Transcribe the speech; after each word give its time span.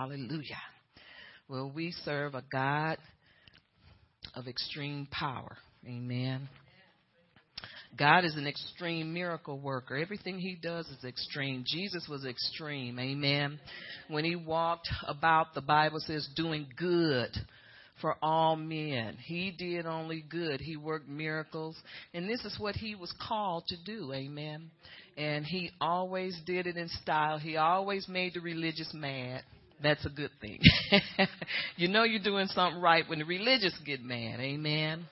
Hallelujah. 0.00 0.56
Well, 1.46 1.70
we 1.74 1.92
serve 2.06 2.34
a 2.34 2.42
God 2.50 2.96
of 4.34 4.48
extreme 4.48 5.06
power. 5.10 5.58
Amen. 5.86 6.48
God 7.98 8.24
is 8.24 8.34
an 8.34 8.46
extreme 8.46 9.12
miracle 9.12 9.58
worker. 9.58 9.98
Everything 9.98 10.38
he 10.38 10.56
does 10.56 10.86
is 10.86 11.04
extreme. 11.04 11.64
Jesus 11.66 12.06
was 12.08 12.24
extreme. 12.24 12.98
Amen. 12.98 13.60
When 14.08 14.24
he 14.24 14.36
walked 14.36 14.88
about, 15.06 15.52
the 15.54 15.60
Bible 15.60 16.00
says, 16.00 16.26
doing 16.34 16.66
good 16.78 17.36
for 18.00 18.16
all 18.22 18.56
men. 18.56 19.18
He 19.22 19.50
did 19.50 19.84
only 19.84 20.24
good. 20.26 20.62
He 20.62 20.78
worked 20.78 21.10
miracles. 21.10 21.76
And 22.14 22.26
this 22.26 22.42
is 22.46 22.58
what 22.58 22.74
he 22.74 22.94
was 22.94 23.12
called 23.28 23.64
to 23.66 23.76
do. 23.84 24.14
Amen. 24.14 24.70
And 25.18 25.44
he 25.44 25.72
always 25.78 26.40
did 26.46 26.66
it 26.66 26.78
in 26.78 26.88
style. 26.88 27.36
He 27.38 27.58
always 27.58 28.08
made 28.08 28.32
the 28.32 28.40
religious 28.40 28.94
mad. 28.94 29.42
That's 29.82 30.04
a 30.04 30.10
good 30.10 30.30
thing. 30.40 30.60
you 31.76 31.88
know 31.88 32.04
you're 32.04 32.22
doing 32.22 32.46
something 32.48 32.80
right 32.80 33.04
when 33.08 33.18
the 33.20 33.24
religious 33.24 33.74
get 33.84 34.02
mad. 34.02 34.40
Amen. 34.40 35.06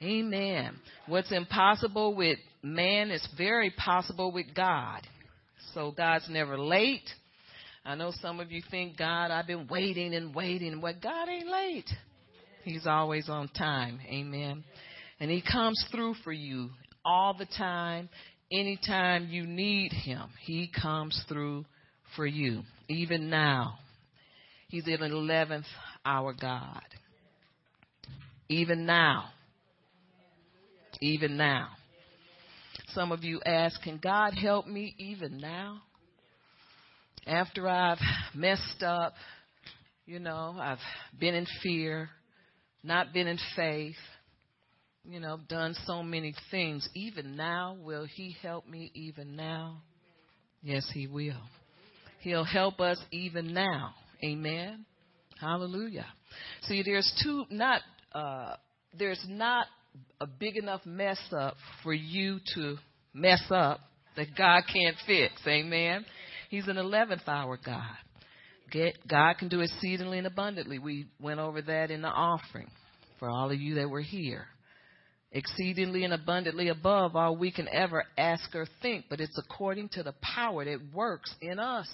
Amen. 0.00 0.76
What's 1.06 1.32
impossible 1.32 2.14
with 2.14 2.38
man 2.62 3.10
is 3.10 3.26
very 3.36 3.70
possible 3.70 4.32
with 4.32 4.46
God. 4.54 5.02
So 5.74 5.92
God's 5.96 6.28
never 6.28 6.58
late. 6.58 7.08
I 7.84 7.94
know 7.96 8.12
some 8.20 8.38
of 8.38 8.52
you 8.52 8.62
think, 8.70 8.96
God, 8.96 9.30
I've 9.30 9.46
been 9.46 9.66
waiting 9.68 10.14
and 10.14 10.34
waiting. 10.34 10.80
Well, 10.80 10.94
God 11.00 11.28
ain't 11.28 11.48
late. 11.48 11.90
He's 12.64 12.86
always 12.86 13.28
on 13.28 13.48
time. 13.48 13.98
Amen. 14.06 14.62
And 15.18 15.30
He 15.30 15.42
comes 15.42 15.84
through 15.90 16.14
for 16.22 16.32
you 16.32 16.70
all 17.04 17.34
the 17.36 17.46
time. 17.58 18.08
Anytime 18.52 19.28
you 19.28 19.46
need 19.46 19.92
Him, 19.92 20.28
He 20.40 20.70
comes 20.80 21.20
through 21.28 21.64
for 22.14 22.26
you. 22.26 22.62
Even 22.88 23.30
now, 23.30 23.78
He's 24.72 24.88
an 24.88 25.12
11th 25.12 25.66
hour 26.04 26.34
God. 26.38 26.82
Even 28.48 28.84
now. 28.84 29.26
Even 31.00 31.36
now. 31.36 31.68
Some 32.88 33.12
of 33.12 33.22
you 33.22 33.40
ask, 33.46 33.80
can 33.82 33.98
God 34.02 34.34
help 34.34 34.66
me 34.66 34.96
even 34.98 35.38
now? 35.38 35.82
after 37.26 37.68
I've 37.68 37.98
messed 38.34 38.82
up, 38.82 39.14
you 40.06 40.18
know, 40.18 40.56
I've 40.58 40.78
been 41.18 41.34
in 41.34 41.46
fear, 41.62 42.10
not 42.82 43.12
been 43.12 43.26
in 43.26 43.38
faith, 43.54 43.96
you 45.04 45.20
know, 45.20 45.38
done 45.48 45.74
so 45.86 46.02
many 46.02 46.34
things. 46.50 46.88
Even 46.94 47.36
now, 47.36 47.76
will 47.80 48.04
He 48.04 48.36
help 48.42 48.68
me 48.68 48.90
even 48.94 49.36
now? 49.36 49.82
Yes, 50.62 50.88
He 50.92 51.06
will. 51.06 51.42
He'll 52.20 52.44
help 52.44 52.80
us 52.80 52.98
even 53.10 53.52
now. 53.52 53.94
Amen. 54.24 54.84
Hallelujah. 55.40 56.06
See, 56.62 56.82
there's 56.84 57.10
two, 57.22 57.44
not, 57.50 57.80
uh, 58.12 58.56
there's 58.96 59.22
not 59.28 59.66
a 60.20 60.26
big 60.26 60.56
enough 60.56 60.84
mess 60.86 61.20
up 61.36 61.56
for 61.82 61.92
you 61.92 62.38
to 62.54 62.76
mess 63.12 63.42
up 63.50 63.80
that 64.16 64.28
God 64.36 64.62
can't 64.72 64.96
fix. 65.06 65.34
Amen. 65.46 66.04
He's 66.50 66.68
an 66.68 66.76
11th 66.76 67.26
hour 67.26 67.58
God. 67.64 67.96
Get, 68.70 68.96
God 69.08 69.34
can 69.38 69.48
do 69.48 69.60
exceedingly 69.60 70.18
and 70.18 70.26
abundantly. 70.26 70.78
We 70.78 71.06
went 71.20 71.40
over 71.40 71.60
that 71.62 71.90
in 71.90 72.02
the 72.02 72.08
offering 72.08 72.70
for 73.18 73.28
all 73.28 73.50
of 73.50 73.60
you 73.60 73.76
that 73.76 73.90
were 73.90 74.00
here. 74.00 74.46
Exceedingly 75.30 76.04
and 76.04 76.12
abundantly 76.12 76.68
above 76.68 77.16
all 77.16 77.36
we 77.36 77.50
can 77.50 77.68
ever 77.68 78.04
ask 78.18 78.54
or 78.54 78.66
think, 78.82 79.06
but 79.08 79.20
it's 79.20 79.38
according 79.38 79.88
to 79.90 80.02
the 80.02 80.14
power 80.20 80.64
that 80.64 80.78
works 80.94 81.34
in 81.40 81.58
us. 81.58 81.88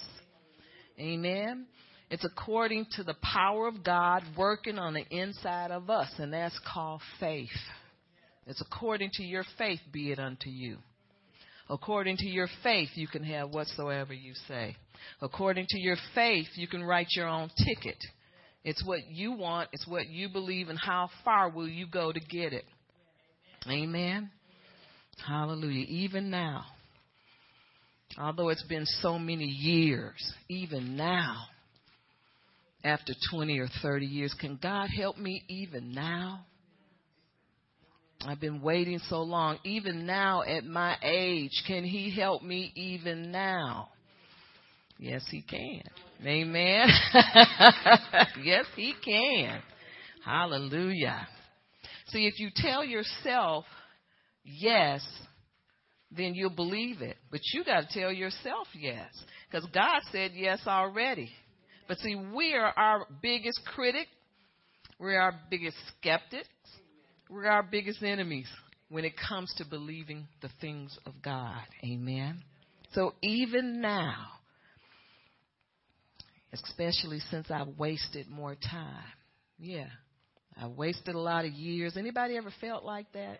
Amen. 0.99 1.65
It's 2.09 2.25
according 2.25 2.87
to 2.93 3.03
the 3.03 3.15
power 3.21 3.67
of 3.67 3.83
God 3.83 4.23
working 4.37 4.79
on 4.79 4.93
the 4.93 5.05
inside 5.09 5.71
of 5.71 5.89
us, 5.89 6.09
and 6.17 6.33
that's 6.33 6.59
called 6.71 7.01
faith. 7.19 7.49
It's 8.47 8.61
according 8.61 9.11
to 9.13 9.23
your 9.23 9.43
faith, 9.57 9.79
be 9.91 10.11
it 10.11 10.17
unto 10.17 10.49
you. 10.49 10.77
According 11.69 12.17
to 12.17 12.25
your 12.25 12.47
faith, 12.63 12.89
you 12.95 13.07
can 13.07 13.23
have 13.23 13.51
whatsoever 13.51 14.11
you 14.11 14.33
say. 14.47 14.75
According 15.21 15.67
to 15.69 15.79
your 15.79 15.97
faith, 16.15 16.47
you 16.55 16.67
can 16.67 16.83
write 16.83 17.09
your 17.15 17.27
own 17.27 17.51
ticket. 17.63 17.97
It's 18.63 18.83
what 18.83 19.01
you 19.07 19.33
want, 19.33 19.69
it's 19.71 19.87
what 19.87 20.07
you 20.07 20.29
believe, 20.29 20.69
and 20.69 20.79
how 20.81 21.11
far 21.23 21.49
will 21.49 21.67
you 21.67 21.85
go 21.85 22.11
to 22.11 22.19
get 22.19 22.53
it. 22.53 22.65
Amen. 23.69 24.31
Hallelujah. 25.27 25.85
Even 25.87 26.31
now, 26.31 26.65
although 28.17 28.49
it's 28.49 28.63
been 28.63 28.85
so 28.85 29.19
many 29.19 29.45
years, 29.45 30.33
even 30.49 30.97
now, 30.97 31.43
after 32.83 33.13
20 33.31 33.59
or 33.59 33.67
30 33.81 34.05
years, 34.05 34.33
can 34.39 34.57
God 34.61 34.89
help 34.95 35.17
me 35.17 35.43
even 35.47 35.93
now? 35.93 36.45
I've 38.25 38.39
been 38.39 38.61
waiting 38.61 38.99
so 39.07 39.21
long. 39.21 39.59
Even 39.63 40.05
now 40.05 40.43
at 40.43 40.65
my 40.65 40.97
age, 41.01 41.63
can 41.67 41.83
he 41.83 42.13
help 42.13 42.43
me 42.43 42.71
even 42.75 43.31
now? 43.31 43.89
Yes, 44.97 45.23
he 45.31 45.41
can. 45.41 45.83
Amen. 46.25 46.89
yes, 48.43 48.65
he 48.75 48.93
can. 49.03 49.61
Hallelujah. 50.25 51.25
See, 52.07 52.27
if 52.27 52.39
you 52.39 52.49
tell 52.53 52.83
yourself 52.83 53.63
yes, 54.43 55.01
then 56.11 56.33
you'll 56.33 56.49
believe 56.49 57.01
it. 57.01 57.15
But 57.31 57.39
you 57.53 57.63
got 57.63 57.87
to 57.89 57.99
tell 57.99 58.11
yourself 58.11 58.67
yes. 58.77 59.09
Because 59.49 59.67
God 59.73 60.01
said 60.11 60.31
yes 60.35 60.59
already. 60.67 61.29
But 61.89 61.97
see, 61.97 62.15
we 62.15 62.53
are 62.53 62.71
our 62.77 63.07
biggest 63.21 63.59
critic. 63.65 64.07
We're 64.99 65.19
our 65.19 65.33
biggest 65.49 65.75
skeptic. 65.97 66.45
We're 67.29 67.47
our 67.47 67.63
biggest 67.63 68.03
enemies 68.03 68.47
when 68.89 69.05
it 69.05 69.13
comes 69.27 69.51
to 69.57 69.65
believing 69.65 70.27
the 70.43 70.49
things 70.61 70.95
of 71.07 71.13
God. 71.23 71.63
Amen. 71.83 72.43
So 72.93 73.15
even 73.23 73.81
now, 73.81 74.27
especially 76.53 77.19
since 77.31 77.49
I've 77.49 77.79
wasted 77.79 78.29
more 78.29 78.55
time. 78.55 79.03
Yeah. 79.57 79.87
I 80.61 80.67
wasted 80.67 81.15
a 81.15 81.19
lot 81.19 81.45
of 81.45 81.53
years. 81.53 81.97
Anybody 81.97 82.37
ever 82.37 82.53
felt 82.61 82.83
like 82.83 83.11
that? 83.13 83.39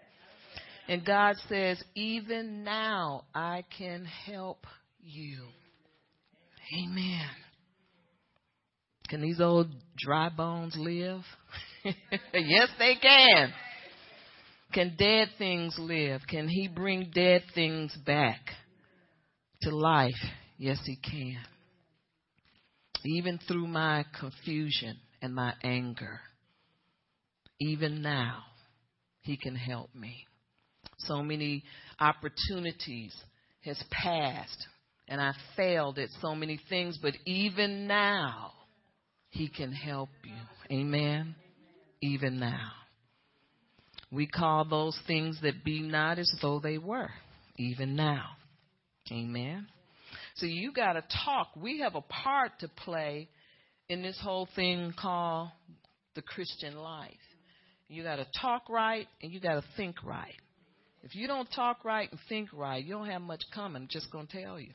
And 0.87 1.05
God 1.05 1.35
says, 1.47 1.83
even 1.93 2.63
now 2.63 3.25
I 3.35 3.63
can 3.77 4.05
help 4.05 4.65
you. 5.03 5.37
Amen. 6.75 7.29
Can 9.09 9.21
these 9.21 9.41
old 9.41 9.67
dry 9.97 10.29
bones 10.29 10.75
live? 10.77 11.21
yes, 11.83 12.69
they 12.77 12.95
can. 13.01 13.51
Can 14.71 14.95
dead 14.97 15.29
things 15.39 15.75
live? 15.79 16.21
Can 16.27 16.47
he 16.47 16.67
bring 16.67 17.09
dead 17.13 17.41
things 17.55 17.95
back 18.05 18.39
to 19.63 19.75
life? 19.75 20.13
Yes, 20.57 20.79
he 20.85 20.95
can. 20.95 21.39
Even 23.03 23.39
through 23.47 23.65
my 23.65 24.05
confusion 24.19 24.97
and 25.21 25.33
my 25.33 25.53
anger, 25.63 26.19
even 27.59 28.03
now, 28.03 28.43
he 29.21 29.37
can 29.37 29.55
help 29.55 29.93
me. 29.95 30.27
So 30.99 31.23
many 31.23 31.63
opportunities 31.99 33.15
has 33.63 33.81
passed 33.89 34.67
and 35.07 35.19
I 35.19 35.33
failed 35.57 35.97
at 35.97 36.09
so 36.21 36.35
many 36.35 36.59
things, 36.69 36.99
but 37.01 37.15
even 37.25 37.87
now, 37.87 38.51
he 39.29 39.47
can 39.47 39.71
help 39.71 40.09
you. 40.23 40.75
Amen. 40.75 41.35
Even 42.01 42.39
now. 42.39 42.71
We 44.11 44.27
call 44.27 44.65
those 44.65 44.97
things 45.05 45.39
that 45.43 45.63
be 45.63 45.81
not 45.81 46.17
as 46.17 46.31
though 46.41 46.59
they 46.59 46.77
were, 46.77 47.09
even 47.57 47.95
now. 47.95 48.25
Amen. 49.11 49.67
So 50.35 50.45
you 50.45 50.71
got 50.71 50.93
to 50.93 51.03
talk. 51.25 51.49
We 51.55 51.81
have 51.81 51.95
a 51.95 52.01
part 52.01 52.51
to 52.61 52.67
play 52.67 53.29
in 53.87 54.01
this 54.01 54.19
whole 54.21 54.47
thing 54.55 54.93
called 54.99 55.49
the 56.15 56.21
Christian 56.21 56.75
life. 56.75 57.11
You 57.87 58.03
got 58.03 58.17
to 58.17 58.27
talk 58.39 58.69
right 58.69 59.07
and 59.21 59.31
you 59.31 59.39
got 59.39 59.55
to 59.55 59.63
think 59.75 60.03
right. 60.03 60.35
If 61.03 61.15
you 61.15 61.27
don't 61.27 61.49
talk 61.51 61.85
right 61.85 62.09
and 62.09 62.19
think 62.29 62.49
right, 62.53 62.83
you 62.83 62.93
don't 62.93 63.09
have 63.09 63.21
much 63.21 63.43
coming. 63.53 63.83
I'm 63.83 63.87
just 63.89 64.11
going 64.11 64.27
to 64.27 64.41
tell 64.41 64.59
you. 64.59 64.71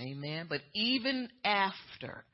Amen. 0.00 0.46
But 0.48 0.60
even 0.74 1.28
after 1.44 2.24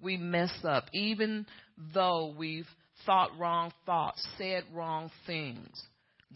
we 0.00 0.16
mess 0.16 0.52
up, 0.64 0.86
even 0.92 1.46
though 1.94 2.34
we've 2.36 2.68
thought 3.04 3.30
wrong 3.38 3.72
thoughts, 3.84 4.26
said 4.38 4.64
wrong 4.72 5.10
things, 5.26 5.82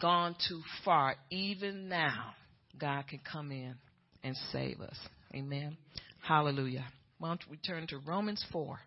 gone 0.01 0.35
too 0.49 0.63
far, 0.85 1.17
even 1.31 1.89
now, 1.89 2.35
God 2.79 3.07
can 3.09 3.21
come 3.31 3.51
in 3.51 3.75
and 4.23 4.37
save 4.53 4.81
us. 4.81 4.97
Amen. 5.35 5.77
Hallelujah. 6.21 6.87
Why 7.19 7.29
don't 7.29 7.45
we 7.51 7.57
turn 7.57 7.87
to 7.89 7.99
Romans 7.99 8.45
4? 8.53 8.79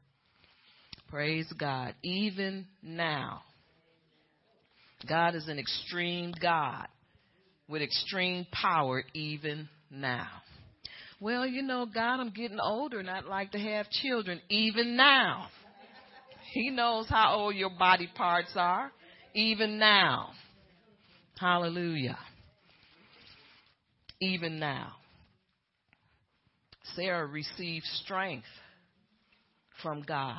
Praise 1.09 1.51
God. 1.59 1.93
Even 2.01 2.65
now, 2.81 3.41
God 5.07 5.35
is 5.35 5.47
an 5.47 5.59
extreme 5.59 6.33
God 6.41 6.87
with 7.67 7.81
extreme 7.81 8.47
power 8.51 9.03
even 9.13 9.69
now. 9.91 10.27
Well, 11.23 11.47
you 11.47 11.61
know, 11.61 11.85
God, 11.85 12.19
I'm 12.19 12.31
getting 12.31 12.59
older 12.59 12.99
and 12.99 13.09
I'd 13.09 13.23
like 13.23 13.51
to 13.51 13.57
have 13.57 13.89
children 13.89 14.41
even 14.49 14.97
now. 14.97 15.47
He 16.51 16.69
knows 16.69 17.07
how 17.07 17.35
old 17.37 17.55
your 17.55 17.69
body 17.69 18.09
parts 18.13 18.51
are, 18.57 18.91
even 19.33 19.79
now. 19.79 20.31
Hallelujah. 21.39 22.17
Even 24.19 24.59
now. 24.59 24.95
Sarah 26.93 27.25
received 27.25 27.85
strength 28.03 28.45
from 29.81 30.01
God. 30.01 30.35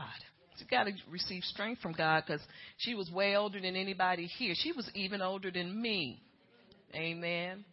She 0.58 0.66
got 0.66 0.84
to 0.84 0.92
receive 1.10 1.44
strength 1.44 1.80
from 1.80 1.94
God 1.94 2.24
because 2.26 2.42
she 2.76 2.94
was 2.94 3.10
way 3.10 3.36
older 3.36 3.58
than 3.58 3.74
anybody 3.74 4.26
here. 4.26 4.52
She 4.54 4.72
was 4.72 4.90
even 4.94 5.22
older 5.22 5.50
than 5.50 5.80
me. 5.80 6.20
Amen. 6.94 7.64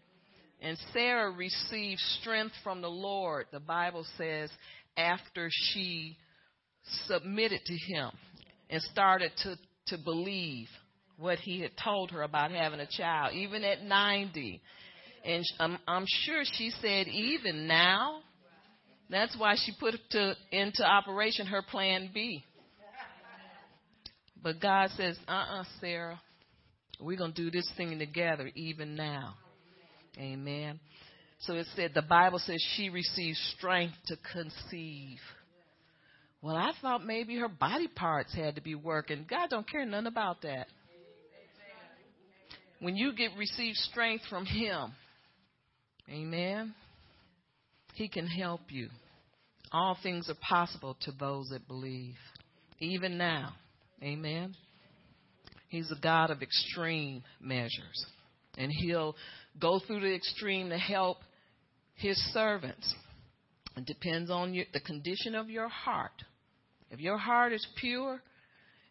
And 0.62 0.78
Sarah 0.94 1.32
received 1.32 2.00
strength 2.22 2.54
from 2.64 2.82
the 2.82 2.90
Lord, 2.90 3.48
the 3.52 3.60
Bible 3.60 4.06
says, 4.18 4.52
after 4.96 5.50
she 5.50 6.18
submitted 7.08 7.62
to 7.66 7.74
Him 7.94 8.12
and 8.70 8.82
started 8.84 9.32
to, 9.44 9.56
to 9.88 9.98
believe 9.98 10.68
what 11.18 11.40
He 11.40 11.62
had 11.62 11.72
told 11.84 12.12
her 12.12 12.22
about 12.22 12.52
having 12.52 12.80
a 12.80 12.86
child, 12.86 13.34
even 13.34 13.64
at 13.64 13.84
90. 13.84 14.62
And 15.26 15.44
I'm, 15.60 15.78
I'm 15.88 16.06
sure 16.08 16.44
she 16.44 16.72
said, 16.82 17.08
even 17.08 17.68
now. 17.68 18.20
That's 19.10 19.36
why 19.38 19.56
she 19.56 19.74
put 19.80 19.96
to, 20.12 20.36
into 20.52 20.86
operation 20.86 21.48
her 21.48 21.64
plan 21.64 22.12
B. 22.14 22.46
But 24.42 24.60
God 24.60 24.90
says, 24.96 25.18
uh 25.28 25.32
uh-uh, 25.32 25.62
uh 25.62 25.64
Sarah, 25.80 26.22
we're 27.00 27.18
going 27.18 27.34
to 27.34 27.44
do 27.44 27.52
this 27.52 27.70
thing 27.78 27.98
together 28.00 28.50
even 28.56 28.96
now. 28.96 29.36
Amen. 30.18 30.80
So 31.40 31.54
it 31.54 31.68
said, 31.76 31.92
the 31.96 32.02
Bible 32.02 32.40
says 32.40 32.64
she 32.76 32.90
received 32.90 33.38
strength 33.58 33.96
to 34.08 34.18
conceive. 34.32 35.18
Well, 36.42 36.56
I 36.56 36.72
thought 36.82 37.06
maybe 37.06 37.38
her 37.38 37.48
body 37.48 37.88
parts 37.88 38.34
had 38.34 38.56
to 38.56 38.62
be 38.62 38.76
working. 38.76 39.26
God 39.30 39.50
don't 39.50 39.70
care 39.70 39.86
nothing 39.86 40.08
about 40.08 40.42
that. 40.42 40.68
When 42.80 42.96
you 42.96 43.14
get 43.16 43.30
receive 43.38 43.76
strength 43.76 44.24
from 44.28 44.46
Him, 44.46 44.94
Amen. 46.12 46.74
He 47.94 48.10
can 48.10 48.28
help 48.28 48.62
you. 48.70 48.90
All 49.72 49.98
things 50.04 50.30
are 50.30 50.36
possible 50.48 50.98
to 51.02 51.12
those 51.12 51.50
that 51.50 51.68
believe, 51.68 52.16
even 52.80 53.18
now. 53.18 53.54
Amen. 54.04 54.56
He's 55.70 55.90
a 55.92 56.02
God 56.02 56.30
of 56.30 56.42
extreme 56.42 57.24
measures, 57.40 58.06
and 58.58 58.70
He'll 58.72 59.16
go 59.60 59.80
through 59.80 60.02
the 60.02 60.14
extreme 60.14 60.70
to 60.70 60.78
help 60.78 61.18
His 61.96 62.18
servants. 62.34 62.94
It 63.78 63.86
depends 63.86 64.30
on 64.30 64.54
your, 64.54 64.66
the 64.74 64.80
condition 64.80 65.36
of 65.36 65.50
your 65.50 65.70
heart. 65.70 66.12
If 66.90 67.00
your 67.00 67.18
heart 67.18 67.54
is 67.54 67.66
pure, 67.80 68.22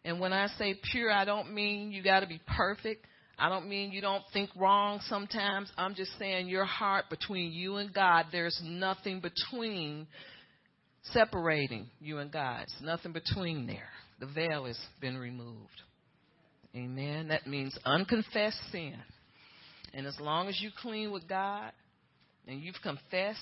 and 0.03 0.19
when 0.19 0.33
I 0.33 0.47
say 0.57 0.75
pure, 0.91 1.11
I 1.11 1.25
don't 1.25 1.53
mean 1.53 1.91
you 1.91 2.01
got 2.01 2.21
to 2.21 2.27
be 2.27 2.41
perfect. 2.57 3.05
I 3.37 3.49
don't 3.49 3.69
mean 3.69 3.91
you 3.91 4.01
don't 4.01 4.23
think 4.33 4.49
wrong 4.55 4.99
sometimes. 5.07 5.71
I'm 5.77 5.95
just 5.95 6.11
saying 6.17 6.47
your 6.47 6.65
heart 6.65 7.05
between 7.09 7.51
you 7.51 7.77
and 7.77 7.93
God, 7.93 8.27
there's 8.31 8.59
nothing 8.63 9.21
between 9.21 10.07
separating 11.03 11.89
you 11.99 12.19
and 12.19 12.31
God. 12.31 12.63
It's 12.63 12.81
nothing 12.81 13.13
between 13.13 13.67
there. 13.67 13.89
The 14.19 14.27
veil 14.27 14.65
has 14.65 14.79
been 14.99 15.17
removed. 15.17 15.81
Amen. 16.75 17.29
That 17.29 17.47
means 17.47 17.77
unconfessed 17.83 18.59
sin. 18.71 18.95
And 19.93 20.07
as 20.07 20.19
long 20.19 20.47
as 20.47 20.59
you 20.61 20.69
clean 20.81 21.11
with 21.11 21.27
God 21.27 21.71
and 22.47 22.61
you've 22.61 22.81
confessed 22.81 23.39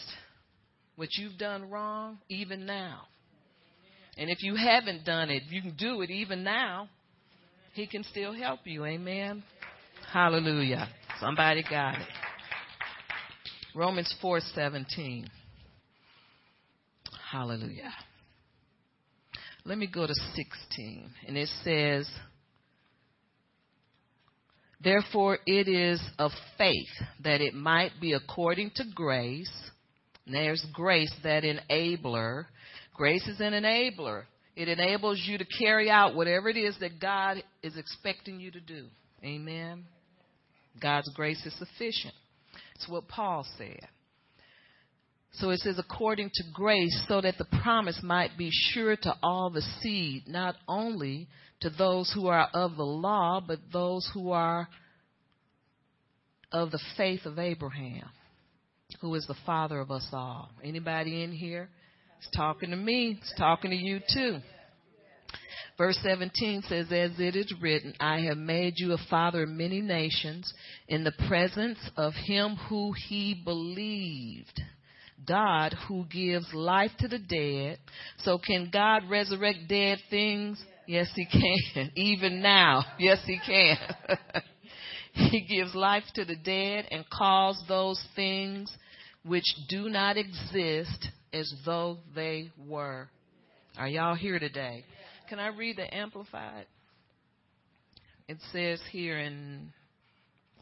what 0.96 1.10
you've 1.16 1.38
done 1.38 1.69
wrong, 1.69 2.18
even 2.28 2.66
now. 2.66 3.01
And 4.18 4.30
if 4.30 4.44
you 4.44 4.56
haven't 4.56 5.06
done 5.06 5.30
it, 5.30 5.44
you 5.50 5.62
can 5.62 5.75
do 5.78 6.01
it 6.01 6.10
even 6.10 6.44
now. 6.44 6.90
He 7.74 7.88
can 7.88 8.04
still 8.04 8.34
help 8.34 8.62
you. 8.66 8.84
Amen. 8.86 9.44
Hallelujah. 10.12 10.90
Somebody 11.22 11.63
got 11.69 11.96
it. 11.96 12.07
Romans 13.75 14.13
4:17. 14.22 15.28
Hallelujah. 17.31 17.94
Let 19.66 19.78
me 19.78 19.88
go 19.88 20.07
to 20.07 20.13
16. 20.13 21.12
And 21.28 21.38
it 21.38 21.48
says, 21.63 22.10
Therefore 24.81 25.39
it 25.45 25.67
is 25.67 26.01
of 26.17 26.31
faith 26.57 26.87
that 27.23 27.41
it 27.41 27.53
might 27.53 27.91
be 27.99 28.13
according 28.13 28.71
to 28.75 28.83
grace. 28.93 29.51
And 30.25 30.35
there's 30.35 30.65
grace, 30.73 31.13
that 31.23 31.43
enabler. 31.43 32.45
Grace 32.93 33.27
is 33.27 33.39
an 33.39 33.53
enabler. 33.53 34.23
It 34.55 34.67
enables 34.67 35.21
you 35.25 35.37
to 35.37 35.45
carry 35.45 35.89
out 35.89 36.15
whatever 36.15 36.49
it 36.49 36.57
is 36.57 36.77
that 36.79 36.99
God 36.99 37.43
is 37.63 37.77
expecting 37.77 38.39
you 38.39 38.51
to 38.51 38.59
do. 38.59 38.87
Amen. 39.23 39.85
God's 40.81 41.09
grace 41.13 41.45
is 41.45 41.57
sufficient. 41.57 42.13
It's 42.75 42.87
what 42.87 43.07
Paul 43.07 43.45
said. 43.57 43.79
So 45.33 45.51
it 45.51 45.59
says, 45.59 45.77
according 45.77 46.31
to 46.33 46.43
grace, 46.53 47.05
so 47.07 47.21
that 47.21 47.37
the 47.37 47.45
promise 47.61 47.99
might 48.03 48.37
be 48.37 48.49
sure 48.51 48.95
to 48.95 49.15
all 49.21 49.49
the 49.49 49.61
seed, 49.81 50.23
not 50.27 50.55
only 50.67 51.27
to 51.61 51.69
those 51.69 52.11
who 52.13 52.27
are 52.27 52.47
of 52.53 52.77
the 52.77 52.83
law, 52.83 53.41
but 53.45 53.59
those 53.71 54.09
who 54.13 54.31
are 54.31 54.67
of 56.51 56.71
the 56.71 56.79
faith 56.97 57.25
of 57.25 57.38
Abraham, 57.38 58.09
who 59.01 59.13
is 59.15 59.25
the 59.27 59.35
father 59.45 59.79
of 59.79 59.91
us 59.91 60.07
all. 60.13 60.50
Anybody 60.63 61.23
in 61.23 61.31
here? 61.31 61.69
It's 62.19 62.29
talking 62.35 62.71
to 62.71 62.75
me. 62.75 63.17
It's 63.21 63.33
talking 63.38 63.71
to 63.71 63.77
you 63.77 64.00
too. 64.13 64.39
Verse 65.77 65.97
17 66.03 66.63
says, 66.67 66.88
As 66.91 67.11
it 67.19 67.38
is 67.38 67.53
written, 67.62 67.94
I 68.01 68.19
have 68.21 68.38
made 68.38 68.73
you 68.75 68.91
a 68.91 68.97
father 69.09 69.44
of 69.44 69.50
many 69.50 69.79
nations 69.79 70.53
in 70.89 71.05
the 71.05 71.13
presence 71.29 71.79
of 71.95 72.13
him 72.13 72.57
who 72.67 72.91
he 73.07 73.41
believed. 73.45 74.59
God 75.25 75.75
who 75.88 76.05
gives 76.05 76.53
life 76.53 76.91
to 77.00 77.07
the 77.07 77.19
dead. 77.19 77.79
So 78.23 78.38
can 78.38 78.69
God 78.71 79.03
resurrect 79.09 79.69
dead 79.69 80.00
things? 80.09 80.62
Yes, 80.89 81.07
he 81.13 81.27
can. 81.27 81.91
Even 81.95 82.41
now. 82.41 82.83
Yes, 82.97 83.19
he 83.27 83.39
can. 83.45 83.77
he 85.13 85.41
gives 85.41 85.75
life 85.75 86.01
to 86.15 86.25
the 86.25 86.36
dead 86.36 86.88
and 86.89 87.07
calls 87.12 87.63
those 87.68 88.03
things 88.15 88.75
which 89.24 89.45
do 89.69 89.88
not 89.88 90.18
exist 90.18 91.09
as 91.31 91.53
though 91.63 92.00
they 92.15 92.50
were. 92.68 93.07
Are 93.77 93.88
y'all 93.88 94.15
here 94.15 94.39
today? 94.39 94.83
Can 95.29 95.38
I 95.38 95.50
read 95.50 95.77
the 95.77 95.93
Amplified? 95.93 96.65
It 98.27 98.38
says 98.51 98.81
here 98.91 99.19
in, 99.19 99.72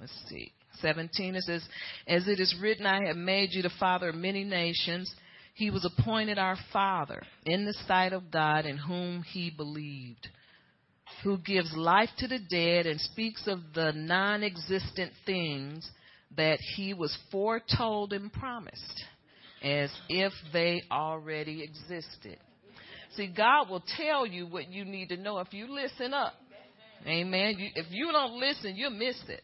let's 0.01 0.11
see, 0.27 0.51
17, 0.81 1.35
it 1.35 1.43
says, 1.43 1.63
As 2.05 2.27
it 2.27 2.41
is 2.41 2.53
written, 2.61 2.85
I 2.85 3.05
have 3.07 3.15
made 3.15 3.53
you 3.53 3.61
the 3.61 3.71
father 3.79 4.09
of 4.09 4.15
many 4.15 4.43
nations. 4.43 5.09
He 5.57 5.71
was 5.71 5.83
appointed 5.83 6.37
our 6.37 6.55
father 6.71 7.23
in 7.43 7.65
the 7.65 7.73
sight 7.87 8.13
of 8.13 8.29
God 8.29 8.67
in 8.67 8.77
whom 8.77 9.23
he 9.23 9.49
believed, 9.49 10.27
who 11.23 11.39
gives 11.39 11.75
life 11.75 12.11
to 12.19 12.27
the 12.27 12.37
dead 12.37 12.85
and 12.85 13.01
speaks 13.01 13.47
of 13.47 13.59
the 13.73 13.91
non 13.91 14.43
existent 14.43 15.13
things 15.25 15.89
that 16.35 16.59
he 16.75 16.93
was 16.93 17.17
foretold 17.31 18.13
and 18.13 18.31
promised 18.31 19.03
as 19.63 19.89
if 20.09 20.31
they 20.53 20.83
already 20.91 21.63
existed. 21.63 22.37
See, 23.15 23.33
God 23.35 23.67
will 23.67 23.83
tell 23.97 24.27
you 24.27 24.45
what 24.45 24.69
you 24.69 24.85
need 24.85 25.09
to 25.09 25.17
know 25.17 25.39
if 25.39 25.51
you 25.53 25.73
listen 25.73 26.13
up. 26.13 26.33
Amen. 27.07 27.55
You, 27.57 27.69
if 27.73 27.87
you 27.89 28.11
don't 28.11 28.39
listen, 28.39 28.75
you'll 28.75 28.91
miss 28.91 29.19
it. 29.27 29.41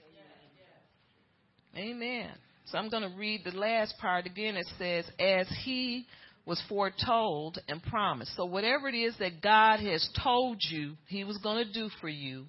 Amen. 1.76 2.30
So 2.66 2.78
I'm 2.78 2.90
going 2.90 3.04
to 3.10 3.18
read 3.18 3.42
the 3.44 3.58
last 3.58 3.96
part 4.00 4.26
again. 4.26 4.56
It 4.56 4.68
says, 4.78 5.06
as 5.20 5.48
he 5.64 6.06
was 6.46 6.62
foretold 6.68 7.60
and 7.68 7.82
promised. 7.84 8.36
So 8.36 8.46
whatever 8.46 8.88
it 8.90 8.96
is 8.96 9.16
that 9.20 9.42
God 9.42 9.80
has 9.80 10.08
told 10.22 10.58
you 10.70 10.94
he 11.08 11.24
was 11.24 11.38
going 11.38 11.66
to 11.66 11.72
do 11.72 11.90
for 12.02 12.10
you, 12.10 12.46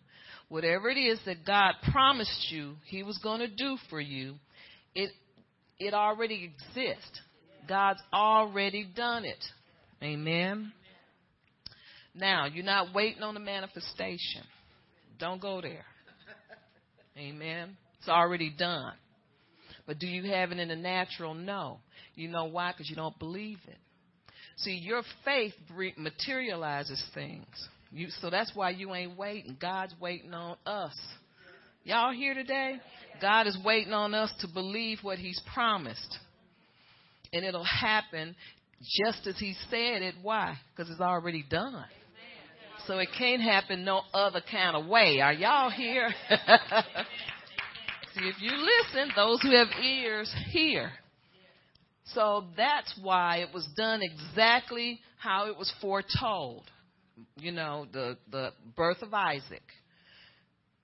whatever 0.49 0.89
it 0.89 0.99
is 0.99 1.19
that 1.27 1.45
God 1.47 1.75
promised 1.93 2.51
you 2.51 2.75
he 2.87 3.03
was 3.03 3.19
going 3.19 3.41
to 3.41 3.49
do 3.49 3.77
for 3.91 4.01
you, 4.01 4.35
it 4.95 5.11
it 5.79 5.95
already 5.95 6.51
exists. 6.53 7.21
God's 7.69 8.01
already 8.13 8.87
done 8.95 9.25
it. 9.25 9.43
Amen. 10.03 10.73
Now, 12.15 12.47
you're 12.47 12.65
not 12.65 12.95
waiting 12.95 13.23
on 13.23 13.35
the 13.35 13.41
manifestation. 13.41 14.43
Don't 15.19 15.41
go 15.41 15.61
there. 15.61 15.85
Amen. 17.17 17.77
It's 17.99 18.09
already 18.09 18.51
done. 18.57 18.93
But 19.87 19.99
do 19.99 20.07
you 20.07 20.31
have 20.33 20.53
it 20.53 20.59
in 20.59 20.69
the 20.69 20.77
natural? 20.77 21.35
No. 21.35 21.79
You 22.15 22.29
know 22.29 22.47
why? 22.47 22.73
Because 22.73 22.89
you 22.89 22.97
don't 22.97 23.19
believe 23.19 23.59
it. 23.67 23.79
See, 24.57 24.81
your 24.83 25.03
faith 25.25 25.53
materializes 25.97 27.03
things. 27.15 27.47
You, 27.91 28.09
so 28.21 28.31
that's 28.31 28.53
why 28.55 28.71
you 28.71 28.95
ain't 28.95 29.17
waiting. 29.17 29.57
God's 29.61 29.95
waiting 30.01 30.33
on 30.33 30.57
us. 30.65 30.97
Y'all 31.85 32.13
here 32.13 32.35
today? 32.35 32.77
God 33.21 33.47
is 33.47 33.59
waiting 33.65 33.93
on 33.93 34.15
us 34.15 34.33
to 34.41 34.49
believe 34.49 34.99
what 35.03 35.19
He's 35.19 35.41
promised. 35.53 36.19
And 37.33 37.45
it'll 37.45 37.65
happen 37.65 38.35
just 38.81 39.27
as 39.27 39.39
he 39.39 39.55
said 39.71 40.03
it. 40.03 40.15
Why? 40.23 40.57
Because 40.75 40.91
it's 40.91 41.01
already 41.01 41.45
done. 41.49 41.85
So 42.87 42.99
it 42.99 43.09
can't 43.19 43.41
happen 43.41 43.85
no 43.85 44.03
other 44.13 44.43
kind 44.51 44.77
of 44.77 44.87
way. 44.87 45.21
Are 45.21 45.33
y'all 45.33 45.71
here? 45.71 46.11
If 48.17 48.41
you 48.41 48.51
listen, 48.51 49.13
those 49.17 49.41
who 49.43 49.57
have 49.57 49.69
ears 49.83 50.33
hear. 50.51 50.93
So 52.07 52.45
that's 52.57 52.95
why 53.03 53.39
it 53.39 53.49
was 53.53 53.67
done 53.77 54.03
exactly 54.03 55.01
how 55.19 55.49
it 55.49 55.57
was 55.57 55.73
foretold. 55.81 56.65
You 57.37 57.53
know, 57.53 57.87
the 57.93 58.17
the 58.31 58.51
birth 58.77 59.03
of 59.03 59.15
Isaac. 59.15 59.63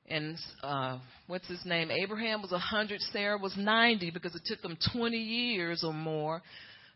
And 0.08 0.37
uh, 0.64 0.99
what's 1.28 1.46
his 1.46 1.64
name? 1.64 1.92
Abraham 1.92 2.42
was 2.42 2.50
100, 2.50 3.00
Sarah 3.12 3.38
was 3.38 3.54
90 3.56 4.10
because 4.10 4.34
it 4.34 4.42
took 4.44 4.60
them 4.60 4.76
20 4.92 5.16
years 5.16 5.84
or 5.84 5.92
more 5.94 6.42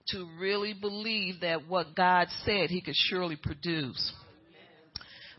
to 0.08 0.28
really 0.40 0.74
believe 0.74 1.40
that 1.42 1.68
what 1.68 1.94
God 1.94 2.26
said 2.44 2.70
he 2.70 2.80
could 2.80 2.96
surely 2.96 3.36
produce. 3.36 4.12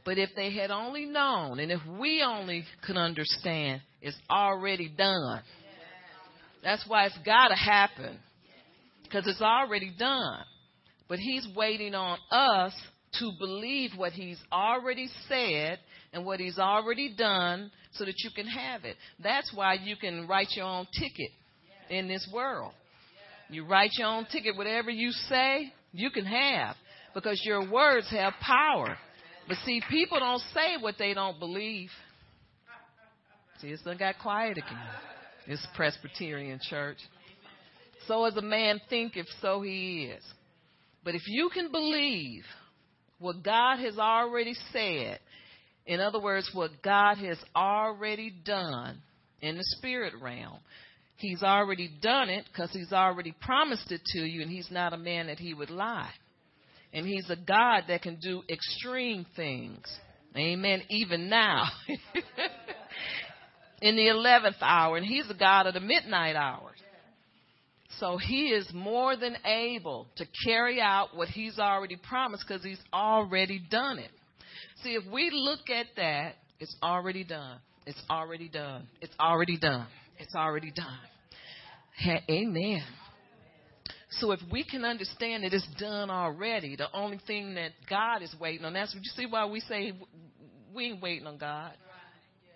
But 0.05 0.19
if 0.19 0.29
they 0.35 0.53
had 0.53 0.71
only 0.71 1.05
known, 1.05 1.59
and 1.59 1.71
if 1.71 1.81
we 1.99 2.23
only 2.23 2.63
could 2.85 2.95
understand, 2.95 3.81
it's 4.05 4.17
already 4.29 4.87
done. 4.87 5.41
That's 6.63 6.85
why 6.87 7.07
it's 7.07 7.17
got 7.25 7.47
to 7.47 7.55
happen. 7.55 8.19
Because 9.01 9.25
it's 9.25 9.41
already 9.41 9.91
done. 9.97 10.43
But 11.09 11.17
he's 11.17 11.47
waiting 11.55 11.95
on 11.95 12.19
us 12.29 12.71
to 13.19 13.31
believe 13.39 13.91
what 13.95 14.11
he's 14.11 14.37
already 14.51 15.09
said 15.27 15.79
and 16.13 16.23
what 16.23 16.39
he's 16.39 16.59
already 16.59 17.15
done 17.17 17.71
so 17.93 18.05
that 18.05 18.13
you 18.23 18.29
can 18.35 18.45
have 18.45 18.85
it. 18.85 18.95
That's 19.23 19.51
why 19.55 19.73
you 19.73 19.95
can 19.95 20.27
write 20.27 20.49
your 20.55 20.67
own 20.67 20.85
ticket 20.99 21.31
in 21.89 22.07
this 22.07 22.29
world. 22.31 22.73
You 23.49 23.65
write 23.65 23.91
your 23.97 24.09
own 24.09 24.27
ticket, 24.31 24.55
whatever 24.55 24.91
you 24.91 25.09
say, 25.29 25.73
you 25.93 26.11
can 26.11 26.25
have 26.25 26.75
because 27.15 27.41
your 27.43 27.71
words 27.71 28.07
have 28.11 28.33
power. 28.39 28.99
But 29.47 29.57
see, 29.65 29.81
people 29.89 30.19
don't 30.19 30.43
say 30.53 30.77
what 30.79 30.95
they 30.99 31.15
don't 31.15 31.39
believe. 31.39 31.89
See, 33.61 33.67
it's 33.67 33.83
done 33.83 33.97
got 33.97 34.15
quiet 34.21 34.57
again. 34.57 34.87
It's 35.47 35.65
Presbyterian 35.75 36.59
church. 36.69 36.97
So 38.07 38.25
as 38.25 38.35
a 38.35 38.41
man 38.41 38.81
thinketh, 38.89 39.27
so 39.41 39.61
he 39.61 40.11
is. 40.15 40.23
But 41.03 41.15
if 41.15 41.21
you 41.27 41.49
can 41.53 41.71
believe 41.71 42.43
what 43.19 43.43
God 43.43 43.77
has 43.79 43.97
already 43.97 44.55
said, 44.73 45.19
in 45.85 45.99
other 45.99 46.19
words, 46.19 46.49
what 46.53 46.71
God 46.83 47.17
has 47.17 47.37
already 47.55 48.33
done 48.43 49.01
in 49.41 49.57
the 49.57 49.63
spirit 49.77 50.13
realm, 50.21 50.59
He's 51.17 51.43
already 51.43 51.89
done 52.01 52.29
it 52.29 52.45
because 52.51 52.71
He's 52.73 52.91
already 52.91 53.33
promised 53.41 53.91
it 53.91 54.01
to 54.13 54.19
you, 54.19 54.41
and 54.41 54.51
He's 54.51 54.69
not 54.69 54.93
a 54.93 54.97
man 54.97 55.27
that 55.27 55.39
He 55.39 55.53
would 55.53 55.69
lie. 55.69 56.11
And 56.91 57.05
He's 57.05 57.29
a 57.29 57.35
God 57.35 57.83
that 57.87 58.01
can 58.01 58.17
do 58.21 58.41
extreme 58.49 59.25
things. 59.35 59.85
Amen. 60.35 60.81
Even 60.89 61.29
now. 61.29 61.63
in 63.81 63.95
the 63.95 64.07
11th 64.07 64.61
hour. 64.61 64.97
And 64.97 65.05
He's 65.05 65.27
the 65.27 65.33
God 65.33 65.67
of 65.67 65.73
the 65.73 65.79
midnight 65.79 66.35
hour. 66.35 66.71
So 67.99 68.17
He 68.17 68.47
is 68.47 68.67
more 68.73 69.15
than 69.15 69.37
able 69.45 70.07
to 70.17 70.25
carry 70.45 70.81
out 70.81 71.15
what 71.15 71.29
He's 71.29 71.59
already 71.59 71.95
promised 71.95 72.45
because 72.47 72.63
He's 72.63 72.81
already 72.93 73.61
done 73.69 73.99
it. 73.99 74.11
See, 74.83 74.93
if 74.93 75.03
we 75.11 75.29
look 75.31 75.69
at 75.69 75.87
that, 75.97 76.35
it's 76.59 76.75
already 76.81 77.23
done. 77.23 77.59
It's 77.85 78.01
already 78.09 78.49
done. 78.49 78.87
It's 79.01 79.13
already 79.19 79.57
done. 79.57 79.87
It's 80.17 80.35
already 80.35 80.71
done. 80.71 80.99
Amen. 82.29 82.83
So 84.19 84.31
if 84.31 84.39
we 84.51 84.63
can 84.63 84.85
understand 84.85 85.43
that 85.43 85.53
it's 85.53 85.67
done 85.79 86.09
already, 86.09 86.75
the 86.75 86.87
only 86.93 87.19
thing 87.27 87.55
that 87.55 87.71
God 87.89 88.21
is 88.21 88.33
waiting 88.39 88.65
on, 88.65 88.73
that's 88.73 88.93
what 88.93 89.03
you 89.03 89.11
see 89.15 89.25
why 89.25 89.45
we 89.45 89.59
say 89.61 89.93
we 90.73 90.85
ain't 90.85 91.01
waiting 91.01 91.27
on 91.27 91.37
God. 91.37 91.73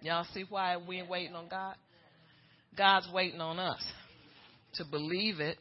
Y'all 0.02 0.26
see 0.34 0.46
why 0.50 0.78
we 0.78 1.00
ain't 1.00 1.10
waiting 1.10 1.36
on 1.36 1.48
God? 1.50 1.76
God's 2.78 3.08
waiting 3.14 3.42
on 3.42 3.60
us 3.60 3.84
to 4.76 4.86
believe 4.86 5.40
it. 5.40 5.58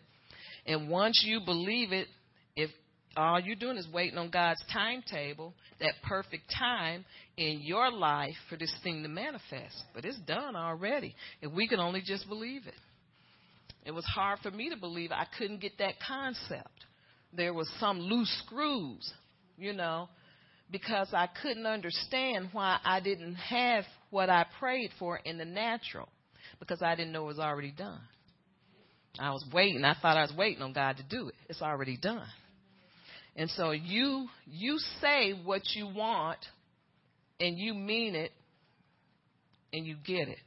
And 0.66 0.88
once 0.88 1.22
you 1.24 1.40
believe 1.44 1.92
it, 1.92 2.08
if 2.54 2.70
all 3.16 3.40
you're 3.40 3.56
doing 3.56 3.76
is 3.76 3.88
waiting 3.92 4.18
on 4.18 4.30
God's 4.30 4.62
timetable, 4.72 5.54
that 5.80 5.94
perfect 6.06 6.44
time 6.56 7.04
in 7.36 7.60
your 7.62 7.90
life 7.90 8.34
for 8.48 8.56
this 8.56 8.72
thing 8.82 9.02
to 9.02 9.08
manifest. 9.08 9.82
But 9.94 10.04
it's 10.04 10.18
done 10.20 10.54
already. 10.54 11.14
If 11.40 11.52
we 11.52 11.66
could 11.66 11.78
only 11.78 12.02
just 12.04 12.28
believe 12.28 12.66
it. 12.66 12.74
It 13.84 13.92
was 13.92 14.04
hard 14.04 14.40
for 14.40 14.50
me 14.50 14.70
to 14.70 14.76
believe. 14.76 15.12
I 15.12 15.26
couldn't 15.38 15.60
get 15.60 15.78
that 15.78 15.94
concept. 16.06 16.68
There 17.32 17.54
was 17.54 17.70
some 17.80 18.00
loose 18.00 18.42
screws, 18.44 19.12
you 19.56 19.72
know, 19.72 20.08
because 20.70 21.08
I 21.12 21.28
couldn't 21.42 21.66
understand 21.66 22.50
why 22.52 22.78
I 22.84 23.00
didn't 23.00 23.34
have 23.36 23.84
what 24.10 24.30
I 24.30 24.46
prayed 24.58 24.90
for 24.98 25.16
in 25.16 25.38
the 25.38 25.44
natural 25.44 26.08
because 26.60 26.82
I 26.82 26.94
didn't 26.94 27.12
know 27.12 27.24
it 27.24 27.28
was 27.28 27.38
already 27.38 27.72
done. 27.72 28.00
I 29.18 29.30
was 29.30 29.44
waiting. 29.52 29.84
I 29.84 29.94
thought 30.00 30.16
I 30.16 30.22
was 30.22 30.32
waiting 30.36 30.62
on 30.62 30.72
God 30.72 30.96
to 30.98 31.02
do 31.02 31.28
it. 31.28 31.34
It's 31.48 31.62
already 31.62 31.96
done. 31.96 32.26
And 33.36 33.50
so 33.50 33.70
you 33.70 34.26
you 34.46 34.78
say 35.00 35.32
what 35.32 35.62
you 35.74 35.86
want 35.86 36.38
and 37.40 37.58
you 37.58 37.74
mean 37.74 38.14
it 38.14 38.32
and 39.72 39.86
you 39.86 39.96
get 40.04 40.28
it. 40.28 40.38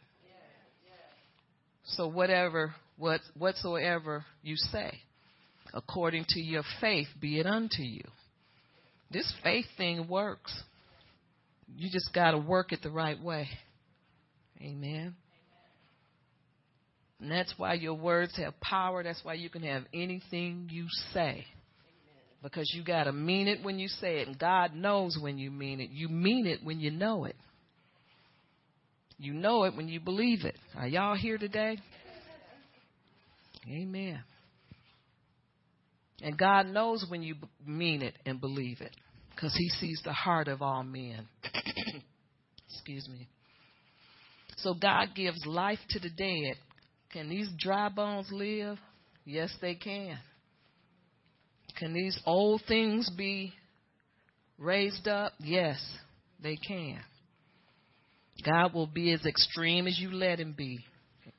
So 1.86 2.08
whatever 2.08 2.74
what, 2.98 3.22
whatsoever 3.38 4.24
you 4.44 4.56
say, 4.56 5.00
according 5.74 6.25
to 6.30 6.40
your 6.40 6.63
faith, 6.80 7.08
be 7.20 7.40
it 7.40 7.48
unto 7.48 7.82
you. 7.82 8.04
This 9.12 9.32
faith 9.44 9.65
thing 9.77 10.08
works. 10.08 10.53
You 11.75 11.89
just 11.89 12.13
got 12.13 12.32
to 12.32 12.38
work 12.38 12.72
it 12.72 12.82
the 12.82 12.89
right 12.89 13.22
way. 13.22 13.48
Amen. 14.62 15.15
And 17.20 17.32
that's 17.32 17.53
why 17.58 17.74
your 17.75 17.94
words 17.94 18.36
have 18.38 18.60
power. 18.60 19.03
That's 19.03 19.24
why 19.24 19.36
you 19.36 19.50
can 19.50 19.63
have 19.63 19.84
anything 19.94 20.70
you 20.72 20.88
say. 21.13 21.46
Because 22.41 22.72
you 22.75 22.84
got 22.84 23.03
to 23.03 23.12
mean 23.12 23.48
it 23.48 23.63
when 23.63 23.77
you 23.77 23.88
say 23.88 24.20
it. 24.20 24.27
And 24.27 24.39
God 24.39 24.74
knows 24.74 25.18
when 25.22 25.38
you 25.38 25.51
mean 25.51 25.80
it. 25.80 25.91
You 25.91 26.10
mean 26.10 26.48
it 26.48 26.63
when 26.63 26.80
you 26.80 26.89
know 26.89 27.25
it. 27.25 27.36
You 29.20 29.34
know 29.34 29.65
it 29.65 29.75
when 29.75 29.88
you 29.88 30.00
believe 30.00 30.46
it. 30.46 30.56
Are 30.75 30.88
y'all 30.88 31.15
here 31.15 31.38
today? 31.38 31.77
Amen. 33.70 34.24
And 36.22 36.38
God 36.38 36.68
knows 36.68 37.06
when 37.10 37.24
you 37.24 37.36
mean 37.66 38.01
it 38.01 38.16
and 38.25 38.40
believe 38.40 38.82
it 38.82 38.96
because 39.34 39.56
He 39.56 39.70
sees 39.70 40.01
the 40.04 40.13
heart 40.13 40.48
of 40.48 40.62
all 40.62 40.84
men. 40.84 41.28
Excuse 42.70 43.08
me. 43.10 43.28
So 44.58 44.74
God 44.74 45.10
gives 45.16 45.44
life 45.46 45.80
to 45.90 46.00
the 46.00 46.10
dead. 46.10 46.56
Can 47.12 47.30
these 47.30 47.50
dry 47.58 47.90
bones 47.90 48.30
live? 48.32 48.78
Yes, 49.25 49.54
they 49.62 49.75
can. 49.75 50.18
Can 51.78 51.94
these 51.94 52.20
old 52.25 52.62
things 52.68 53.10
be 53.18 53.54
raised 54.58 55.08
up? 55.08 55.34
Yes, 55.40 55.84
they 56.42 56.56
can. 56.56 57.00
God 58.46 58.74
will 58.74 58.88
be 58.88 59.12
as 59.13 59.25
extreme 59.25 59.88
as 59.88 60.00
you 60.00 60.12
let 60.12 60.40
him 60.40 60.54
be. 60.58 60.80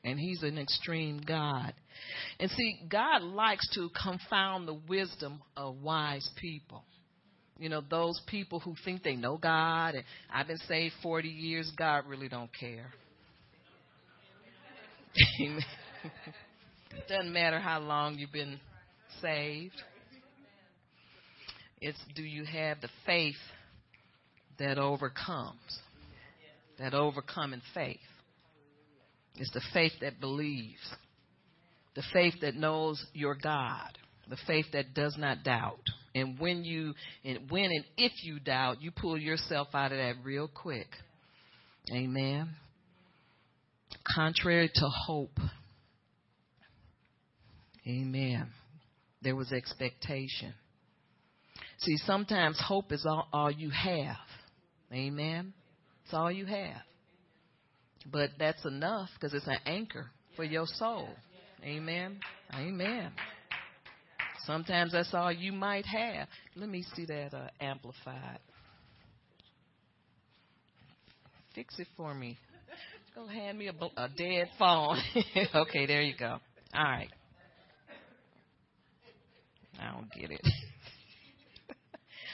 And 0.05 0.19
he's 0.19 0.43
an 0.43 0.59
extreme 0.59 1.21
God. 1.27 1.75
And 2.38 2.50
see, 2.50 2.80
God 2.88 3.23
likes 3.23 3.68
to 3.75 3.90
confound 4.00 4.66
the 4.66 4.78
wisdom 4.88 5.40
of 5.56 5.76
wise 5.82 6.28
people. 6.40 6.85
You 7.59 7.68
know, 7.68 7.82
those 7.88 8.21
people 8.26 8.61
who 8.61 8.75
think 8.85 9.02
they 9.02 9.14
know 9.14 9.37
God 9.37 9.94
and 9.94 10.04
I've 10.32 10.49
been 10.49 10.59
saved 10.68 10.94
40 11.02 11.28
years, 11.28 11.71
God 11.76 12.04
really 12.09 12.28
don't 12.28 12.50
care. 12.59 12.92
It 15.14 15.64
doesn't 17.09 17.32
matter 17.32 17.61
how 17.61 17.80
long 17.80 18.18
you've 18.18 18.32
been 18.32 18.59
saved. 19.21 19.80
It's 21.80 21.99
do 22.14 22.23
you 22.23 22.44
have 22.44 22.80
the 22.80 22.88
faith 23.04 23.35
that 24.59 24.78
overcomes? 24.78 25.80
That 26.78 26.94
overcoming 26.94 27.62
faith. 27.75 27.99
It's 29.37 29.52
the 29.52 29.62
faith 29.73 29.92
that 30.00 30.21
believes 30.21 30.80
the 31.94 32.02
faith 32.12 32.34
that 32.40 32.54
knows 32.54 33.04
your 33.12 33.34
God, 33.34 33.90
the 34.28 34.38
faith 34.46 34.66
that 34.72 34.94
does 34.94 35.16
not 35.18 35.44
doubt. 35.44 35.82
And 36.14 36.38
when 36.38 36.64
you 36.64 36.94
and 37.25 37.50
when 37.50 37.64
and 37.64 37.84
if 37.96 38.12
you 38.22 38.38
doubt, 38.40 38.82
you 38.82 38.90
pull 38.90 39.18
yourself 39.18 39.68
out 39.75 39.92
of 39.92 39.99
that 39.99 40.16
real 40.25 40.49
quick. 40.49 40.88
Amen. 41.94 42.50
Contrary 44.14 44.70
to 44.75 44.88
hope. 45.06 45.38
Amen. 47.87 48.49
There 49.22 49.37
was 49.37 49.52
expectation. 49.52 50.54
See, 51.78 51.96
sometimes 51.99 52.61
hope 52.64 52.92
is 52.92 53.04
all, 53.04 53.28
all 53.32 53.50
you 53.50 53.70
have. 53.70 54.16
Amen. 54.92 55.52
It's 56.04 56.14
all 56.14 56.30
you 56.30 56.46
have. 56.46 56.82
But 58.11 58.30
that's 58.38 58.64
enough 58.64 59.08
because 59.14 59.34
it's 59.34 59.46
an 59.46 59.58
anchor 59.66 60.11
for 60.37 60.44
your 60.44 60.66
soul. 60.66 61.08
Amen. 61.64 62.19
Amen. 62.54 63.12
Sometimes 64.45 64.92
that's 64.92 65.14
all 65.14 65.31
you 65.31 65.52
might 65.52 65.87
have. 65.87 66.26
Let 66.57 66.69
me 66.69 66.85
see 66.95 67.04
that 67.07 67.33
uh, 67.33 67.49
amplified. 67.61 68.40
Fix 71.54 71.78
it 71.78 71.87
for 71.97 72.14
me. 72.14 72.38
Go 73.14 73.26
hand 73.26 73.59
me 73.59 73.69
a, 73.69 73.75
a 73.97 74.09
dead 74.09 74.49
phone. 74.59 74.99
okay, 75.54 75.87
there 75.87 76.02
you 76.02 76.14
go. 76.19 76.38
All 76.75 76.83
right. 76.83 77.11
I 79.81 79.92
don't 79.92 80.11
get 80.12 80.31
it. 80.31 80.40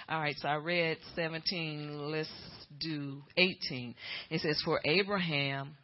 All 0.08 0.20
right, 0.20 0.37
so 0.38 0.49
I 0.49 0.54
read 0.54 0.99
17. 1.16 2.11
Let's 2.11 2.28
do 2.80 3.23
18. 3.37 3.94
It 4.30 4.40
says, 4.40 4.61
For 4.64 4.80
Abraham, 4.85 5.76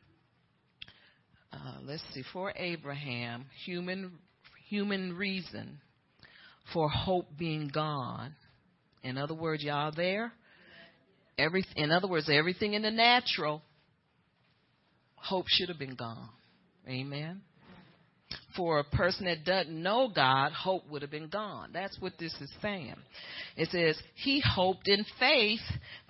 uh, 1.55 1.79
let's 1.85 2.03
see, 2.13 2.23
for 2.33 2.53
Abraham, 2.57 3.47
human, 3.65 4.13
human 4.69 5.17
reason 5.17 5.81
for 6.73 6.89
hope 6.89 7.27
being 7.39 7.71
gone. 7.73 8.35
In 9.03 9.19
other 9.19 9.35
words, 9.35 9.63
y'all 9.63 9.93
there? 9.95 10.33
Every, 11.39 11.65
in 11.77 11.91
other 11.91 12.09
words, 12.09 12.29
everything 12.31 12.75
in 12.75 12.83
the 12.83 12.91
natural, 12.91 13.63
hope 15.17 15.47
should 15.49 15.69
have 15.69 15.79
been 15.79 15.97
gone. 15.97 16.29
Amen 16.89 17.43
for 18.57 18.79
a 18.79 18.85
person 18.85 19.27
that 19.27 19.45
doesn't 19.45 19.83
know 19.83 20.11
God, 20.15 20.53
hope 20.53 20.89
would 20.91 21.03
have 21.03 21.11
been 21.11 21.29
gone. 21.29 21.71
That's 21.73 21.99
what 22.01 22.13
this 22.19 22.35
is 22.41 22.53
saying. 22.63 22.95
It 23.57 23.69
says, 23.71 24.01
He 24.15 24.43
hoped 24.45 24.89
in 24.89 25.05
faith 25.19 25.61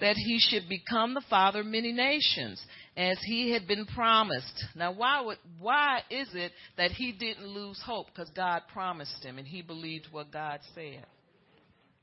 that 0.01 0.17
he 0.17 0.39
should 0.39 0.69
become 0.69 1.15
the 1.15 1.25
father 1.29 1.61
of 1.61 1.67
many 1.67 1.93
nations, 1.93 2.63
as 2.97 3.19
he 3.25 3.53
had 3.53 3.67
been 3.67 3.87
promised. 3.87 4.65
Now, 4.77 4.93
why, 4.93 5.21
would, 5.21 5.39
why 5.59 6.03
is 6.11 6.29
it 6.35 6.53
that 6.77 6.93
he 6.93 7.13
didn't 7.13 7.47
lose 7.47 7.81
hope? 7.85 8.07
Because 8.07 8.31
God 8.37 8.63
promised 8.73 9.25
him 9.25 9.39
and 9.39 9.47
he 9.47 9.63
believed 9.63 10.09
what 10.11 10.33
God 10.33 10.61
said. 10.75 11.05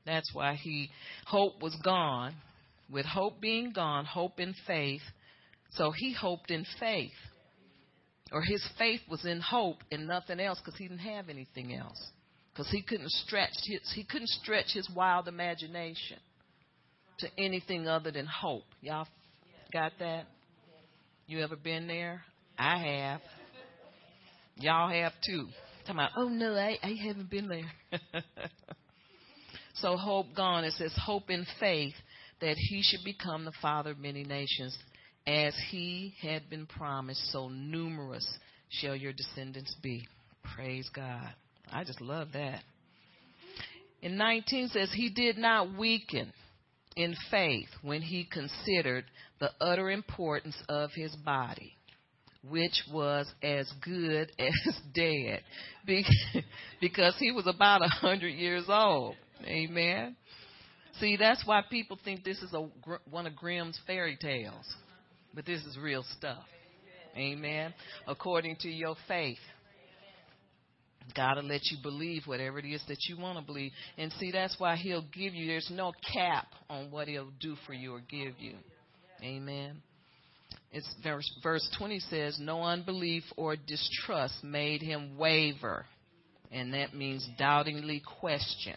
That's 0.04 0.30
why 0.34 0.54
he 0.54 0.90
hope 1.26 1.62
was 1.62 1.76
gone. 1.84 2.34
With 2.90 3.06
hope 3.06 3.40
being 3.40 3.72
gone, 3.72 4.04
hope 4.04 4.38
in 4.38 4.54
faith. 4.66 5.00
So 5.72 5.92
he 5.92 6.12
hoped 6.12 6.50
in 6.50 6.66
faith 6.78 7.12
or 8.32 8.42
his 8.42 8.66
faith 8.78 9.00
was 9.08 9.24
in 9.24 9.40
hope 9.40 9.78
and 9.90 10.06
nothing 10.06 10.40
else 10.40 10.58
because 10.58 10.78
he 10.78 10.88
didn't 10.88 11.00
have 11.00 11.28
anything 11.28 11.74
else. 11.74 12.10
Because 12.52 12.70
he 12.70 12.82
couldn't 12.82 13.10
stretch 13.10 13.52
his, 13.64 13.80
he 13.94 14.04
couldn't 14.04 14.28
stretch 14.28 14.72
his 14.74 14.88
wild 14.94 15.28
imagination 15.28 16.18
to 17.18 17.28
anything 17.38 17.86
other 17.86 18.10
than 18.10 18.26
hope. 18.26 18.64
Y'all 18.80 19.06
got 19.72 19.92
that? 19.98 20.26
You 21.32 21.40
ever 21.40 21.56
been 21.56 21.86
there? 21.86 22.20
I 22.58 22.76
have. 22.76 23.22
Y'all 24.56 24.90
have 24.90 25.12
too. 25.24 25.48
Talking 25.86 25.94
about, 25.94 26.10
oh 26.14 26.28
no, 26.28 26.52
I, 26.52 26.76
I 26.82 26.94
haven't 27.06 27.30
been 27.30 27.48
there. 27.48 27.72
so 29.76 29.96
hope 29.96 30.26
gone. 30.36 30.64
It 30.64 30.74
says 30.74 30.92
hope 31.02 31.30
in 31.30 31.46
faith 31.58 31.94
that 32.42 32.56
he 32.58 32.82
should 32.82 33.02
become 33.02 33.46
the 33.46 33.52
father 33.62 33.92
of 33.92 33.98
many 33.98 34.24
nations 34.24 34.76
as 35.26 35.54
he 35.70 36.12
had 36.20 36.50
been 36.50 36.66
promised, 36.66 37.32
so 37.32 37.48
numerous 37.48 38.28
shall 38.68 38.94
your 38.94 39.14
descendants 39.14 39.74
be. 39.82 40.06
Praise 40.54 40.90
God. 40.94 41.32
I 41.72 41.84
just 41.84 42.02
love 42.02 42.28
that. 42.34 42.60
In 44.02 44.18
19 44.18 44.68
says, 44.68 44.92
He 44.94 45.08
did 45.08 45.38
not 45.38 45.78
weaken 45.78 46.30
in 46.94 47.16
faith 47.30 47.68
when 47.80 48.02
he 48.02 48.28
considered 48.30 49.06
the 49.42 49.50
utter 49.60 49.90
importance 49.90 50.54
of 50.68 50.90
his 50.94 51.12
body, 51.16 51.72
which 52.48 52.80
was 52.92 53.26
as 53.42 53.70
good 53.84 54.30
as 54.38 54.76
dead, 54.94 55.42
because 56.80 57.16
he 57.18 57.32
was 57.32 57.48
about 57.48 57.82
a 57.82 57.88
hundred 57.88 58.34
years 58.34 58.66
old. 58.68 59.16
Amen. 59.44 60.14
See, 61.00 61.16
that's 61.16 61.44
why 61.44 61.62
people 61.68 61.98
think 62.04 62.22
this 62.22 62.40
is 62.40 62.52
a 62.54 62.68
one 63.10 63.26
of 63.26 63.34
Grimm's 63.34 63.80
fairy 63.84 64.16
tales. 64.20 64.64
But 65.34 65.44
this 65.44 65.60
is 65.64 65.76
real 65.76 66.04
stuff. 66.16 66.44
Amen. 67.16 67.74
According 68.06 68.56
to 68.60 68.68
your 68.68 68.94
faith. 69.08 69.38
God 71.16 71.36
will 71.36 71.48
let 71.48 71.62
you 71.64 71.78
believe 71.82 72.22
whatever 72.26 72.60
it 72.60 72.64
is 72.64 72.80
that 72.86 73.08
you 73.08 73.18
want 73.18 73.38
to 73.40 73.44
believe. 73.44 73.72
And 73.98 74.12
see, 74.20 74.30
that's 74.30 74.54
why 74.58 74.76
He'll 74.76 75.04
give 75.12 75.34
you, 75.34 75.48
there's 75.48 75.68
no 75.72 75.92
cap 76.14 76.46
on 76.70 76.92
what 76.92 77.08
He'll 77.08 77.32
do 77.40 77.56
for 77.66 77.72
you 77.72 77.92
or 77.92 78.00
give 78.08 78.38
you. 78.38 78.54
Amen. 79.22 79.82
It's 80.72 80.88
verse, 81.02 81.30
verse 81.42 81.68
20 81.78 82.00
says, 82.00 82.38
No 82.40 82.62
unbelief 82.62 83.24
or 83.36 83.56
distrust 83.56 84.42
made 84.42 84.82
him 84.82 85.18
waver. 85.18 85.84
And 86.50 86.74
that 86.74 86.94
means 86.94 87.28
doubtingly 87.38 88.02
question 88.20 88.76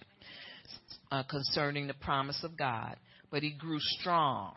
uh, 1.12 1.24
concerning 1.24 1.88
the 1.88 1.94
promise 1.94 2.44
of 2.44 2.58
God. 2.58 2.98
But 3.32 3.44
he 3.44 3.52
grew 3.52 3.80
strong 3.80 4.56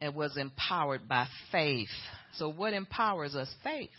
and 0.00 0.14
was 0.14 0.36
empowered 0.36 1.08
by 1.08 1.26
faith. 1.52 1.88
So, 2.34 2.50
what 2.50 2.72
empowers 2.72 3.34
us? 3.34 3.48
Faith. 3.62 3.90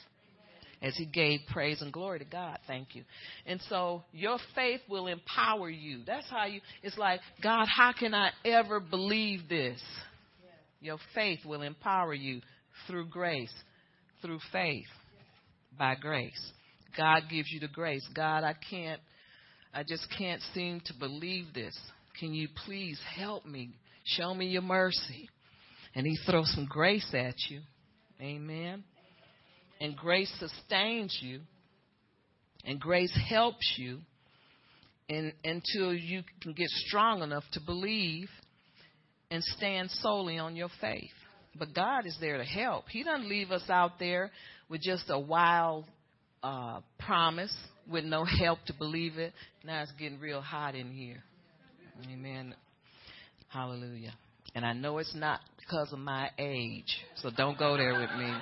As 0.82 0.96
he 0.96 1.06
gave 1.06 1.42
praise 1.52 1.84
and 1.84 1.94
glory 1.94 2.18
to 2.20 2.26
God. 2.26 2.58
Thank 2.66 2.96
you. 2.96 3.04
And 3.46 3.62
so, 3.70 4.04
your 4.12 4.40
faith 4.56 4.82
will 4.90 5.06
empower 5.06 5.70
you. 5.70 6.00
That's 6.08 6.28
how 6.28 6.46
you, 6.46 6.62
it's 6.82 6.98
like, 6.98 7.20
God, 7.44 7.68
how 7.68 7.94
can 7.94 8.16
I 8.16 8.32
ever 8.44 8.80
believe 8.80 9.48
this? 9.48 9.80
Your 10.82 10.98
faith 11.16 11.40
will 11.46 11.62
empower 11.62 12.14
you 12.14 12.42
through 12.88 13.08
grace, 13.08 13.54
through 14.22 14.40
faith, 14.52 14.88
by 15.78 15.96
grace. 15.96 16.52
God 16.98 17.24
gives 17.30 17.50
you 17.52 17.60
the 17.60 17.68
grace. 17.68 18.06
God, 18.14 18.44
I 18.44 18.56
can't, 18.70 19.00
I 19.74 19.84
just 19.84 20.08
can't 20.18 20.42
seem 20.54 20.82
to 20.86 20.94
believe 21.00 21.54
this. 21.54 21.78
Can 22.20 22.34
you 22.34 22.50
please 22.66 23.00
help 23.16 23.46
me? 23.46 23.70
Show 24.04 24.34
me 24.34 24.48
your 24.48 24.64
mercy 24.64 25.30
and 25.96 26.06
he 26.06 26.18
throws 26.26 26.52
some 26.54 26.66
grace 26.66 27.14
at 27.14 27.36
you. 27.50 27.62
Amen. 28.20 28.84
And 29.80 29.96
grace 29.96 30.32
sustains 30.40 31.18
you. 31.22 31.42
And 32.64 32.80
grace 32.80 33.16
helps 33.28 33.74
you 33.78 34.00
in, 35.10 35.34
until 35.44 35.94
you 35.94 36.24
can 36.42 36.54
get 36.54 36.70
strong 36.70 37.22
enough 37.24 37.44
to 37.54 37.60
believe 37.60 38.30
and 39.32 39.44
stand 39.44 39.90
solely 39.90 40.38
on 40.38 40.56
your 40.56 40.70
faith. 40.80 41.10
But 41.58 41.74
God 41.74 42.06
is 42.06 42.16
there 42.22 42.38
to 42.38 42.44
help. 42.44 42.86
He 42.90 43.04
doesn't 43.04 43.28
leave 43.28 43.52
us 43.52 43.64
out 43.70 43.94
there 43.98 44.30
with 44.70 44.82
just 44.82 45.06
a 45.10 45.20
wild 45.20 45.86
uh, 46.44 46.82
promise 47.00 47.54
with 47.90 48.04
no 48.06 48.26
help 48.40 48.60
to 48.68 48.74
believe 48.74 49.18
it. 49.18 49.34
Now 49.64 49.82
it's 49.82 49.92
getting 49.94 50.20
real 50.20 50.42
hot 50.42 50.76
in 50.76 50.92
here. 50.92 51.24
Amen. 52.12 52.56
Hallelujah. 53.48 54.14
And 54.54 54.66
I 54.66 54.74
know 54.74 54.98
it's 54.98 55.16
not 55.16 55.40
because 55.60 55.92
of 55.94 56.00
my 56.00 56.30
age. 56.38 56.98
So 57.16 57.30
don't 57.36 57.58
go 57.58 57.78
there 57.78 57.94
with 57.94 58.10
me. 58.18 58.34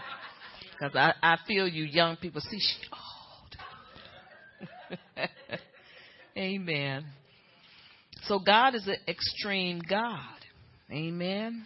Because 0.71 0.95
I, 0.95 1.13
I 1.21 1.37
feel 1.47 1.67
you 1.67 1.83
young 1.83 2.15
people. 2.15 2.41
See, 2.41 2.59
she 2.59 2.87
old. 5.17 5.29
Amen. 6.37 7.05
So 8.23 8.39
God 8.39 8.75
is 8.75 8.87
an 8.87 8.97
extreme 9.07 9.81
God. 9.87 10.38
Amen. 10.91 11.65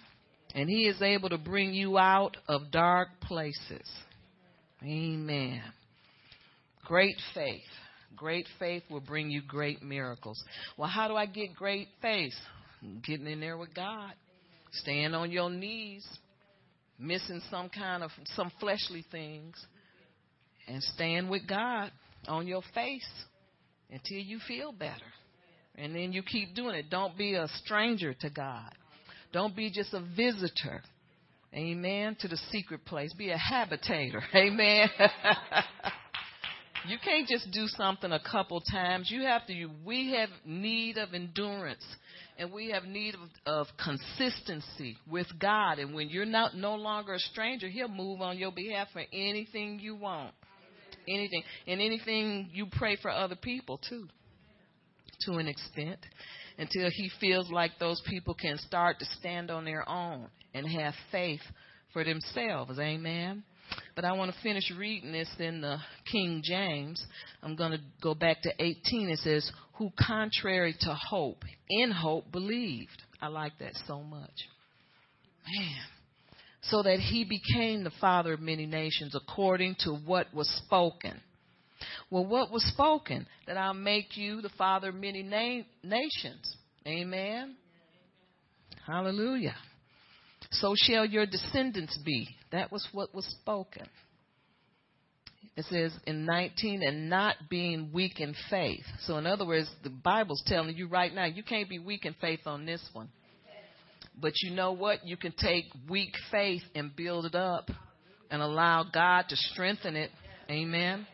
And 0.55 0.69
He 0.69 0.87
is 0.87 1.01
able 1.01 1.29
to 1.29 1.37
bring 1.37 1.73
you 1.73 1.97
out 1.97 2.37
of 2.47 2.71
dark 2.71 3.09
places. 3.21 3.89
Amen. 4.83 5.61
Great 6.85 7.15
faith. 7.33 7.61
Great 8.15 8.47
faith 8.59 8.83
will 8.89 8.99
bring 8.99 9.29
you 9.31 9.41
great 9.41 9.81
miracles. 9.81 10.41
Well, 10.77 10.89
how 10.89 11.07
do 11.07 11.15
I 11.15 11.25
get 11.25 11.55
great 11.55 11.87
faith? 12.01 12.33
Getting 13.03 13.27
in 13.27 13.39
there 13.39 13.57
with 13.57 13.73
God. 13.73 14.11
Staying 14.71 15.13
on 15.13 15.31
your 15.31 15.49
knees, 15.49 16.05
missing 16.99 17.41
some 17.49 17.69
kind 17.69 18.03
of 18.03 18.11
some 18.35 18.51
fleshly 18.59 19.05
things, 19.11 19.55
and 20.67 20.81
stand 20.81 21.29
with 21.29 21.47
God 21.47 21.91
on 22.27 22.47
your 22.47 22.61
face 22.73 23.07
until 23.91 24.17
you 24.17 24.39
feel 24.47 24.71
better. 24.71 24.93
And 25.75 25.95
then 25.95 26.11
you 26.11 26.23
keep 26.23 26.55
doing 26.55 26.75
it. 26.75 26.89
Don't 26.89 27.17
be 27.17 27.35
a 27.35 27.47
stranger 27.63 28.13
to 28.15 28.29
God. 28.29 28.73
Don't 29.33 29.55
be 29.55 29.71
just 29.71 29.93
a 29.93 30.01
visitor. 30.15 30.81
Amen. 31.53 32.15
To 32.21 32.27
the 32.27 32.37
secret 32.51 32.85
place. 32.85 33.13
Be 33.13 33.31
a 33.31 33.37
habitator. 33.37 34.23
Amen. 34.35 34.89
you 36.87 36.97
can't 37.03 37.27
just 37.27 37.51
do 37.51 37.67
something 37.67 38.11
a 38.11 38.19
couple 38.19 38.61
times. 38.61 39.09
You 39.11 39.23
have 39.23 39.45
to, 39.47 39.53
you, 39.53 39.71
we 39.85 40.13
have 40.13 40.29
need 40.45 40.97
of 40.97 41.13
endurance 41.13 41.83
and 42.37 42.51
we 42.51 42.71
have 42.71 42.83
need 42.83 43.15
of, 43.15 43.21
of, 43.45 43.67
consistency 43.83 44.97
with 45.09 45.27
God. 45.39 45.79
And 45.79 45.93
when 45.93 46.09
you're 46.09 46.25
not 46.25 46.55
no 46.55 46.75
longer 46.75 47.13
a 47.13 47.19
stranger, 47.19 47.67
He'll 47.67 47.87
move 47.87 48.21
on 48.21 48.37
your 48.37 48.51
behalf 48.51 48.87
for 48.93 49.03
anything 49.11 49.79
you 49.79 49.95
want, 49.95 50.33
anything, 51.07 51.43
and 51.67 51.81
anything 51.81 52.49
you 52.53 52.67
pray 52.71 52.97
for 53.01 53.11
other 53.11 53.35
people 53.35 53.79
too, 53.89 54.07
to 55.21 55.37
an 55.37 55.47
extent, 55.47 55.99
until 56.57 56.89
He 56.89 57.09
feels 57.19 57.49
like 57.51 57.71
those 57.79 58.01
people 58.07 58.33
can 58.33 58.57
start 58.57 58.99
to 58.99 59.05
stand 59.19 59.51
on 59.51 59.65
their 59.65 59.87
own 59.87 60.27
and 60.53 60.67
have 60.67 60.93
faith 61.11 61.41
for 61.93 62.03
themselves. 62.03 62.79
Amen. 62.79 63.43
But 63.95 64.05
I 64.05 64.13
want 64.13 64.33
to 64.33 64.41
finish 64.41 64.71
reading 64.77 65.11
this 65.11 65.29
in 65.39 65.61
the 65.61 65.77
King 66.11 66.41
James. 66.43 67.03
I'm 67.41 67.55
going 67.55 67.71
to 67.71 67.79
go 68.01 68.13
back 68.13 68.41
to 68.41 68.51
18. 68.59 69.09
It 69.09 69.19
says, 69.19 69.49
Who 69.75 69.91
contrary 69.99 70.75
to 70.81 70.93
hope, 70.93 71.43
in 71.69 71.91
hope 71.91 72.31
believed. 72.31 73.01
I 73.21 73.27
like 73.27 73.53
that 73.59 73.73
so 73.87 74.01
much. 74.01 74.31
Man. 75.45 75.81
So 76.63 76.81
that 76.83 76.99
he 76.99 77.25
became 77.25 77.83
the 77.83 77.91
father 77.99 78.33
of 78.33 78.39
many 78.39 78.65
nations 78.65 79.15
according 79.15 79.75
to 79.79 79.91
what 79.93 80.33
was 80.33 80.47
spoken. 80.65 81.19
Well, 82.09 82.25
what 82.25 82.51
was 82.51 82.63
spoken? 82.65 83.27
That 83.47 83.57
I'll 83.57 83.73
make 83.73 84.17
you 84.17 84.41
the 84.41 84.49
father 84.57 84.89
of 84.89 84.95
many 84.95 85.23
na- 85.23 85.63
nations. 85.83 86.55
Amen. 86.85 87.55
Hallelujah. 88.85 89.55
So 90.51 90.75
shall 90.75 91.05
your 91.05 91.25
descendants 91.25 91.97
be. 92.05 92.27
That 92.51 92.71
was 92.71 92.87
what 92.91 93.13
was 93.15 93.25
spoken. 93.41 93.87
It 95.55 95.65
says 95.65 95.93
in 96.07 96.25
19, 96.25 96.81
and 96.81 97.09
not 97.09 97.35
being 97.47 97.91
weak 97.93 98.19
in 98.19 98.33
faith. 98.49 98.83
So, 99.01 99.17
in 99.17 99.27
other 99.27 99.45
words, 99.45 99.69
the 99.83 99.91
Bible's 99.91 100.41
telling 100.47 100.75
you 100.75 100.87
right 100.87 101.13
now, 101.13 101.25
you 101.25 101.43
can't 101.43 101.69
be 101.69 101.77
weak 101.77 102.05
in 102.05 102.15
faith 102.19 102.41
on 102.47 102.65
this 102.65 102.81
one. 102.93 103.09
But 104.19 104.33
you 104.41 104.51
know 104.51 104.71
what? 104.71 105.05
You 105.05 105.15
can 105.15 105.33
take 105.37 105.65
weak 105.87 106.13
faith 106.31 106.63
and 106.73 106.95
build 106.95 107.25
it 107.25 107.35
up 107.35 107.69
and 108.31 108.41
allow 108.41 108.83
God 108.83 109.25
to 109.29 109.35
strengthen 109.35 109.95
it. 109.95 110.09
Amen. 110.49 111.05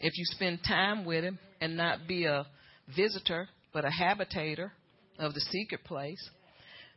If 0.00 0.16
you 0.16 0.24
spend 0.26 0.60
time 0.66 1.04
with 1.04 1.24
Him 1.24 1.38
and 1.60 1.76
not 1.76 2.06
be 2.06 2.24
a 2.24 2.46
visitor, 2.94 3.48
but 3.72 3.84
a 3.84 3.90
habitator 3.90 4.72
of 5.18 5.34
the 5.34 5.40
secret 5.40 5.84
place. 5.84 6.30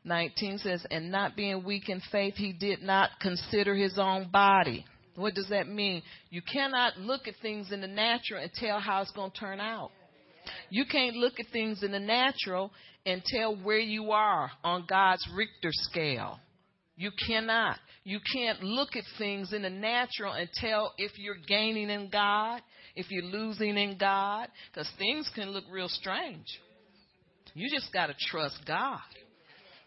19 0.03 0.57
says, 0.59 0.85
and 0.89 1.11
not 1.11 1.35
being 1.35 1.63
weak 1.63 1.89
in 1.89 2.01
faith, 2.11 2.35
he 2.35 2.53
did 2.53 2.81
not 2.81 3.11
consider 3.19 3.75
his 3.75 3.99
own 3.99 4.29
body. 4.31 4.85
What 5.15 5.35
does 5.35 5.49
that 5.49 5.67
mean? 5.67 6.01
You 6.29 6.41
cannot 6.41 6.97
look 6.97 7.27
at 7.27 7.35
things 7.41 7.71
in 7.71 7.81
the 7.81 7.87
natural 7.87 8.41
and 8.41 8.51
tell 8.53 8.79
how 8.79 9.01
it's 9.01 9.11
going 9.11 9.31
to 9.31 9.39
turn 9.39 9.59
out. 9.59 9.91
You 10.69 10.85
can't 10.85 11.15
look 11.15 11.33
at 11.39 11.47
things 11.51 11.83
in 11.83 11.91
the 11.91 11.99
natural 11.99 12.71
and 13.05 13.23
tell 13.23 13.55
where 13.55 13.79
you 13.79 14.11
are 14.11 14.49
on 14.63 14.85
God's 14.87 15.27
Richter 15.35 15.71
scale. 15.71 16.39
You 16.95 17.11
cannot. 17.27 17.77
You 18.03 18.19
can't 18.33 18.63
look 18.63 18.95
at 18.95 19.03
things 19.17 19.53
in 19.53 19.61
the 19.61 19.69
natural 19.69 20.33
and 20.33 20.49
tell 20.55 20.93
if 20.97 21.17
you're 21.17 21.35
gaining 21.47 21.89
in 21.89 22.09
God, 22.09 22.61
if 22.95 23.09
you're 23.09 23.23
losing 23.23 23.77
in 23.77 23.97
God, 23.97 24.47
because 24.71 24.89
things 24.97 25.29
can 25.33 25.49
look 25.49 25.63
real 25.71 25.89
strange. 25.89 26.45
You 27.53 27.69
just 27.69 27.91
got 27.91 28.07
to 28.07 28.15
trust 28.29 28.57
God. 28.65 28.99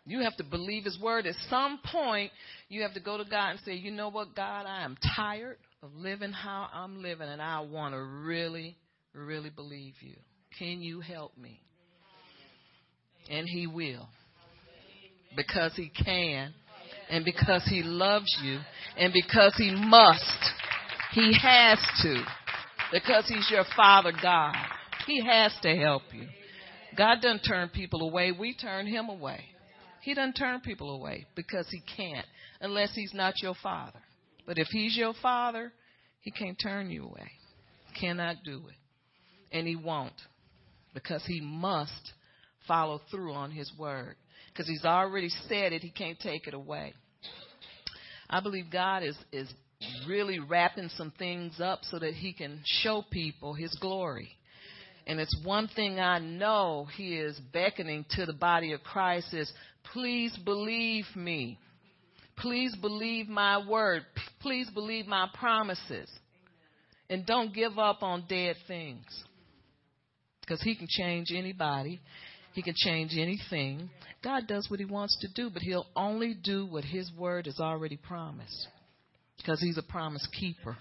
You 0.07 0.21
have 0.21 0.37
to 0.37 0.45
believe 0.45 0.85
His 0.85 0.99
word. 1.01 1.27
At 1.27 1.35
some 1.49 1.81
point, 1.90 2.31
you 2.69 2.83
have 2.83 2.95
to 2.95 3.01
go 3.01 3.17
to 3.17 3.25
God 3.25 3.51
and 3.51 3.61
say, 3.64 3.75
you 3.75 3.90
know 3.90 4.11
what, 4.11 4.35
God, 4.35 4.67
I 4.67 4.85
am 4.85 4.97
tired 5.17 5.57
of 5.83 5.95
living 5.95 6.33
how 6.33 6.69
I'm 6.73 7.03
living, 7.03 7.29
and 7.29 7.40
I 7.40 7.61
want 7.61 7.95
to 7.95 8.01
really, 8.01 8.77
really 9.14 9.51
believe 9.51 9.95
you. 10.01 10.17
Can 10.59 10.81
you 10.81 11.01
help 11.01 11.37
me? 11.38 11.61
And 13.31 13.49
He 13.49 13.67
will. 13.67 14.09
Because 15.35 15.75
He 15.75 15.90
can, 15.90 16.53
and 17.09 17.25
because 17.25 17.67
He 17.69 17.83
loves 17.83 18.35
you, 18.43 18.61
and 18.99 19.12
because 19.12 19.55
He 19.57 19.75
must. 19.75 20.51
He 21.12 21.35
has 21.40 21.79
to. 22.03 22.25
Because 22.94 23.26
He's 23.26 23.50
your 23.50 23.64
Father 23.76 24.12
God. 24.22 24.54
He 25.07 25.20
has 25.26 25.52
to 25.62 25.76
help 25.76 26.02
you. 26.12 26.28
God 26.96 27.16
doesn't 27.20 27.42
turn 27.42 27.68
people 27.68 28.09
away, 28.09 28.30
we 28.33 28.54
turn 28.54 28.87
Him 28.87 29.09
away. 29.09 29.40
He 30.04 30.12
doesn't 30.14 30.35
turn 30.35 30.61
people 30.61 30.94
away 30.94 31.24
because 31.35 31.66
he 31.70 31.80
can't 31.96 32.26
unless 32.61 32.94
he's 32.94 33.14
not 33.14 33.40
your 33.40 33.54
father. 33.62 34.00
But 34.46 34.59
if 34.59 34.68
he's 34.68 34.94
your 34.94 35.14
father, 35.22 35.72
he 36.20 36.30
can't 36.30 36.59
turn 36.62 36.90
you 36.90 37.04
away. 37.04 37.30
Cannot 37.98 38.44
do 38.44 38.62
it. 38.68 39.57
And 39.57 39.66
he 39.66 39.76
won't 39.76 40.12
because 40.92 41.24
he 41.26 41.40
must 41.40 42.12
follow 42.68 43.00
through 43.11 43.33
on 43.33 43.50
his 43.50 43.72
word 43.78 44.16
because 44.52 44.68
he's 44.68 44.85
already 44.85 45.30
said 45.48 45.72
it, 45.72 45.80
he 45.80 45.90
can't 45.90 46.20
take 46.20 46.46
it 46.46 46.52
away. 46.52 46.92
I 48.28 48.40
believe 48.40 48.66
God 48.70 49.02
is 49.02 49.16
is 49.33 49.48
really 50.09 50.38
wrapping 50.38 50.90
some 50.97 51.12
things 51.18 51.61
up 51.61 51.81
so 51.83 51.99
that 51.99 52.14
he 52.14 52.33
can 52.33 52.61
show 52.64 53.05
people 53.11 53.55
his 53.55 53.75
glory. 53.81 54.29
And 55.07 55.20
it's 55.20 55.37
one 55.44 55.68
thing 55.68 56.01
I 56.01 56.18
know 56.18 56.87
he 56.97 57.16
is 57.16 57.38
beckoning 57.53 58.07
to 58.11 58.25
the 58.25 58.33
body 58.33 58.73
of 58.73 58.83
Christ 58.83 59.35
is 59.35 59.53
Please 59.92 60.37
believe 60.44 61.05
me. 61.14 61.59
Please 62.37 62.75
believe 62.81 63.29
my 63.29 63.66
word. 63.66 64.05
Please 64.40 64.68
believe 64.70 65.07
my 65.07 65.29
promises. 65.35 66.11
And 67.11 67.27
don't 67.27 67.55
give 67.55 67.79
up 67.79 68.03
on 68.03 68.25
dead 68.29 68.57
things. 68.66 69.05
Because 70.40 70.62
he 70.62 70.75
can 70.75 70.87
change 70.88 71.29
anybody. 71.35 72.01
He 72.55 72.62
can 72.62 72.75
change 72.77 73.12
anything. 73.16 73.90
God 74.23 74.47
does 74.47 74.68
what 74.70 74.81
he 74.81 74.87
wants 74.87 75.18
to 75.20 75.29
do, 75.35 75.51
but 75.51 75.62
he'll 75.62 75.87
only 75.94 76.35
do 76.35 76.66
what 76.66 76.85
his 76.85 77.11
word 77.16 77.47
has 77.47 77.61
already 77.61 77.97
promised. 77.97 78.68
Because 79.37 79.61
he's 79.61 79.79
a 79.79 79.83
promise 79.83 80.27
keeper. 80.38 80.77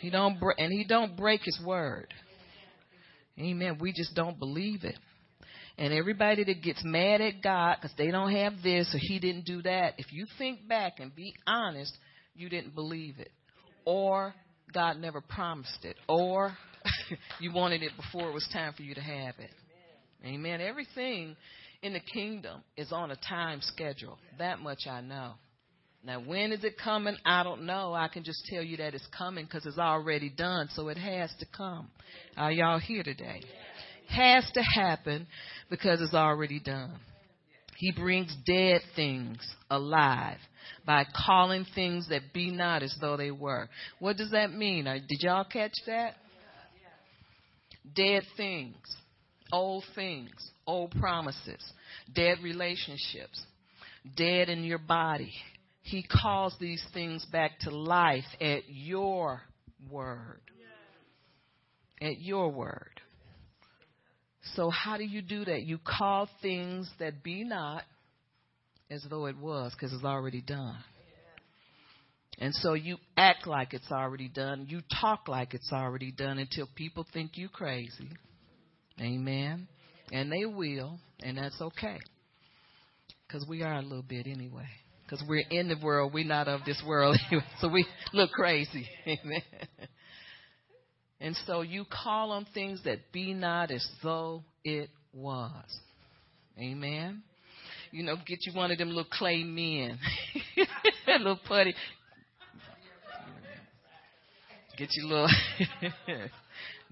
He 0.00 0.10
don't 0.10 0.38
and 0.58 0.72
he 0.72 0.84
don't 0.84 1.16
break 1.16 1.42
his 1.44 1.58
word. 1.64 2.12
Amen. 3.38 3.78
We 3.80 3.92
just 3.92 4.14
don't 4.14 4.38
believe 4.38 4.84
it. 4.84 4.96
And 5.78 5.92
everybody 5.92 6.42
that 6.44 6.62
gets 6.62 6.80
mad 6.84 7.20
at 7.20 7.42
God 7.42 7.76
because 7.76 7.94
they 7.98 8.10
don't 8.10 8.32
have 8.32 8.54
this 8.62 8.94
or 8.94 8.98
He 8.98 9.18
didn't 9.18 9.44
do 9.44 9.60
that, 9.62 9.94
if 9.98 10.10
you 10.10 10.26
think 10.38 10.66
back 10.66 11.00
and 11.00 11.14
be 11.14 11.34
honest, 11.46 11.96
you 12.34 12.48
didn't 12.48 12.74
believe 12.74 13.18
it. 13.18 13.30
Or 13.84 14.34
God 14.72 14.98
never 14.98 15.20
promised 15.20 15.84
it. 15.84 15.96
Or 16.08 16.56
you 17.40 17.52
wanted 17.52 17.82
it 17.82 17.92
before 17.96 18.30
it 18.30 18.32
was 18.32 18.48
time 18.52 18.72
for 18.74 18.82
you 18.82 18.94
to 18.94 19.02
have 19.02 19.34
it. 19.38 19.50
Amen. 20.24 20.62
Everything 20.62 21.36
in 21.82 21.92
the 21.92 22.00
kingdom 22.00 22.62
is 22.76 22.90
on 22.90 23.10
a 23.10 23.16
time 23.16 23.60
schedule. 23.60 24.18
That 24.38 24.60
much 24.60 24.86
I 24.88 25.02
know. 25.02 25.34
Now, 26.06 26.20
when 26.20 26.52
is 26.52 26.62
it 26.62 26.78
coming? 26.78 27.16
I 27.24 27.42
don't 27.42 27.66
know. 27.66 27.92
I 27.92 28.06
can 28.06 28.22
just 28.22 28.46
tell 28.48 28.62
you 28.62 28.76
that 28.76 28.94
it's 28.94 29.08
coming 29.16 29.44
because 29.44 29.66
it's 29.66 29.78
already 29.78 30.30
done, 30.30 30.68
so 30.72 30.88
it 30.88 30.96
has 30.96 31.34
to 31.40 31.46
come. 31.56 31.88
Are 32.36 32.52
y'all 32.52 32.78
here 32.78 33.02
today? 33.02 33.42
has 34.08 34.48
to 34.54 34.62
happen 34.62 35.26
because 35.68 36.00
it's 36.00 36.14
already 36.14 36.60
done. 36.60 36.98
He 37.76 37.92
brings 37.92 38.34
dead 38.46 38.80
things 38.94 39.38
alive 39.68 40.38
by 40.86 41.04
calling 41.26 41.66
things 41.74 42.08
that 42.08 42.32
be 42.32 42.50
not 42.50 42.82
as 42.82 42.96
though 43.00 43.16
they 43.16 43.30
were. 43.30 43.68
What 43.98 44.16
does 44.16 44.30
that 44.30 44.52
mean? 44.52 44.84
Did 44.84 45.18
y'all 45.20 45.44
catch 45.44 45.74
that? 45.86 46.14
Dead 47.94 48.22
things, 48.36 48.76
old 49.52 49.84
things, 49.94 50.32
old 50.66 50.92
promises, 50.92 51.62
dead 52.14 52.38
relationships, 52.42 53.42
dead 54.16 54.48
in 54.48 54.64
your 54.64 54.78
body. 54.78 55.32
He 55.86 56.02
calls 56.02 56.52
these 56.58 56.84
things 56.92 57.24
back 57.26 57.60
to 57.60 57.70
life 57.70 58.24
at 58.40 58.62
your 58.66 59.40
word. 59.88 60.40
At 62.02 62.20
your 62.20 62.50
word. 62.50 63.00
So, 64.56 64.68
how 64.68 64.96
do 64.96 65.04
you 65.04 65.22
do 65.22 65.44
that? 65.44 65.62
You 65.62 65.78
call 65.78 66.28
things 66.42 66.90
that 66.98 67.22
be 67.22 67.44
not 67.44 67.84
as 68.90 69.04
though 69.08 69.26
it 69.26 69.36
was, 69.36 69.72
because 69.74 69.92
it's 69.92 70.04
already 70.04 70.40
done. 70.40 70.76
And 72.38 72.52
so 72.54 72.74
you 72.74 72.96
act 73.16 73.46
like 73.46 73.72
it's 73.72 73.90
already 73.92 74.28
done. 74.28 74.66
You 74.68 74.80
talk 75.00 75.28
like 75.28 75.54
it's 75.54 75.70
already 75.72 76.10
done 76.10 76.38
until 76.38 76.68
people 76.74 77.06
think 77.12 77.36
you 77.38 77.48
crazy. 77.48 78.10
Amen. 79.00 79.68
And 80.10 80.32
they 80.32 80.46
will, 80.46 80.98
and 81.22 81.38
that's 81.38 81.60
okay. 81.60 81.98
Because 83.26 83.46
we 83.48 83.62
are 83.62 83.74
a 83.74 83.82
little 83.82 84.02
bit 84.02 84.26
anyway. 84.26 84.68
Because 85.06 85.24
we're 85.28 85.46
in 85.50 85.68
the 85.68 85.76
world, 85.80 86.12
we're 86.12 86.24
not 86.24 86.48
of 86.48 86.64
this 86.64 86.82
world. 86.86 87.16
So 87.60 87.68
we 87.68 87.86
look 88.12 88.30
crazy. 88.32 88.88
Amen. 89.06 89.42
And 91.18 91.34
so 91.46 91.62
you 91.62 91.86
call 91.90 92.30
on 92.30 92.46
things 92.52 92.82
that 92.84 93.10
be 93.10 93.32
not 93.32 93.70
as 93.70 93.88
though 94.02 94.44
it 94.64 94.90
was. 95.14 95.64
Amen. 96.58 97.22
You 97.90 98.02
know, 98.02 98.16
get 98.16 98.38
you 98.42 98.52
one 98.52 98.70
of 98.70 98.78
them 98.78 98.88
little 98.88 99.06
clay 99.10 99.42
men, 99.42 99.98
little 101.08 101.40
putty. 101.48 101.74
Get 104.76 104.90
you 104.92 105.06
little, 105.06 105.30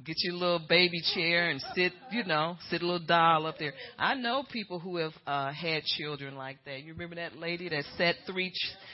get 0.04 0.16
your 0.22 0.34
little 0.34 0.62
baby 0.68 1.00
chair 1.14 1.50
and 1.50 1.60
sit. 1.74 1.92
You 2.10 2.24
know, 2.24 2.56
sit 2.70 2.82
a 2.82 2.86
little 2.86 3.06
doll 3.06 3.46
up 3.46 3.58
there. 3.58 3.72
I 3.98 4.14
know 4.14 4.44
people 4.50 4.78
who 4.78 4.96
have 4.96 5.12
uh, 5.26 5.52
had 5.52 5.84
children 5.84 6.36
like 6.36 6.58
that. 6.64 6.82
You 6.82 6.92
remember 6.92 7.16
that 7.16 7.36
lady 7.36 7.68
that 7.68 7.84
sat 7.96 8.16
three? 8.26 8.52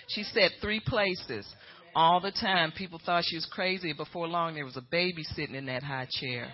She 0.08 0.22
sat 0.24 0.52
three 0.60 0.80
places 0.84 1.46
all 1.94 2.20
the 2.20 2.32
time. 2.32 2.72
People 2.76 3.00
thought 3.04 3.24
she 3.26 3.36
was 3.36 3.48
crazy. 3.50 3.92
Before 3.92 4.28
long, 4.28 4.54
there 4.54 4.64
was 4.64 4.76
a 4.76 4.84
baby 4.90 5.22
sitting 5.22 5.54
in 5.54 5.66
that 5.66 5.82
high 5.82 6.08
chair. 6.10 6.48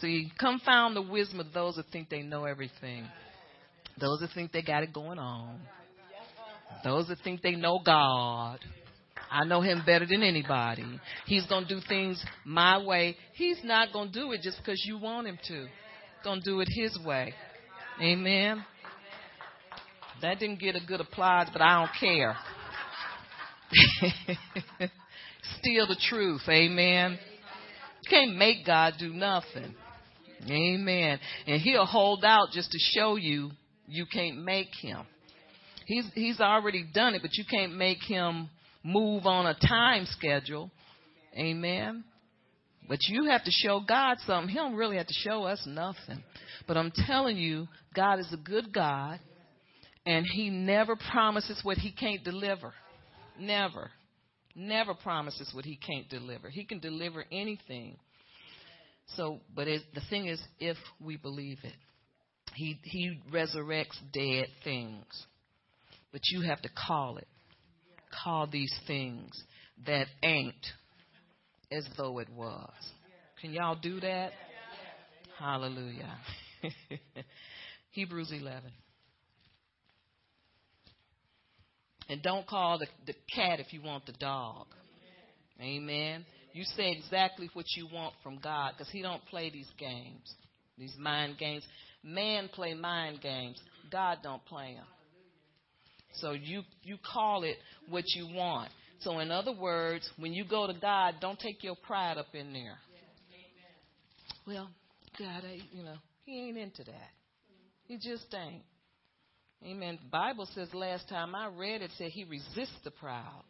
See, 0.00 0.32
confound 0.38 0.96
the 0.96 1.02
wisdom 1.02 1.40
of 1.40 1.52
those 1.52 1.76
that 1.76 1.86
think 1.92 2.08
they 2.08 2.22
know 2.22 2.44
everything. 2.44 3.06
Those 4.00 4.20
that 4.20 4.30
think 4.34 4.52
they 4.52 4.62
got 4.62 4.82
it 4.82 4.94
going 4.94 5.18
on. 5.18 5.60
Those 6.84 7.08
that 7.08 7.18
think 7.22 7.42
they 7.42 7.54
know 7.54 7.80
God. 7.84 8.60
I 9.30 9.44
know 9.44 9.60
him 9.60 9.82
better 9.86 10.06
than 10.06 10.22
anybody. 10.22 10.84
He's 11.26 11.46
going 11.46 11.66
to 11.66 11.74
do 11.74 11.80
things 11.88 12.22
my 12.44 12.82
way. 12.84 13.16
He's 13.34 13.60
not 13.62 13.92
going 13.92 14.12
to 14.12 14.20
do 14.20 14.32
it 14.32 14.40
just 14.42 14.58
because 14.58 14.82
you 14.84 14.98
want 14.98 15.28
him 15.28 15.38
to. 15.48 15.66
Going 16.24 16.40
to 16.40 16.44
do 16.44 16.60
it 16.60 16.68
his 16.70 16.98
way. 17.04 17.32
Amen. 18.02 18.64
That 20.20 20.38
didn't 20.38 20.60
get 20.60 20.74
a 20.74 20.80
good 20.86 21.00
applause, 21.00 21.48
but 21.52 21.62
I 21.62 21.80
don't 21.80 21.90
care. 21.98 22.36
Still 25.60 25.86
the 25.86 25.96
truth. 26.08 26.42
Amen. 26.48 27.18
You 28.02 28.10
can't 28.10 28.36
make 28.36 28.66
God 28.66 28.94
do 28.98 29.12
nothing. 29.12 29.74
Amen. 30.48 31.20
And 31.46 31.60
he'll 31.60 31.86
hold 31.86 32.24
out 32.24 32.48
just 32.52 32.72
to 32.72 32.78
show 32.78 33.16
you 33.16 33.50
you 33.86 34.06
can't 34.06 34.42
make 34.42 34.70
him. 34.80 35.02
He's 35.86 36.04
he's 36.14 36.40
already 36.40 36.84
done 36.92 37.14
it, 37.14 37.22
but 37.22 37.34
you 37.34 37.44
can't 37.50 37.76
make 37.76 38.02
him 38.02 38.48
move 38.82 39.26
on 39.26 39.46
a 39.46 39.54
time 39.54 40.06
schedule. 40.06 40.70
Amen. 41.36 42.04
But 42.88 42.98
you 43.06 43.26
have 43.26 43.44
to 43.44 43.50
show 43.52 43.80
God 43.86 44.16
something. 44.26 44.48
He 44.48 44.56
don't 44.56 44.74
really 44.74 44.96
have 44.96 45.06
to 45.06 45.14
show 45.14 45.44
us 45.44 45.62
nothing. 45.64 46.24
But 46.66 46.76
I'm 46.76 46.92
telling 47.06 47.36
you, 47.36 47.68
God 47.94 48.18
is 48.18 48.32
a 48.32 48.36
good 48.36 48.72
God, 48.72 49.20
and 50.04 50.26
He 50.26 50.50
never 50.50 50.96
promises 50.96 51.60
what 51.62 51.78
He 51.78 51.92
can't 51.92 52.24
deliver. 52.24 52.72
Never. 53.38 53.90
Never 54.56 54.94
promises 54.94 55.50
what 55.54 55.64
He 55.64 55.76
can't 55.76 56.08
deliver. 56.08 56.50
He 56.50 56.64
can 56.64 56.80
deliver 56.80 57.24
anything. 57.30 57.96
So, 59.16 59.40
but 59.54 59.68
it, 59.68 59.82
the 59.94 60.02
thing 60.10 60.26
is, 60.26 60.40
if 60.58 60.76
we 61.00 61.16
believe 61.16 61.58
it, 61.62 61.76
He 62.54 62.80
He 62.82 63.20
resurrects 63.32 63.98
dead 64.12 64.46
things. 64.64 65.04
But 66.10 66.22
you 66.24 66.42
have 66.42 66.60
to 66.62 66.68
call 66.88 67.18
it. 67.18 67.28
Call 68.24 68.46
these 68.46 68.74
things 68.86 69.30
that 69.86 70.06
ain't 70.22 70.66
as 71.70 71.86
though 71.96 72.18
it 72.18 72.28
was. 72.30 72.72
Can 73.40 73.52
y'all 73.52 73.78
do 73.80 74.00
that? 74.00 74.32
Hallelujah. 75.38 76.18
Hebrews 77.92 78.32
11. 78.32 78.70
And 82.08 82.22
don't 82.22 82.46
call 82.46 82.78
the, 82.78 82.86
the 83.06 83.14
cat 83.34 83.60
if 83.60 83.72
you 83.72 83.80
want 83.80 84.04
the 84.04 84.12
dog. 84.12 84.66
Amen. 85.60 86.26
You 86.52 86.64
say 86.64 86.90
exactly 86.90 87.48
what 87.54 87.66
you 87.76 87.86
want 87.92 88.14
from 88.22 88.38
God 88.38 88.72
because 88.76 88.92
He 88.92 89.00
don't 89.00 89.24
play 89.26 89.50
these 89.50 89.70
games, 89.78 90.34
these 90.76 90.94
mind 90.98 91.38
games. 91.38 91.64
Man 92.02 92.48
play 92.48 92.74
mind 92.74 93.20
games. 93.20 93.60
God 93.92 94.18
don't 94.22 94.44
play 94.46 94.74
them. 94.74 94.86
So 96.14 96.32
you 96.32 96.62
you 96.82 96.96
call 97.12 97.44
it 97.44 97.56
what 97.88 98.04
you 98.14 98.26
want. 98.34 98.70
So 99.00 99.18
in 99.20 99.30
other 99.30 99.52
words, 99.52 100.08
when 100.18 100.32
you 100.32 100.44
go 100.44 100.66
to 100.66 100.74
God, 100.74 101.14
don't 101.20 101.38
take 101.38 101.62
your 101.62 101.76
pride 101.76 102.18
up 102.18 102.34
in 102.34 102.52
there. 102.52 102.76
Well, 104.46 104.68
God, 105.18 105.42
I, 105.44 105.60
you 105.72 105.82
know, 105.82 105.96
He 106.24 106.48
ain't 106.48 106.58
into 106.58 106.84
that. 106.84 107.10
He 107.84 107.96
just 107.96 108.26
ain't. 108.34 108.62
Amen. 109.64 109.98
The 110.02 110.10
Bible 110.10 110.48
says 110.54 110.68
last 110.72 111.08
time 111.08 111.34
I 111.34 111.48
read 111.48 111.82
it 111.82 111.90
said 111.98 112.10
He 112.10 112.24
resists 112.24 112.78
the 112.84 112.90
proud, 112.90 113.42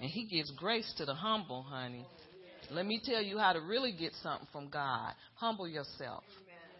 and 0.00 0.10
He 0.10 0.26
gives 0.26 0.50
grace 0.52 0.92
to 0.98 1.04
the 1.04 1.14
humble, 1.14 1.62
honey. 1.62 2.06
Let 2.70 2.86
me 2.86 3.00
tell 3.02 3.22
you 3.22 3.38
how 3.38 3.52
to 3.52 3.60
really 3.60 3.92
get 3.92 4.12
something 4.22 4.48
from 4.52 4.68
God. 4.68 5.12
Humble 5.34 5.68
yourself 5.68 6.24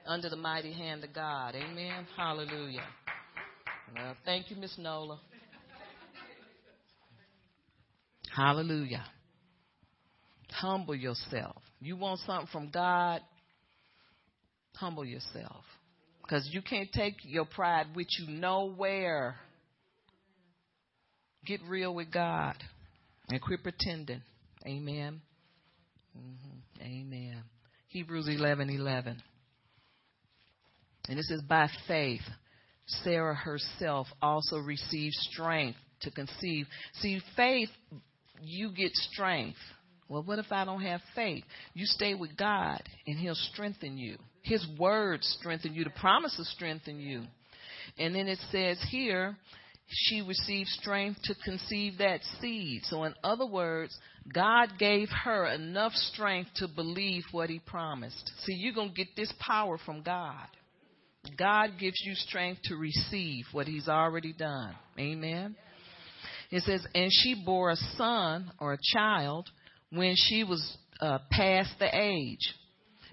under 0.06 0.28
the 0.28 0.36
mighty 0.36 0.72
hand 0.72 1.04
of 1.04 1.12
God. 1.14 1.54
Amen. 1.54 2.06
Hallelujah. 2.16 2.84
Well, 3.94 4.16
thank 4.24 4.50
you, 4.50 4.56
Miss 4.56 4.76
Nola. 4.78 5.20
Hallelujah. 8.34 9.04
Humble 10.50 10.94
yourself. 10.94 11.62
You 11.80 11.96
want 11.96 12.20
something 12.20 12.48
from 12.52 12.70
God? 12.70 13.20
Humble 14.74 15.04
yourself. 15.04 15.64
Because 16.22 16.48
you 16.52 16.60
can't 16.60 16.90
take 16.92 17.14
your 17.22 17.44
pride 17.44 17.86
with 17.94 18.08
you 18.18 18.28
nowhere. 18.28 19.36
Get 21.46 21.60
real 21.68 21.94
with 21.94 22.12
God 22.12 22.56
and 23.28 23.40
quit 23.40 23.62
pretending. 23.62 24.22
Amen. 24.66 25.20
Mm-hmm. 26.16 26.82
Amen. 26.82 27.42
Hebrews 27.88 28.28
11 28.28 28.70
11. 28.70 29.22
And 31.08 31.18
this 31.18 31.30
is 31.30 31.42
by 31.42 31.68
faith, 31.86 32.22
Sarah 32.86 33.34
herself 33.34 34.06
also 34.22 34.58
received 34.58 35.14
strength 35.14 35.78
to 36.02 36.10
conceive. 36.10 36.66
See, 37.00 37.20
faith, 37.34 37.70
you 38.42 38.70
get 38.72 38.92
strength. 38.92 39.58
Well, 40.08 40.22
what 40.22 40.38
if 40.38 40.52
I 40.52 40.64
don't 40.64 40.82
have 40.82 41.00
faith? 41.14 41.44
You 41.74 41.84
stay 41.86 42.14
with 42.14 42.36
God 42.36 42.82
and 43.06 43.18
He'll 43.18 43.34
strengthen 43.34 43.98
you. 43.98 44.18
His 44.42 44.64
words 44.78 45.26
strengthen 45.40 45.74
you. 45.74 45.84
The 45.84 45.90
promises 45.90 46.48
strengthen 46.54 47.00
you. 47.00 47.24
And 47.98 48.14
then 48.14 48.28
it 48.28 48.38
says 48.52 48.78
here, 48.90 49.36
she 49.88 50.20
received 50.20 50.68
strength 50.68 51.20
to 51.24 51.34
conceive 51.44 51.98
that 51.98 52.20
seed. 52.40 52.82
So, 52.84 53.04
in 53.04 53.14
other 53.22 53.46
words, 53.46 53.96
God 54.32 54.70
gave 54.78 55.08
her 55.24 55.46
enough 55.46 55.92
strength 55.92 56.50
to 56.56 56.68
believe 56.68 57.22
what 57.30 57.50
He 57.50 57.60
promised. 57.60 58.32
See, 58.44 58.54
you're 58.54 58.74
going 58.74 58.90
to 58.90 58.94
get 58.94 59.14
this 59.16 59.32
power 59.38 59.78
from 59.78 60.02
God. 60.02 60.46
God 61.38 61.72
gives 61.78 62.00
you 62.04 62.14
strength 62.14 62.62
to 62.64 62.76
receive 62.76 63.44
what 63.52 63.66
He's 63.66 63.88
already 63.88 64.32
done. 64.32 64.74
Amen. 64.98 65.56
It 66.50 66.62
says, 66.62 66.86
and 66.94 67.10
she 67.10 67.42
bore 67.44 67.70
a 67.70 67.76
son 67.96 68.52
or 68.60 68.72
a 68.72 68.78
child 68.94 69.48
when 69.90 70.14
she 70.16 70.44
was 70.44 70.76
uh, 71.00 71.18
past 71.30 71.70
the 71.78 71.88
age 71.92 72.54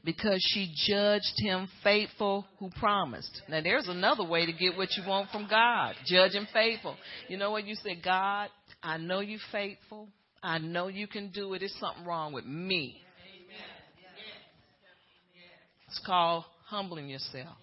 because 0.03 0.45
she 0.53 0.73
judged 0.87 1.33
him 1.37 1.67
faithful 1.83 2.45
who 2.59 2.69
promised. 2.79 3.41
Now, 3.47 3.61
there's 3.61 3.87
another 3.87 4.23
way 4.23 4.45
to 4.45 4.53
get 4.53 4.77
what 4.77 4.89
you 4.97 5.03
want 5.07 5.29
from 5.31 5.47
God 5.49 5.95
judge 6.05 6.33
him 6.33 6.47
faithful. 6.53 6.95
You 7.27 7.37
know 7.37 7.51
what? 7.51 7.65
You 7.65 7.75
say, 7.75 7.97
God, 8.03 8.49
I 8.81 8.97
know 8.97 9.21
you're 9.21 9.39
faithful. 9.51 10.09
I 10.41 10.57
know 10.57 10.87
you 10.87 11.07
can 11.07 11.31
do 11.31 11.53
it. 11.53 11.59
There's 11.59 11.75
something 11.79 12.05
wrong 12.05 12.33
with 12.33 12.45
me. 12.45 12.97
It's 15.87 16.01
called 16.05 16.43
humbling 16.65 17.07
yourself. 17.07 17.55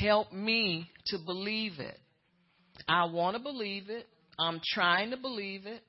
Help 0.00 0.32
me 0.32 0.90
to 1.06 1.18
believe 1.18 1.78
it. 1.78 1.98
I 2.88 3.04
want 3.06 3.36
to 3.36 3.42
believe 3.42 3.88
it. 3.88 4.06
I'm 4.38 4.60
trying 4.74 5.10
to 5.10 5.16
believe 5.16 5.66
it. 5.66 5.82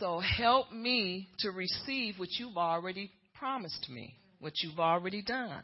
So 0.00 0.20
help 0.20 0.72
me 0.72 1.28
to 1.40 1.50
receive 1.50 2.18
what 2.18 2.28
you've 2.38 2.56
already 2.56 3.10
promised 3.38 3.88
me, 3.88 4.14
what 4.40 4.52
you've 4.62 4.78
already 4.78 5.22
done. 5.22 5.62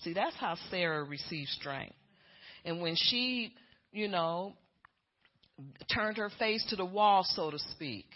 See, 0.00 0.12
that's 0.12 0.36
how 0.36 0.56
Sarah 0.70 1.04
received 1.04 1.48
strength. 1.50 1.94
And 2.64 2.80
when 2.80 2.94
she, 2.96 3.52
you 3.92 4.08
know, 4.08 4.54
turned 5.92 6.18
her 6.18 6.30
face 6.38 6.64
to 6.70 6.76
the 6.76 6.84
wall, 6.84 7.24
so 7.24 7.50
to 7.50 7.58
speak, 7.58 8.06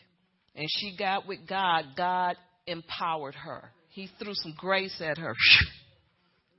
and 0.55 0.67
she 0.69 0.97
got 0.97 1.27
with 1.27 1.41
God, 1.49 1.85
God 1.97 2.37
empowered 2.67 3.35
her. 3.35 3.71
He 3.89 4.09
threw 4.19 4.35
some 4.35 4.55
grace 4.57 5.01
at 5.01 5.19
her 5.19 5.35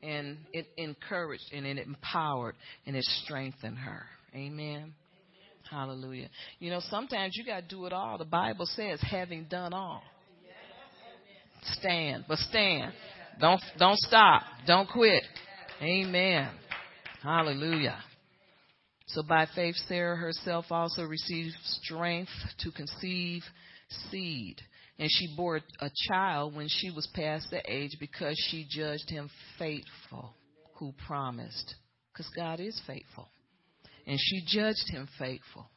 and 0.03 0.37
it 0.51 0.67
encouraged 0.77 1.45
and 1.53 1.65
it 1.65 1.77
empowered 1.77 2.55
and 2.85 2.95
it 2.95 3.03
strengthened 3.23 3.77
her. 3.77 4.03
Amen. 4.35 4.93
Hallelujah. 5.69 6.29
You 6.59 6.69
know, 6.69 6.81
sometimes 6.89 7.35
you 7.35 7.45
got 7.45 7.61
to 7.61 7.67
do 7.67 7.85
it 7.85 7.93
all. 7.93 8.17
The 8.17 8.25
Bible 8.25 8.65
says, 8.65 8.99
having 9.01 9.45
done 9.45 9.73
all, 9.73 10.03
stand. 11.79 12.25
But 12.27 12.37
stand. 12.39 12.93
Don't 13.39 13.61
don't 13.79 13.97
stop. 13.97 14.43
Don't 14.67 14.87
quit. 14.87 15.23
Amen. 15.81 16.49
Hallelujah. 17.23 17.97
So 19.07 19.23
by 19.23 19.47
faith, 19.55 19.75
Sarah 19.87 20.15
herself 20.15 20.65
also 20.71 21.03
received 21.03 21.55
strength 21.63 22.31
to 22.59 22.71
conceive 22.71 23.43
seed. 24.09 24.57
And 25.03 25.11
she 25.11 25.27
bore 25.35 25.59
a 25.81 25.91
child 26.07 26.55
when 26.55 26.69
she 26.69 26.89
was 26.89 27.05
past 27.13 27.49
the 27.51 27.61
age 27.69 27.97
because 27.99 28.41
she 28.49 28.65
judged 28.69 29.09
him 29.09 29.29
faithful 29.59 30.33
who 30.75 30.93
promised. 31.05 31.75
Because 32.13 32.31
God 32.33 32.61
is 32.61 32.81
faithful. 32.87 33.27
And 34.07 34.17
she 34.17 34.43
judged 34.47 34.89
him 34.89 35.09
faithful. 35.19 35.67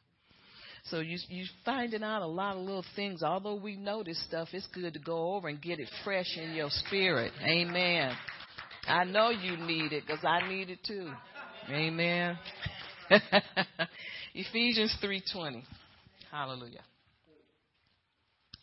So 0.85 1.01
you 1.01 1.17
you 1.27 1.43
finding 1.65 2.03
out 2.03 2.21
a 2.21 2.25
lot 2.25 2.55
of 2.55 2.61
little 2.61 2.85
things. 2.95 3.21
Although 3.21 3.55
we 3.55 3.75
know 3.75 4.01
this 4.01 4.17
stuff, 4.23 4.47
it's 4.53 4.65
good 4.67 4.93
to 4.93 4.99
go 4.99 5.33
over 5.33 5.49
and 5.49 5.61
get 5.61 5.81
it 5.81 5.89
fresh 6.05 6.37
in 6.37 6.53
your 6.53 6.69
spirit. 6.69 7.33
Amen. 7.43 8.13
I 8.87 9.03
know 9.03 9.31
you 9.31 9.57
need 9.57 9.91
it 9.91 10.05
because 10.07 10.23
I 10.23 10.47
need 10.47 10.69
it 10.69 10.79
too. 10.87 11.11
Amen. 11.69 12.39
Ephesians 14.33 14.95
three 15.01 15.21
twenty. 15.33 15.65
Hallelujah. 16.31 16.83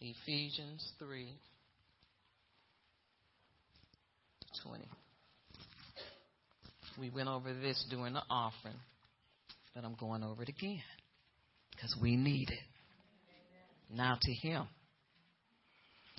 Ephesians 0.04 0.92
3 0.98 1.32
20. 4.62 4.84
We 6.98 7.10
went 7.10 7.28
over 7.28 7.52
this 7.54 7.84
during 7.90 8.12
the 8.12 8.22
offering, 8.30 8.76
but 9.74 9.84
I'm 9.84 9.94
going 9.94 10.22
over 10.22 10.42
it 10.42 10.48
again 10.48 10.82
because 11.70 11.96
we 12.00 12.16
need 12.16 12.50
it. 12.50 13.96
Now 13.96 14.18
to 14.20 14.32
him 14.32 14.66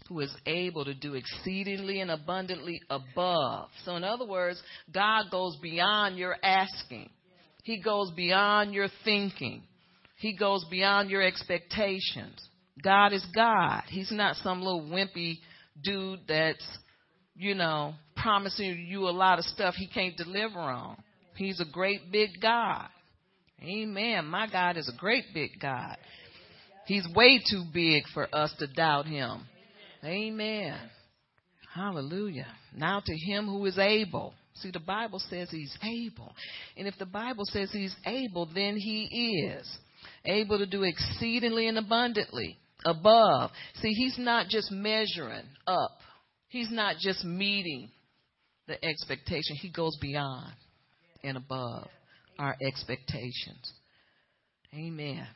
who 0.07 0.19
is 0.19 0.35
able 0.45 0.85
to 0.85 0.93
do 0.93 1.13
exceedingly 1.13 1.99
and 1.99 2.11
abundantly 2.11 2.79
above. 2.89 3.69
So, 3.85 3.95
in 3.95 4.03
other 4.03 4.25
words, 4.25 4.61
God 4.91 5.25
goes 5.31 5.57
beyond 5.61 6.17
your 6.17 6.35
asking, 6.43 7.09
He 7.63 7.81
goes 7.81 8.11
beyond 8.15 8.73
your 8.73 8.87
thinking, 9.03 9.63
He 10.17 10.35
goes 10.35 10.65
beyond 10.69 11.09
your 11.09 11.23
expectations. 11.23 12.39
God 12.83 13.13
is 13.13 13.25
God. 13.33 13.83
He's 13.87 14.11
not 14.11 14.35
some 14.37 14.61
little 14.61 14.81
wimpy 14.81 15.39
dude 15.83 16.21
that's, 16.27 16.65
you 17.35 17.55
know, 17.55 17.93
promising 18.15 18.85
you 18.87 19.07
a 19.07 19.11
lot 19.11 19.39
of 19.39 19.45
stuff 19.45 19.75
He 19.75 19.87
can't 19.87 20.17
deliver 20.17 20.59
on. 20.59 20.97
He's 21.35 21.59
a 21.59 21.65
great 21.65 22.11
big 22.11 22.41
God. 22.41 22.87
Amen. 23.61 24.25
My 24.25 24.47
God 24.51 24.77
is 24.77 24.89
a 24.93 24.97
great 24.97 25.25
big 25.33 25.51
God. 25.59 25.97
He's 26.85 27.07
way 27.15 27.39
too 27.49 27.63
big 27.73 28.03
for 28.13 28.27
us 28.33 28.53
to 28.59 28.67
doubt 28.67 29.07
him. 29.07 29.45
Amen. 30.03 30.77
Hallelujah. 31.73 32.47
Now 32.75 33.01
to 33.03 33.17
him 33.17 33.47
who 33.47 33.65
is 33.65 33.79
able. 33.79 34.33
See, 34.55 34.71
the 34.71 34.79
Bible 34.79 35.19
says 35.19 35.49
he's 35.49 35.75
able. 35.83 36.33
And 36.77 36.87
if 36.87 36.97
the 36.97 37.05
Bible 37.05 37.43
says 37.45 37.71
he's 37.71 37.95
able, 38.05 38.47
then 38.53 38.77
he 38.77 39.49
is 39.49 39.67
able 40.23 40.59
to 40.59 40.65
do 40.65 40.83
exceedingly 40.83 41.67
and 41.67 41.77
abundantly 41.77 42.57
above. 42.83 43.51
See, 43.81 43.91
he's 43.91 44.17
not 44.17 44.47
just 44.47 44.71
measuring 44.71 45.45
up, 45.67 45.99
he's 46.47 46.71
not 46.71 46.97
just 46.99 47.23
meeting 47.23 47.89
the 48.67 48.83
expectation, 48.83 49.55
he 49.61 49.69
goes 49.69 49.97
beyond 50.01 50.53
and 51.23 51.37
above 51.37 51.87
our 52.39 52.55
expectations. 52.61 53.71
Amen. 54.73 55.27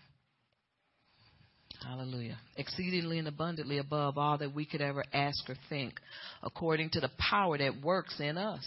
Hallelujah. 1.81 2.37
Exceedingly 2.57 3.19
and 3.19 3.27
abundantly 3.27 3.77
above 3.77 4.17
all 4.17 4.37
that 4.39 4.53
we 4.53 4.65
could 4.65 4.81
ever 4.81 5.03
ask 5.13 5.49
or 5.49 5.55
think, 5.69 5.93
according 6.43 6.89
to 6.91 6.99
the 6.99 7.09
power 7.17 7.57
that 7.57 7.81
works 7.81 8.19
in 8.19 8.37
us. 8.37 8.65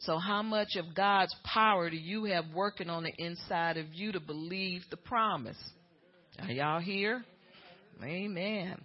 So, 0.00 0.18
how 0.18 0.42
much 0.42 0.76
of 0.76 0.94
God's 0.94 1.34
power 1.44 1.90
do 1.90 1.96
you 1.96 2.24
have 2.24 2.44
working 2.54 2.88
on 2.88 3.02
the 3.02 3.12
inside 3.18 3.76
of 3.76 3.86
you 3.92 4.12
to 4.12 4.20
believe 4.20 4.82
the 4.90 4.96
promise? 4.96 5.58
Are 6.38 6.50
y'all 6.50 6.80
here? 6.80 7.24
Amen. 8.02 8.76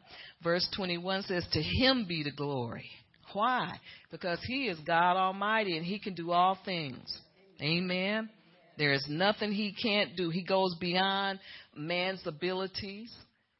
Verse 0.43 0.67
21 0.75 1.23
says, 1.23 1.45
To 1.51 1.61
him 1.61 2.05
be 2.07 2.23
the 2.23 2.31
glory. 2.31 2.89
Why? 3.33 3.73
Because 4.11 4.39
he 4.45 4.67
is 4.67 4.77
God 4.85 5.17
Almighty 5.17 5.77
and 5.77 5.85
he 5.85 5.99
can 5.99 6.13
do 6.13 6.31
all 6.31 6.57
things. 6.65 7.19
Amen. 7.61 8.29
There 8.77 8.93
is 8.93 9.05
nothing 9.09 9.51
he 9.51 9.73
can't 9.73 10.15
do. 10.15 10.29
He 10.29 10.43
goes 10.43 10.75
beyond 10.79 11.39
man's 11.75 12.21
abilities. 12.25 13.13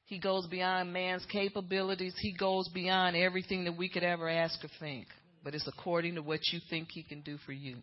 He 0.06 0.20
goes 0.20 0.48
beyond 0.48 0.92
man's 0.92 1.26
capabilities. 1.32 2.16
He 2.20 2.34
goes 2.34 2.68
beyond 2.70 3.16
everything 3.16 3.66
that 3.66 3.78
we 3.78 3.88
could 3.88 4.04
ever 4.04 4.30
ask 4.30 4.64
or 4.64 4.70
think. 4.80 5.08
But 5.44 5.56
it's 5.56 5.68
according 5.68 6.16
to 6.16 6.22
what 6.22 6.40
you 6.52 6.60
think 6.70 6.90
He 6.92 7.04
can 7.04 7.22
do 7.22 7.38
for 7.46 7.52
you. 7.52 7.78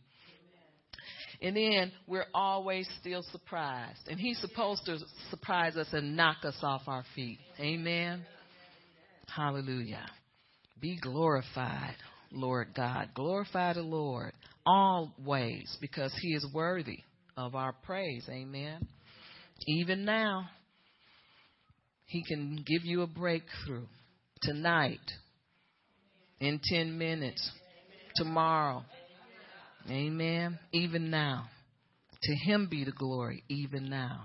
And 1.41 1.57
then 1.57 1.93
we're 2.07 2.27
always 2.35 2.89
still 3.01 3.23
surprised. 3.31 4.01
And 4.09 4.19
He's 4.19 4.41
supposed 4.41 4.85
to 4.87 4.99
surprise 5.31 5.77
us 5.77 5.89
and 5.93 6.17
knock 6.17 6.39
us 6.45 6.57
off 6.63 6.83
our 6.87 7.05
feet. 7.15 7.39
Amen. 7.61 8.25
Hallelujah. 9.35 10.07
Be 10.81 10.99
glorified, 11.01 11.95
Lord 12.33 12.69
God. 12.75 13.11
Glorify 13.15 13.75
the 13.75 13.83
Lord 13.83 14.33
always 14.67 15.77
because 15.81 16.13
He 16.21 16.35
is 16.35 16.47
worthy 16.53 16.99
of 17.37 17.55
our 17.55 17.73
praise. 17.85 18.27
Amen. 18.29 18.87
Even 19.67 20.05
now. 20.05 20.49
He 22.07 22.25
can 22.25 22.65
give 22.67 22.87
you 22.87 23.03
a 23.03 23.07
breakthrough 23.07 23.85
tonight, 24.41 24.99
in 26.41 26.59
10 26.73 26.97
minutes, 26.97 27.51
tomorrow. 28.17 28.83
Amen. 29.91 30.59
Even 30.73 31.11
now. 31.11 31.47
To 32.23 32.35
Him 32.35 32.69
be 32.71 32.85
the 32.85 32.93
glory, 32.93 33.45
even 33.49 33.89
now. 33.89 34.25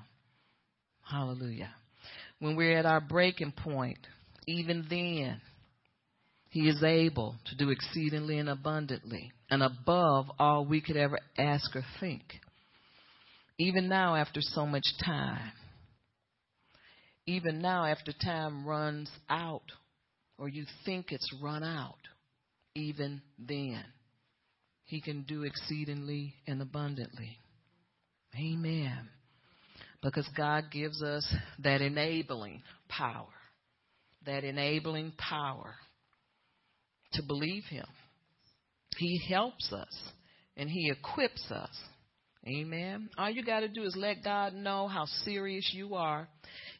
Hallelujah. 1.10 1.70
When 2.40 2.56
we're 2.56 2.78
at 2.78 2.86
our 2.86 3.02
breaking 3.02 3.54
point, 3.54 4.00
even 4.48 4.86
then, 4.90 5.42
He 6.50 6.68
is 6.68 6.84
able 6.84 7.36
to 7.46 7.56
do 7.56 7.70
exceedingly 7.70 8.40
and 8.40 8.50
abundantly 8.50 9.32
and 9.50 9.64
above 9.64 10.26
all 10.40 10.66
we 10.66 10.82
could 10.82 10.98
ever 10.98 11.20
ask 11.38 11.76
or 11.76 11.84
think. 12.00 12.24
Even 13.60 13.88
now, 13.88 14.16
after 14.16 14.40
so 14.42 14.66
much 14.66 14.86
time 15.06 15.52
even 17.26 17.62
now, 17.62 17.86
after 17.86 18.12
time 18.12 18.66
runs 18.68 19.10
out, 19.30 19.64
or 20.38 20.50
you 20.50 20.66
think 20.86 21.12
it's 21.12 21.30
run 21.42 21.64
out, 21.64 22.00
even 22.76 23.22
then, 23.40 23.84
He 24.86 25.02
can 25.02 25.24
do 25.24 25.44
exceedingly 25.44 26.34
and 26.48 26.62
abundantly. 26.62 27.38
Amen. 28.36 29.10
Because 30.02 30.28
God 30.36 30.66
gives 30.72 31.02
us 31.02 31.26
that 31.60 31.82
enabling 31.82 32.62
power, 32.90 33.28
that 34.26 34.44
enabling 34.44 35.14
power 35.18 35.76
to 37.14 37.24
believe 37.24 37.64
Him. 37.66 37.86
He 38.98 39.22
helps 39.30 39.72
us 39.72 39.96
and 40.58 40.70
He 40.70 40.92
equips 40.92 41.50
us. 41.50 41.76
Amen. 42.46 43.10
All 43.18 43.30
you 43.30 43.44
got 43.44 43.62
to 43.62 43.70
do 43.70 43.84
is 43.84 43.96
let 43.96 44.24
God 44.24 44.54
know 44.54 44.90
how 44.90 45.06
serious 45.24 45.72
you 45.74 45.96
are 45.96 46.28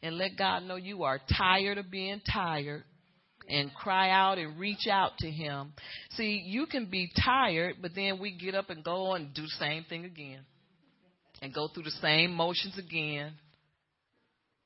and 0.02 0.18
let 0.18 0.36
God 0.36 0.64
know 0.64 0.76
you 0.76 1.04
are 1.04 1.18
tired 1.38 1.78
of 1.78 1.90
being 1.90 2.20
tired 2.30 2.84
and 3.48 3.72
cry 3.74 4.10
out 4.10 4.38
and 4.38 4.58
reach 4.58 4.86
out 4.90 5.12
to 5.18 5.30
him. 5.30 5.72
See, 6.12 6.42
you 6.44 6.66
can 6.66 6.86
be 6.86 7.10
tired, 7.24 7.76
but 7.82 7.92
then 7.94 8.18
we 8.18 8.32
get 8.32 8.54
up 8.54 8.70
and 8.70 8.82
go 8.82 9.14
and 9.14 9.34
do 9.34 9.42
the 9.42 9.48
same 9.58 9.84
thing 9.84 10.04
again. 10.04 10.40
And 11.42 11.52
go 11.52 11.68
through 11.68 11.82
the 11.82 11.90
same 12.02 12.32
motions 12.32 12.78
again. 12.78 13.32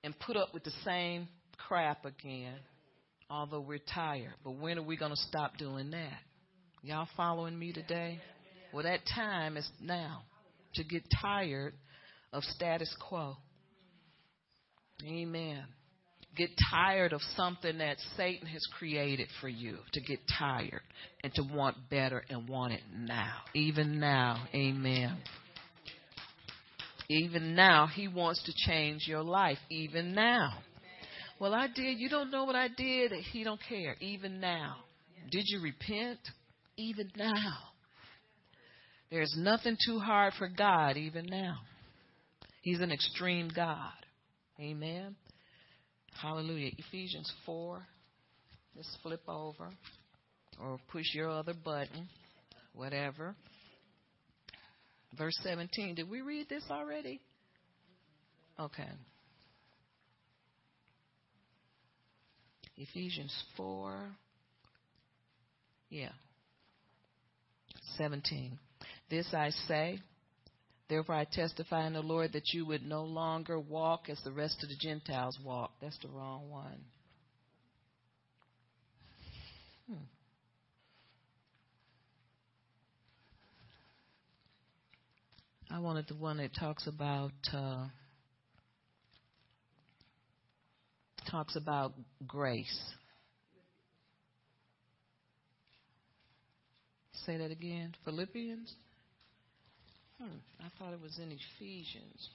And 0.04 0.18
put 0.20 0.36
up 0.36 0.54
with 0.54 0.64
the 0.64 0.72
same 0.84 1.28
crap 1.56 2.04
again. 2.04 2.54
Although 3.30 3.60
we're 3.60 3.80
tired. 3.94 4.34
But 4.44 4.52
when 4.52 4.78
are 4.78 4.82
we 4.82 4.96
going 4.96 5.10
to 5.10 5.22
stop 5.28 5.58
doing 5.58 5.90
that? 5.90 6.18
Y'all 6.82 7.08
following 7.16 7.58
me 7.58 7.72
today? 7.72 8.20
Well, 8.72 8.84
that 8.84 9.00
time 9.14 9.56
is 9.56 9.68
now 9.80 10.22
to 10.74 10.84
get 10.84 11.02
tired 11.20 11.74
of 12.32 12.44
status 12.44 12.94
quo. 13.08 13.36
Amen. 15.04 15.64
Get 16.38 16.50
tired 16.70 17.12
of 17.12 17.20
something 17.36 17.78
that 17.78 17.96
Satan 18.16 18.46
has 18.46 18.64
created 18.78 19.28
for 19.40 19.48
you. 19.48 19.78
To 19.92 20.00
get 20.00 20.20
tired 20.38 20.82
and 21.24 21.34
to 21.34 21.42
want 21.42 21.76
better 21.90 22.24
and 22.30 22.48
want 22.48 22.72
it 22.74 22.82
now. 22.96 23.34
Even 23.54 23.98
now. 23.98 24.46
Amen. 24.54 25.18
Even 27.08 27.56
now, 27.56 27.88
he 27.88 28.06
wants 28.06 28.42
to 28.44 28.52
change 28.70 29.08
your 29.08 29.22
life. 29.22 29.58
Even 29.68 30.14
now. 30.14 30.52
Well, 31.40 31.54
I 31.54 31.66
did. 31.66 31.98
You 31.98 32.08
don't 32.08 32.30
know 32.30 32.44
what 32.44 32.54
I 32.54 32.68
did. 32.68 33.12
He 33.32 33.42
don't 33.42 33.60
care. 33.68 33.96
Even 34.00 34.38
now. 34.40 34.76
Did 35.30 35.44
you 35.46 35.60
repent? 35.60 36.20
Even 36.76 37.10
now. 37.16 37.56
There's 39.10 39.34
nothing 39.36 39.76
too 39.84 39.98
hard 39.98 40.34
for 40.38 40.48
God 40.48 40.96
even 40.96 41.26
now. 41.26 41.58
He's 42.62 42.80
an 42.80 42.92
extreme 42.92 43.50
God. 43.54 43.92
Amen. 44.60 45.16
Hallelujah. 46.20 46.72
Ephesians 46.78 47.32
4. 47.46 47.80
Just 48.76 48.98
flip 49.02 49.22
over 49.28 49.70
or 50.62 50.78
push 50.90 51.14
your 51.14 51.30
other 51.30 51.54
button, 51.54 52.08
whatever. 52.74 53.34
Verse 55.16 55.36
17. 55.42 55.94
Did 55.94 56.08
we 56.08 56.20
read 56.20 56.48
this 56.48 56.64
already? 56.70 57.20
Okay. 58.58 58.88
Ephesians 62.76 63.34
4. 63.56 63.96
Yeah. 65.90 66.10
17. 67.96 68.58
This 69.10 69.26
I 69.32 69.50
say 69.66 70.00
Therefore, 70.88 71.16
I 71.16 71.26
testify 71.30 71.86
in 71.86 71.92
the 71.92 72.00
Lord 72.00 72.32
that 72.32 72.54
you 72.54 72.64
would 72.66 72.82
no 72.82 73.04
longer 73.04 73.60
walk 73.60 74.08
as 74.08 74.18
the 74.24 74.32
rest 74.32 74.62
of 74.62 74.70
the 74.70 74.76
Gentiles 74.76 75.38
walk. 75.44 75.72
That's 75.82 75.98
the 75.98 76.08
wrong 76.08 76.48
one. 76.48 76.80
Hmm. 79.86 80.04
I 85.70 85.78
wanted 85.80 86.08
the 86.08 86.16
one 86.16 86.38
that 86.38 86.54
talks 86.58 86.86
about 86.86 87.32
uh, 87.52 87.88
talks 91.30 91.54
about 91.56 91.92
grace. 92.26 92.94
Say 97.26 97.36
that 97.36 97.50
again. 97.50 97.94
Philippians. 98.06 98.72
Hmm, 100.20 100.36
I 100.60 100.68
thought 100.78 100.92
it 100.92 101.00
was 101.00 101.18
in 101.18 101.30
Ephesians. 101.30 102.30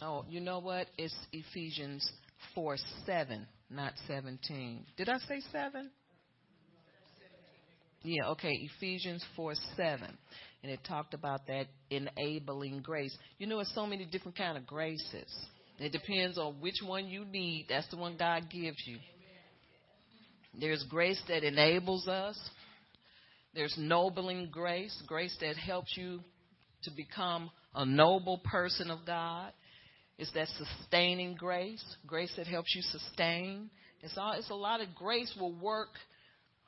Oh, 0.00 0.24
you 0.28 0.40
know 0.40 0.58
what? 0.58 0.86
It's 0.98 1.14
Ephesians 1.32 2.10
4 2.54 2.76
7, 3.06 3.46
not 3.70 3.92
17. 4.06 4.84
Did 4.96 5.08
I 5.08 5.18
say 5.18 5.40
7? 5.52 5.90
Yeah, 8.02 8.28
okay, 8.28 8.52
Ephesians 8.76 9.24
4 9.34 9.54
7. 9.76 10.06
And 10.62 10.72
it 10.72 10.80
talked 10.86 11.14
about 11.14 11.46
that 11.48 11.66
enabling 11.90 12.80
grace. 12.80 13.16
You 13.38 13.46
know, 13.46 13.56
there's 13.56 13.72
so 13.74 13.86
many 13.86 14.04
different 14.04 14.36
kind 14.36 14.56
of 14.56 14.66
graces. 14.66 15.32
It 15.78 15.92
depends 15.92 16.38
on 16.38 16.54
which 16.60 16.76
one 16.84 17.06
you 17.08 17.24
need. 17.24 17.66
That's 17.68 17.88
the 17.88 17.96
one 17.96 18.16
God 18.18 18.44
gives 18.50 18.78
you. 18.86 18.98
There's 20.58 20.84
grace 20.88 21.20
that 21.28 21.44
enables 21.44 22.08
us. 22.08 22.38
There's 23.56 23.74
ennobling 23.78 24.50
grace, 24.52 25.02
grace 25.06 25.34
that 25.40 25.56
helps 25.56 25.96
you 25.96 26.20
to 26.82 26.90
become 26.90 27.50
a 27.74 27.86
noble 27.86 28.38
person 28.44 28.90
of 28.90 28.98
God. 29.06 29.50
It's 30.18 30.30
that 30.32 30.48
sustaining 30.48 31.36
grace, 31.36 31.82
grace 32.06 32.32
that 32.36 32.46
helps 32.46 32.74
you 32.74 32.82
sustain. 32.82 33.70
It's 34.02 34.16
all 34.18 34.32
it's 34.32 34.50
a 34.50 34.54
lot 34.54 34.82
of 34.82 34.94
grace 34.94 35.34
will 35.40 35.54
work 35.54 35.88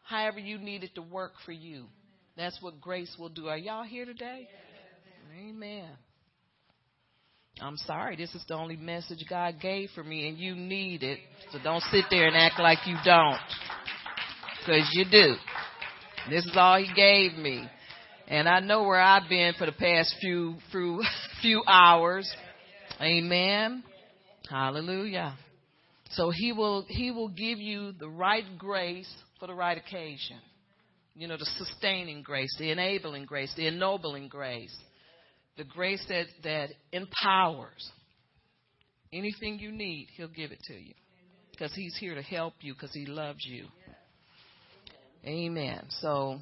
however 0.02 0.38
you 0.38 0.58
need 0.58 0.82
it 0.82 0.94
to 0.94 1.02
work 1.02 1.32
for 1.44 1.52
you. 1.52 1.84
That's 2.38 2.58
what 2.62 2.80
grace 2.80 3.14
will 3.18 3.28
do. 3.28 3.48
Are 3.48 3.58
y'all 3.58 3.84
here 3.84 4.06
today? 4.06 4.48
Amen. 5.38 5.90
I'm 7.60 7.76
sorry, 7.76 8.16
this 8.16 8.34
is 8.34 8.44
the 8.48 8.54
only 8.54 8.76
message 8.76 9.24
God 9.28 9.56
gave 9.60 9.90
for 9.94 10.04
me, 10.04 10.28
and 10.28 10.38
you 10.38 10.54
need 10.54 11.02
it. 11.02 11.18
So 11.52 11.58
don't 11.62 11.82
sit 11.90 12.04
there 12.10 12.28
and 12.28 12.36
act 12.36 12.58
like 12.58 12.78
you 12.86 12.96
don't. 13.04 13.38
Because 14.60 14.88
you 14.92 15.04
do. 15.10 15.34
This 16.30 16.44
is 16.44 16.52
all 16.54 16.78
He 16.78 16.92
gave 16.94 17.38
me. 17.38 17.68
And 18.26 18.48
I 18.48 18.60
know 18.60 18.82
where 18.82 19.00
I've 19.00 19.28
been 19.28 19.54
for 19.58 19.66
the 19.66 19.72
past 19.72 20.14
few, 20.20 20.56
few, 20.70 21.02
few 21.42 21.62
hours. 21.66 22.30
Amen. 23.00 23.82
Hallelujah. 24.50 25.36
So 26.10 26.30
he 26.30 26.52
will 26.52 26.84
he 26.88 27.10
will 27.10 27.28
give 27.28 27.58
you 27.58 27.92
the 27.92 28.08
right 28.08 28.44
grace 28.58 29.12
for 29.38 29.46
the 29.46 29.54
right 29.54 29.76
occasion. 29.76 30.38
You 31.14 31.28
know, 31.28 31.36
the 31.36 31.48
sustaining 31.56 32.22
grace, 32.22 32.54
the 32.58 32.70
enabling 32.70 33.24
grace, 33.24 33.52
the 33.56 33.66
ennobling 33.66 34.28
grace, 34.28 34.74
the 35.56 35.64
grace 35.64 36.04
that 36.08 36.26
that 36.44 36.70
empowers. 36.92 37.90
Anything 39.12 39.58
you 39.58 39.72
need, 39.72 40.08
he'll 40.16 40.28
give 40.28 40.52
it 40.52 40.60
to 40.64 40.74
you. 40.74 40.94
Because 41.50 41.74
he's 41.74 41.96
here 41.96 42.14
to 42.14 42.22
help 42.22 42.54
you 42.60 42.74
because 42.74 42.92
he 42.92 43.06
loves 43.06 43.44
you. 43.44 43.66
Amen. 45.24 45.84
So 46.00 46.40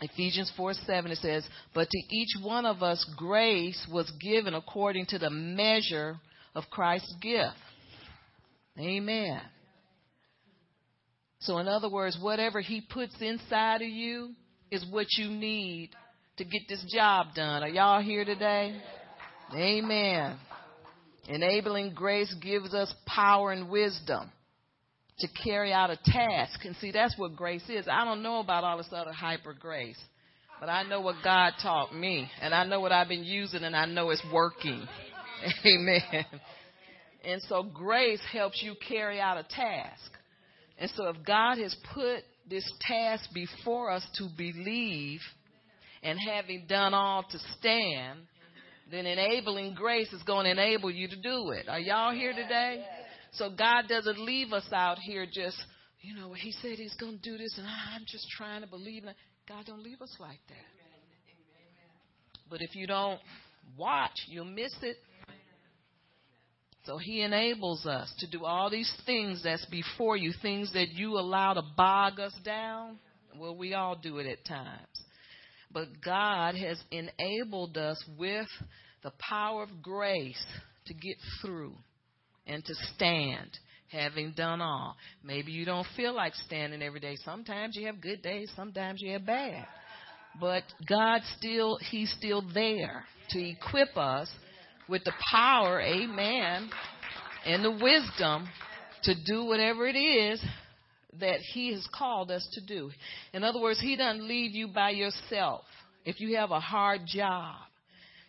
Ephesians 0.00 0.52
4 0.56 0.74
7, 0.74 1.10
it 1.10 1.18
says, 1.18 1.46
But 1.74 1.88
to 1.90 1.98
each 2.10 2.36
one 2.42 2.66
of 2.66 2.82
us 2.82 3.04
grace 3.16 3.86
was 3.90 4.10
given 4.20 4.54
according 4.54 5.06
to 5.06 5.18
the 5.18 5.30
measure 5.30 6.16
of 6.54 6.64
Christ's 6.70 7.14
gift. 7.20 7.56
Amen. 8.78 9.40
So, 11.40 11.58
in 11.58 11.68
other 11.68 11.88
words, 11.88 12.18
whatever 12.20 12.60
He 12.60 12.80
puts 12.80 13.14
inside 13.20 13.82
of 13.82 13.88
you 13.88 14.30
is 14.70 14.84
what 14.90 15.06
you 15.16 15.28
need 15.28 15.90
to 16.36 16.44
get 16.44 16.62
this 16.68 16.84
job 16.92 17.28
done. 17.34 17.62
Are 17.62 17.68
y'all 17.68 18.02
here 18.02 18.24
today? 18.24 18.78
Amen. 19.54 20.36
Enabling 21.28 21.94
grace 21.94 22.34
gives 22.42 22.74
us 22.74 22.92
power 23.06 23.52
and 23.52 23.70
wisdom 23.70 24.30
to 25.20 25.28
carry 25.44 25.72
out 25.72 25.90
a 25.90 25.98
task. 26.04 26.64
And 26.64 26.76
see, 26.76 26.90
that's 26.90 27.16
what 27.18 27.36
grace 27.36 27.68
is. 27.68 27.86
I 27.90 28.04
don't 28.04 28.22
know 28.22 28.40
about 28.40 28.64
all 28.64 28.78
this 28.78 28.88
other 28.92 29.12
hyper 29.12 29.54
grace, 29.54 29.98
but 30.60 30.68
I 30.68 30.82
know 30.82 31.00
what 31.00 31.16
God 31.24 31.52
taught 31.62 31.94
me, 31.94 32.30
and 32.40 32.54
I 32.54 32.64
know 32.64 32.80
what 32.80 32.92
I've 32.92 33.08
been 33.08 33.24
using, 33.24 33.62
and 33.62 33.76
I 33.76 33.86
know 33.86 34.10
it's 34.10 34.24
working. 34.32 34.86
Amen. 35.64 36.24
And 37.24 37.42
so 37.48 37.62
grace 37.62 38.20
helps 38.32 38.62
you 38.62 38.74
carry 38.88 39.20
out 39.20 39.36
a 39.36 39.42
task. 39.42 40.10
And 40.78 40.90
so 40.94 41.08
if 41.08 41.16
God 41.26 41.58
has 41.58 41.74
put 41.94 42.20
this 42.48 42.70
task 42.80 43.28
before 43.34 43.90
us 43.90 44.06
to 44.18 44.28
believe, 44.36 45.20
and 46.02 46.18
having 46.20 46.66
done 46.68 46.94
all 46.94 47.24
to 47.24 47.38
stand, 47.58 48.20
then 48.90 49.06
enabling 49.06 49.74
grace 49.74 50.12
is 50.12 50.22
going 50.22 50.44
to 50.44 50.50
enable 50.52 50.90
you 50.90 51.08
to 51.08 51.16
do 51.16 51.50
it. 51.50 51.68
Are 51.68 51.80
y'all 51.80 52.14
here 52.14 52.32
today? 52.32 52.84
So 53.36 53.50
God 53.50 53.84
doesn't 53.88 54.18
leave 54.18 54.52
us 54.52 54.66
out 54.72 54.98
here 54.98 55.26
just, 55.26 55.56
you 56.00 56.14
know, 56.14 56.32
He 56.32 56.52
said 56.52 56.78
He's 56.78 56.94
going 56.94 57.18
to 57.18 57.30
do 57.30 57.38
this, 57.38 57.56
and 57.58 57.66
I'm 57.66 58.02
just 58.06 58.26
trying 58.36 58.62
to 58.62 58.66
believe 58.66 59.02
in 59.02 59.10
it. 59.10 59.16
God 59.48 59.64
don't 59.66 59.82
leave 59.82 60.02
us 60.02 60.14
like 60.18 60.40
that. 60.48 60.56
But 62.48 62.62
if 62.62 62.74
you 62.74 62.86
don't 62.86 63.20
watch, 63.76 64.26
you'll 64.28 64.44
miss 64.44 64.74
it. 64.82 64.96
So 66.84 66.98
he 66.98 67.22
enables 67.22 67.84
us 67.84 68.12
to 68.20 68.30
do 68.30 68.44
all 68.44 68.70
these 68.70 68.92
things 69.04 69.42
that's 69.42 69.66
before 69.66 70.16
you, 70.16 70.32
things 70.40 70.72
that 70.72 70.90
you 70.92 71.18
allow 71.18 71.54
to 71.54 71.62
bog 71.76 72.20
us 72.20 72.34
down. 72.44 72.98
Well, 73.36 73.56
we 73.56 73.74
all 73.74 73.96
do 73.96 74.18
it 74.18 74.26
at 74.26 74.44
times. 74.46 74.86
But 75.72 75.88
God 76.04 76.54
has 76.54 76.80
enabled 76.92 77.76
us 77.76 78.02
with 78.16 78.46
the 79.02 79.10
power 79.18 79.64
of 79.64 79.82
grace 79.82 80.42
to 80.86 80.94
get 80.94 81.16
through 81.42 81.74
and 82.46 82.64
to 82.64 82.74
stand, 82.94 83.58
having 83.90 84.32
done 84.32 84.60
all. 84.60 84.96
Maybe 85.24 85.52
you 85.52 85.64
don't 85.64 85.86
feel 85.96 86.14
like 86.14 86.34
standing 86.34 86.82
every 86.82 87.00
day. 87.00 87.16
Sometimes 87.24 87.76
you 87.76 87.86
have 87.86 88.00
good 88.00 88.22
days, 88.22 88.50
sometimes 88.56 89.00
you 89.00 89.12
have 89.12 89.26
bad. 89.26 89.66
But 90.40 90.64
God 90.88 91.22
still, 91.38 91.78
He's 91.90 92.12
still 92.18 92.42
there 92.54 93.04
to 93.30 93.38
equip 93.40 93.96
us 93.96 94.30
with 94.88 95.02
the 95.04 95.12
power, 95.32 95.80
amen, 95.80 96.70
and 97.44 97.64
the 97.64 97.70
wisdom 97.70 98.48
to 99.04 99.14
do 99.24 99.44
whatever 99.44 99.86
it 99.86 99.96
is 99.96 100.44
that 101.20 101.38
He 101.54 101.72
has 101.72 101.86
called 101.96 102.30
us 102.30 102.46
to 102.52 102.60
do. 102.66 102.90
In 103.32 103.44
other 103.44 103.60
words, 103.60 103.80
He 103.80 103.96
doesn't 103.96 104.26
leave 104.26 104.54
you 104.54 104.68
by 104.68 104.90
yourself. 104.90 105.64
If 106.04 106.20
you 106.20 106.36
have 106.36 106.50
a 106.50 106.60
hard 106.60 107.02
job, 107.06 107.56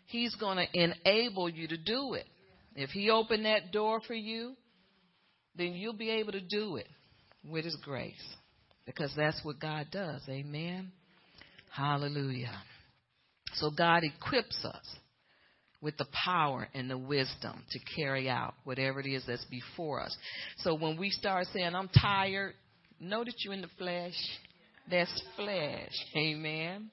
He's 0.08 0.34
going 0.36 0.58
to 0.58 0.68
enable 0.74 1.50
you 1.50 1.68
to 1.68 1.78
do 1.78 2.14
it. 2.14 2.26
If 2.78 2.92
He 2.92 3.10
opened 3.10 3.46
that 3.46 3.74
door 3.74 4.00
for 4.06 4.14
you, 4.14 4.54
then 5.56 5.74
you'll 5.74 5.94
be 5.94 6.12
able 6.12 6.32
to 6.32 6.42
do 6.42 6.78
it 6.78 6.88
with 7.44 7.66
His 7.66 7.76
grace. 7.84 8.14
Because 8.86 9.12
that's 9.18 9.42
what 9.44 9.60
God 9.60 9.88
does. 9.92 10.22
Amen. 10.30 10.92
Hallelujah. 11.76 12.62
So 13.56 13.70
God 13.70 14.04
equips 14.04 14.64
us 14.64 14.96
with 15.82 15.98
the 15.98 16.08
power 16.26 16.68
and 16.74 16.90
the 16.90 16.98
wisdom 16.98 17.64
to 17.72 17.80
carry 17.96 18.30
out 18.30 18.54
whatever 18.64 19.00
it 19.00 19.08
is 19.08 19.24
that's 19.28 19.46
before 19.46 20.02
us. 20.02 20.16
So 20.60 20.76
when 20.76 20.98
we 20.98 21.10
start 21.10 21.48
saying, 21.54 21.76
I'm 21.76 21.90
tired, 21.90 22.54
know 23.00 23.24
that 23.24 23.34
you're 23.44 23.54
in 23.54 23.62
the 23.62 23.70
flesh. 23.78 24.16
That's 24.90 25.22
flesh. 25.36 25.92
Amen. 26.16 26.90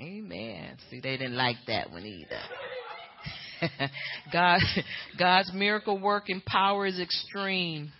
Amen. 0.00 0.76
See, 0.90 1.00
they 1.00 1.16
didn't 1.16 1.36
like 1.36 1.56
that 1.66 1.90
one 1.90 2.04
either. 2.04 2.40
God, 4.32 4.60
God's 5.18 5.52
miracle 5.52 5.98
working 5.98 6.42
power 6.46 6.86
is 6.86 7.00
extreme. 7.00 7.92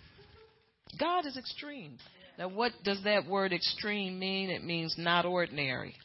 God 0.99 1.25
is 1.25 1.37
extreme. 1.37 1.97
Now, 2.37 2.49
what 2.49 2.71
does 2.83 3.03
that 3.03 3.27
word 3.27 3.53
extreme 3.53 4.19
mean? 4.19 4.49
It 4.49 4.63
means 4.63 4.95
not 4.97 5.25
ordinary. 5.25 5.95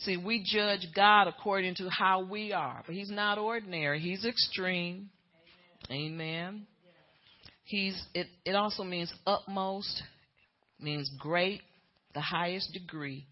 See, 0.00 0.16
we 0.16 0.44
judge 0.44 0.86
God 0.94 1.26
according 1.28 1.74
to 1.76 1.88
how 1.90 2.24
we 2.24 2.52
are, 2.52 2.82
but 2.86 2.94
He's 2.94 3.10
not 3.10 3.38
ordinary. 3.38 4.00
He's 4.00 4.24
extreme. 4.24 5.10
Amen. 5.90 6.66
He's 7.64 8.00
it. 8.14 8.28
It 8.44 8.54
also 8.54 8.84
means 8.84 9.12
utmost, 9.26 10.02
means 10.80 11.10
great, 11.18 11.60
the 12.14 12.20
highest 12.20 12.72
degree, 12.72 13.26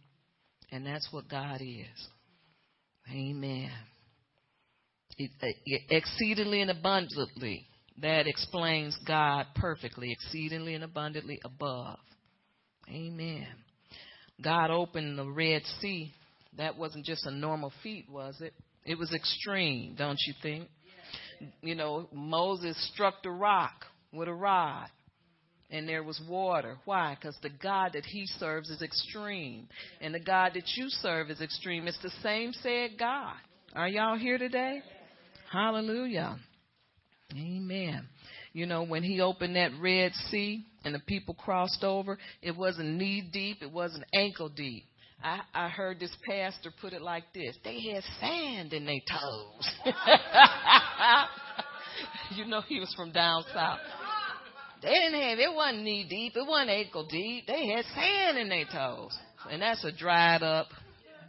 and 0.70 0.84
that's 0.84 1.08
what 1.12 1.28
God 1.28 1.60
is. 1.62 2.08
Amen 3.10 3.70
exceedingly 5.18 6.60
and 6.60 6.70
abundantly. 6.70 7.66
That 8.00 8.26
explains 8.26 8.96
God 9.06 9.46
perfectly, 9.54 10.12
exceedingly 10.12 10.74
and 10.74 10.82
abundantly 10.82 11.40
above. 11.44 11.98
Amen. 12.88 13.46
God 14.42 14.70
opened 14.70 15.18
the 15.18 15.28
Red 15.28 15.62
Sea. 15.80 16.12
That 16.56 16.76
wasn't 16.76 17.04
just 17.04 17.26
a 17.26 17.30
normal 17.30 17.72
feat, 17.82 18.06
was 18.10 18.40
it? 18.40 18.54
It 18.84 18.98
was 18.98 19.12
extreme, 19.12 19.94
don't 19.96 20.18
you 20.26 20.34
think? 20.42 20.68
You 21.60 21.74
know, 21.74 22.08
Moses 22.12 22.76
struck 22.92 23.22
the 23.22 23.30
rock 23.30 23.84
with 24.12 24.28
a 24.28 24.34
rod, 24.34 24.88
and 25.70 25.88
there 25.88 26.02
was 26.02 26.20
water. 26.28 26.78
Why? 26.84 27.16
Because 27.18 27.36
the 27.42 27.50
God 27.50 27.92
that 27.94 28.04
he 28.04 28.26
serves 28.26 28.70
is 28.70 28.82
extreme, 28.82 29.68
and 30.00 30.14
the 30.14 30.20
God 30.20 30.52
that 30.54 30.68
you 30.76 30.88
serve 30.88 31.30
is 31.30 31.40
extreme. 31.40 31.86
It's 31.86 32.02
the 32.02 32.12
same 32.22 32.52
said 32.52 32.92
God. 32.98 33.36
Are 33.74 33.88
y'all 33.88 34.18
here 34.18 34.38
today? 34.38 34.82
Hallelujah. 35.52 36.38
Amen. 37.36 38.08
You 38.54 38.64
know, 38.64 38.84
when 38.84 39.02
he 39.02 39.20
opened 39.20 39.56
that 39.56 39.72
Red 39.78 40.12
Sea 40.30 40.64
and 40.84 40.94
the 40.94 40.98
people 41.00 41.34
crossed 41.34 41.84
over, 41.84 42.18
it 42.40 42.56
wasn't 42.56 42.96
knee 42.96 43.28
deep, 43.30 43.58
it 43.60 43.70
wasn't 43.70 44.04
ankle 44.14 44.48
deep. 44.48 44.84
I, 45.22 45.40
I 45.54 45.68
heard 45.68 46.00
this 46.00 46.14
pastor 46.26 46.72
put 46.80 46.94
it 46.94 47.02
like 47.02 47.24
this 47.32 47.56
they 47.64 47.80
had 47.80 48.02
sand 48.18 48.72
in 48.72 48.86
their 48.86 49.00
toes. 49.08 49.70
you 52.34 52.46
know 52.46 52.62
he 52.62 52.80
was 52.80 52.92
from 52.96 53.12
down 53.12 53.44
south. 53.54 53.78
They 54.82 54.88
didn't 54.88 55.20
have 55.20 55.38
it 55.38 55.54
wasn't 55.54 55.84
knee 55.84 56.06
deep, 56.08 56.32
it 56.34 56.46
wasn't 56.46 56.70
ankle 56.70 57.06
deep. 57.06 57.46
They 57.46 57.68
had 57.68 57.84
sand 57.94 58.38
in 58.38 58.48
their 58.48 58.64
toes. 58.64 59.16
And 59.50 59.62
that's 59.62 59.84
a 59.84 59.92
dried 59.92 60.42
up 60.42 60.68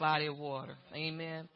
body 0.04 0.26
of 0.26 0.38
water. 0.38 0.76
Amen. 0.93 1.47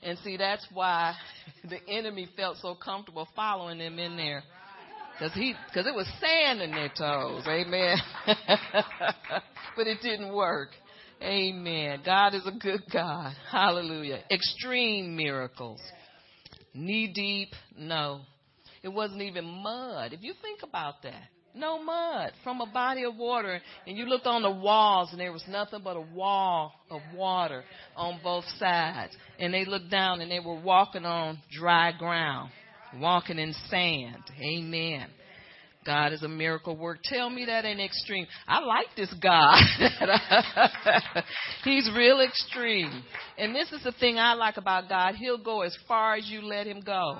And 0.00 0.16
see 0.18 0.36
that's 0.36 0.64
why 0.72 1.16
the 1.68 1.78
enemy 1.88 2.28
felt 2.36 2.56
so 2.58 2.76
comfortable 2.76 3.26
following 3.34 3.78
them 3.78 3.98
in 3.98 4.16
there. 4.16 4.44
Cause 5.18 5.32
he, 5.34 5.54
cause 5.74 5.86
it 5.88 5.94
was 5.94 6.06
sand 6.20 6.62
in 6.62 6.70
their 6.70 6.88
toes. 6.96 7.42
Amen. 7.48 7.96
but 9.76 9.88
it 9.88 9.98
didn't 10.02 10.32
work. 10.32 10.68
Amen. 11.20 12.02
God 12.04 12.34
is 12.34 12.46
a 12.46 12.52
good 12.52 12.82
God. 12.92 13.32
Hallelujah. 13.50 14.20
Extreme 14.30 15.16
miracles. 15.16 15.80
Knee 16.74 17.10
deep, 17.12 17.48
no. 17.76 18.20
It 18.84 18.88
wasn't 18.90 19.22
even 19.22 19.46
mud. 19.46 20.12
If 20.12 20.22
you 20.22 20.32
think 20.42 20.60
about 20.62 21.02
that, 21.02 21.24
no 21.56 21.82
mud 21.82 22.32
from 22.44 22.60
a 22.60 22.66
body 22.66 23.04
of 23.04 23.16
water. 23.16 23.60
And 23.86 23.96
you 23.96 24.06
looked 24.06 24.26
on 24.26 24.42
the 24.42 24.50
walls 24.50 25.10
and 25.12 25.20
there 25.20 25.32
was 25.32 25.44
nothing 25.48 25.80
but 25.82 25.96
a 25.96 26.00
wall 26.00 26.72
of 26.90 27.00
water 27.14 27.64
on 27.96 28.20
both 28.22 28.44
sides. 28.58 29.16
And 29.38 29.52
they 29.52 29.64
looked 29.64 29.90
down 29.90 30.20
and 30.20 30.30
they 30.30 30.40
were 30.40 30.60
walking 30.60 31.04
on 31.04 31.38
dry 31.50 31.92
ground, 31.92 32.50
walking 33.00 33.38
in 33.38 33.52
sand. 33.68 34.22
Amen. 34.40 35.08
God 35.86 36.12
is 36.12 36.22
a 36.24 36.28
miracle 36.28 36.76
work. 36.76 36.98
Tell 37.04 37.30
me 37.30 37.44
that 37.44 37.64
ain't 37.64 37.80
extreme. 37.80 38.26
I 38.48 38.58
like 38.58 38.88
this 38.96 39.14
God. 39.22 39.62
He's 41.64 41.88
real 41.96 42.20
extreme. 42.20 43.04
And 43.38 43.54
this 43.54 43.70
is 43.70 43.84
the 43.84 43.92
thing 43.92 44.18
I 44.18 44.34
like 44.34 44.56
about 44.56 44.88
God. 44.88 45.14
He'll 45.14 45.42
go 45.42 45.62
as 45.62 45.76
far 45.86 46.16
as 46.16 46.26
you 46.26 46.42
let 46.42 46.66
him 46.66 46.80
go. 46.80 47.18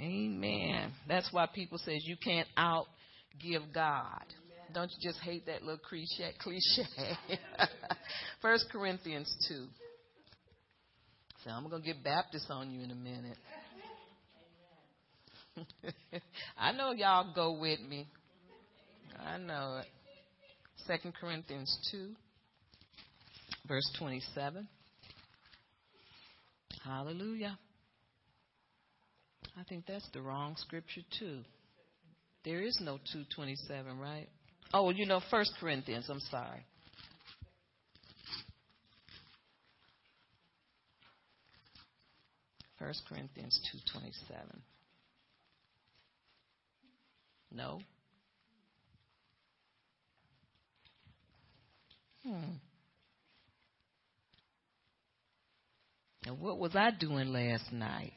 Amen. 0.00 0.92
That's 1.08 1.28
why 1.32 1.46
people 1.46 1.78
says 1.78 2.02
you 2.04 2.16
can't 2.16 2.48
out 2.56 2.86
give 3.40 3.62
God. 3.72 4.24
Don't 4.72 4.90
you 4.90 5.10
just 5.10 5.22
hate 5.22 5.46
that 5.46 5.62
little 5.62 5.78
cliche? 5.78 6.32
Cliche. 6.40 6.88
First 8.42 8.66
Corinthians 8.72 9.32
two. 9.48 9.66
So 11.44 11.50
I'm 11.50 11.68
gonna 11.68 11.84
get 11.84 12.02
Baptist 12.02 12.46
on 12.50 12.70
you 12.70 12.82
in 12.82 12.90
a 12.90 12.94
minute. 12.94 13.36
I 16.58 16.72
know 16.72 16.92
y'all 16.92 17.32
go 17.34 17.58
with 17.60 17.80
me. 17.80 18.08
I 19.24 19.38
know 19.38 19.80
it. 19.80 19.86
Second 20.86 21.14
Corinthians 21.18 21.74
2, 21.92 22.10
verse 23.66 23.90
27. 23.98 24.68
Hallelujah. 26.84 27.58
I 29.56 29.62
think 29.62 29.86
that's 29.86 30.08
the 30.12 30.20
wrong 30.20 30.56
scripture 30.56 31.02
too. 31.18 31.40
There 32.44 32.60
is 32.60 32.78
no 32.80 32.98
227, 33.12 33.98
right? 33.98 34.28
Oh, 34.72 34.90
you 34.90 35.06
know, 35.06 35.20
First 35.30 35.52
Corinthians. 35.60 36.06
I'm 36.10 36.20
sorry. 36.30 36.64
First 42.78 43.02
Corinthians 43.08 43.58
227. 43.72 44.62
No. 47.52 47.80
Hmm. 52.24 52.56
And 56.26 56.40
what 56.40 56.58
was 56.58 56.74
I 56.74 56.90
doing 56.90 57.28
last 57.28 57.72
night? 57.72 58.12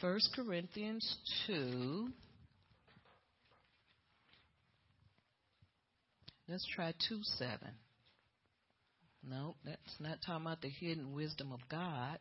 First 0.00 0.30
Corinthians 0.36 1.16
2. 1.46 2.08
Let's 6.48 6.66
try 6.74 6.92
2 7.08 7.20
7. 7.22 7.58
No, 9.28 9.56
that's 9.64 9.80
not 9.98 10.18
talking 10.24 10.46
about 10.46 10.60
the 10.60 10.68
hidden 10.68 11.14
wisdom 11.14 11.50
of 11.52 11.60
God. 11.68 12.18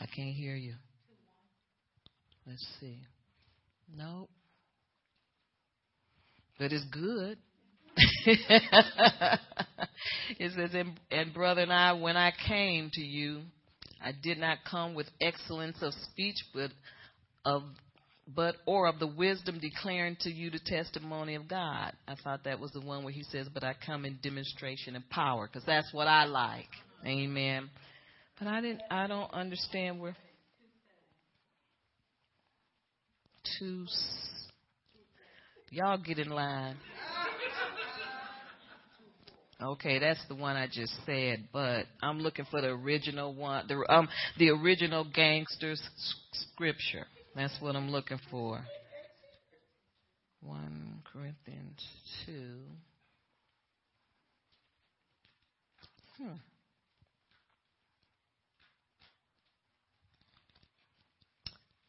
I 0.00 0.06
can't 0.06 0.34
hear 0.34 0.54
you. 0.54 0.74
Let's 2.46 2.66
see. 2.80 3.00
No. 3.94 4.28
But 6.58 6.72
it's 6.72 6.84
good. 6.86 7.38
It 10.38 10.52
says, 10.54 10.70
and, 10.74 10.98
and 11.10 11.34
brother 11.34 11.62
and 11.62 11.72
I, 11.72 11.92
when 11.92 12.16
I 12.16 12.32
came 12.48 12.90
to 12.94 13.00
you, 13.00 13.42
I 14.02 14.12
did 14.12 14.38
not 14.38 14.58
come 14.68 14.94
with 14.94 15.08
excellence 15.20 15.76
of 15.82 15.92
speech, 16.10 16.36
but 16.54 16.70
of 17.44 17.62
but 18.34 18.56
or 18.64 18.86
of 18.86 18.98
the 19.00 19.06
wisdom 19.08 19.58
declaring 19.60 20.16
to 20.20 20.30
you 20.30 20.50
the 20.50 20.60
testimony 20.64 21.34
of 21.34 21.48
God. 21.48 21.92
I 22.06 22.14
thought 22.22 22.44
that 22.44 22.60
was 22.60 22.70
the 22.70 22.80
one 22.80 23.02
where 23.02 23.12
he 23.12 23.24
says, 23.24 23.48
"But 23.52 23.64
I 23.64 23.74
come 23.84 24.04
in 24.04 24.18
demonstration 24.22 24.94
and 24.94 25.08
power," 25.10 25.48
because 25.48 25.64
that's 25.64 25.92
what 25.92 26.06
I 26.06 26.24
like. 26.24 26.68
Amen. 27.04 27.68
But 28.38 28.48
I 28.48 28.60
didn't. 28.60 28.82
I 28.90 29.06
don't 29.06 29.32
understand 29.32 30.00
where 30.00 30.16
two. 33.58 33.86
Y'all 35.70 35.98
get 35.98 36.18
in 36.18 36.30
line. 36.30 36.76
Okay, 39.62 39.98
that's 39.98 40.20
the 40.26 40.34
one 40.34 40.56
I 40.56 40.66
just 40.66 40.94
said, 41.04 41.48
but 41.52 41.84
I'm 42.02 42.20
looking 42.20 42.46
for 42.50 42.62
the 42.62 42.68
original 42.68 43.34
one, 43.34 43.66
the 43.68 43.84
um 43.92 44.08
the 44.38 44.48
original 44.50 45.04
gangsters 45.04 45.82
scripture. 46.32 47.06
That's 47.36 47.54
what 47.60 47.76
I'm 47.76 47.90
looking 47.90 48.18
for. 48.30 48.64
1 50.42 51.02
Corinthians 51.12 51.86
2. 52.24 52.32
Hmm. 56.18 56.32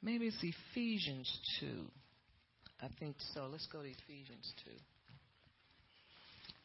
Maybe 0.03 0.27
it's 0.27 0.37
Ephesians 0.41 1.39
2. 1.61 1.67
I 2.81 2.87
think 2.99 3.15
so. 3.33 3.47
Let's 3.49 3.67
go 3.67 3.81
to 3.81 3.87
Ephesians 3.87 4.53
2. 4.65 4.71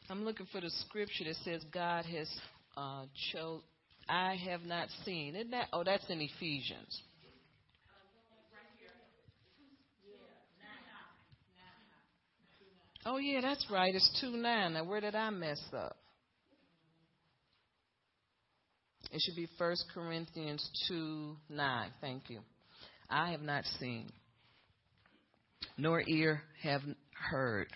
I'm 0.09 0.23
looking 0.23 0.47
for 0.51 0.61
the 0.61 0.69
scripture 0.87 1.25
that 1.25 1.35
says 1.43 1.63
God 1.73 2.05
has 2.05 2.29
uh. 2.75 3.05
I 4.09 4.35
have 4.49 4.61
not 4.61 4.87
seen. 5.03 5.35
Isn't 5.35 5.51
that? 5.51 5.67
Oh, 5.73 5.83
that's 5.83 6.05
in 6.09 6.21
Ephesians. 6.21 7.01
Oh 13.05 13.17
yeah, 13.17 13.39
that's 13.39 13.65
right. 13.71 13.95
It's 13.95 14.19
two 14.19 14.35
nine. 14.35 14.73
Now 14.73 14.83
where 14.83 14.99
did 14.99 15.15
I 15.15 15.29
mess 15.29 15.61
up? 15.73 15.95
It 19.13 19.21
should 19.25 19.37
be 19.37 19.47
First 19.57 19.85
Corinthians 19.93 20.69
two 20.89 21.37
nine. 21.49 21.91
Thank 22.01 22.29
you. 22.29 22.39
I 23.09 23.31
have 23.31 23.41
not 23.41 23.63
seen, 23.79 24.11
nor 25.77 26.01
ear 26.05 26.41
have 26.61 26.81
heard, 27.29 27.67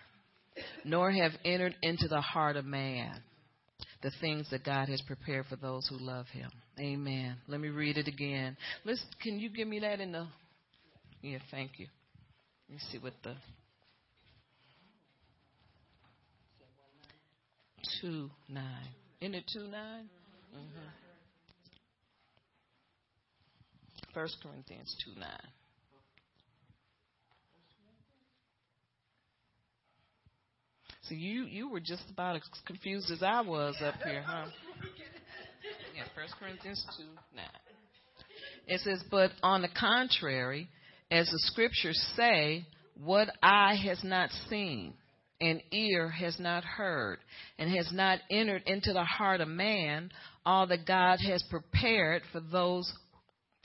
nor 0.84 1.12
have 1.12 1.32
entered 1.46 1.76
into 1.82 2.08
the 2.08 2.22
heart 2.22 2.56
of 2.56 2.66
man 2.66 3.22
the 4.02 4.12
things 4.20 4.50
that 4.50 4.64
God 4.64 4.90
has 4.90 5.02
prepared 5.02 5.46
for 5.46 5.56
those 5.56 5.88
who 5.88 5.98
love 5.98 6.28
him. 6.28 6.50
Amen. 6.80 7.36
Let 7.48 7.60
me 7.60 7.70
read 7.70 7.98
it 7.98 8.08
again. 8.08 8.58
Let's 8.84 9.04
can 9.22 9.40
you 9.40 9.50
give 9.50 9.68
me 9.68 9.80
that 9.80 10.00
in 10.00 10.12
the 10.12 10.28
Yeah, 11.22 11.38
thank 11.52 11.72
you. 11.78 11.88
Let 12.68 12.76
me 12.76 12.82
see 12.92 12.98
what 12.98 13.14
the 13.24 13.36
two 18.02 18.30
nine. 18.50 18.88
In 19.22 19.34
the 19.34 19.42
two 19.54 19.68
nine? 19.68 20.10
Mm-hmm. 20.56 20.88
First 24.14 24.38
Corinthians 24.44 24.94
2 25.06 25.20
9. 25.20 25.30
So 31.12 31.16
you 31.16 31.44
you 31.44 31.68
were 31.68 31.82
just 31.82 32.04
about 32.10 32.38
as 32.38 32.42
confused 32.66 33.12
as 33.12 33.22
I 33.22 33.42
was 33.42 33.76
up 33.84 33.96
here, 34.02 34.24
huh? 34.26 34.46
Yeah, 35.94 36.04
First 36.16 36.36
Corinthians 36.40 36.86
two 36.96 37.04
nine. 37.36 37.46
It 38.66 38.80
says, 38.80 39.04
But 39.12 39.32
on 39.44 39.62
the 39.62 39.68
contrary, 39.68 40.70
as 41.12 41.26
the 41.26 41.40
scriptures 41.40 42.02
say, 42.16 42.66
what 43.04 43.28
eye 43.44 43.76
has 43.84 44.02
not 44.06 44.30
seen, 44.50 44.94
and 45.42 45.62
ear 45.74 46.08
has 46.08 46.40
not 46.40 46.64
heard, 46.64 47.20
and 47.60 47.70
has 47.76 47.92
not 47.92 48.20
entered 48.32 48.64
into 48.66 48.94
the 48.94 49.04
heart 49.04 49.42
of 49.42 49.50
man, 49.50 50.12
all 50.46 50.66
that 50.68 50.88
God 50.88 51.20
has 51.28 51.44
prepared 51.50 52.22
for 52.32 52.40
those 52.40 52.90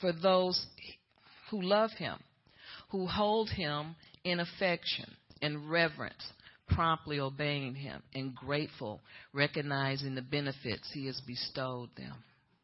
for 0.01 0.13
those 0.13 0.67
who 1.53 1.63
love 1.63 1.93
him, 1.93 2.19
who 2.91 3.07
hold 3.07 3.51
him 3.51 3.95
in 4.25 4.41
affection 4.41 5.15
and 5.41 5.71
reverence, 5.71 6.25
promptly 6.69 7.21
obeying 7.21 7.75
him 7.75 8.03
and 8.15 8.35
grateful, 8.35 9.01
recognizing 9.33 10.15
the 10.15 10.23
benefits 10.23 10.89
he 10.93 11.07
has 11.07 11.21
bestowed 11.27 11.91
them. 11.97 12.15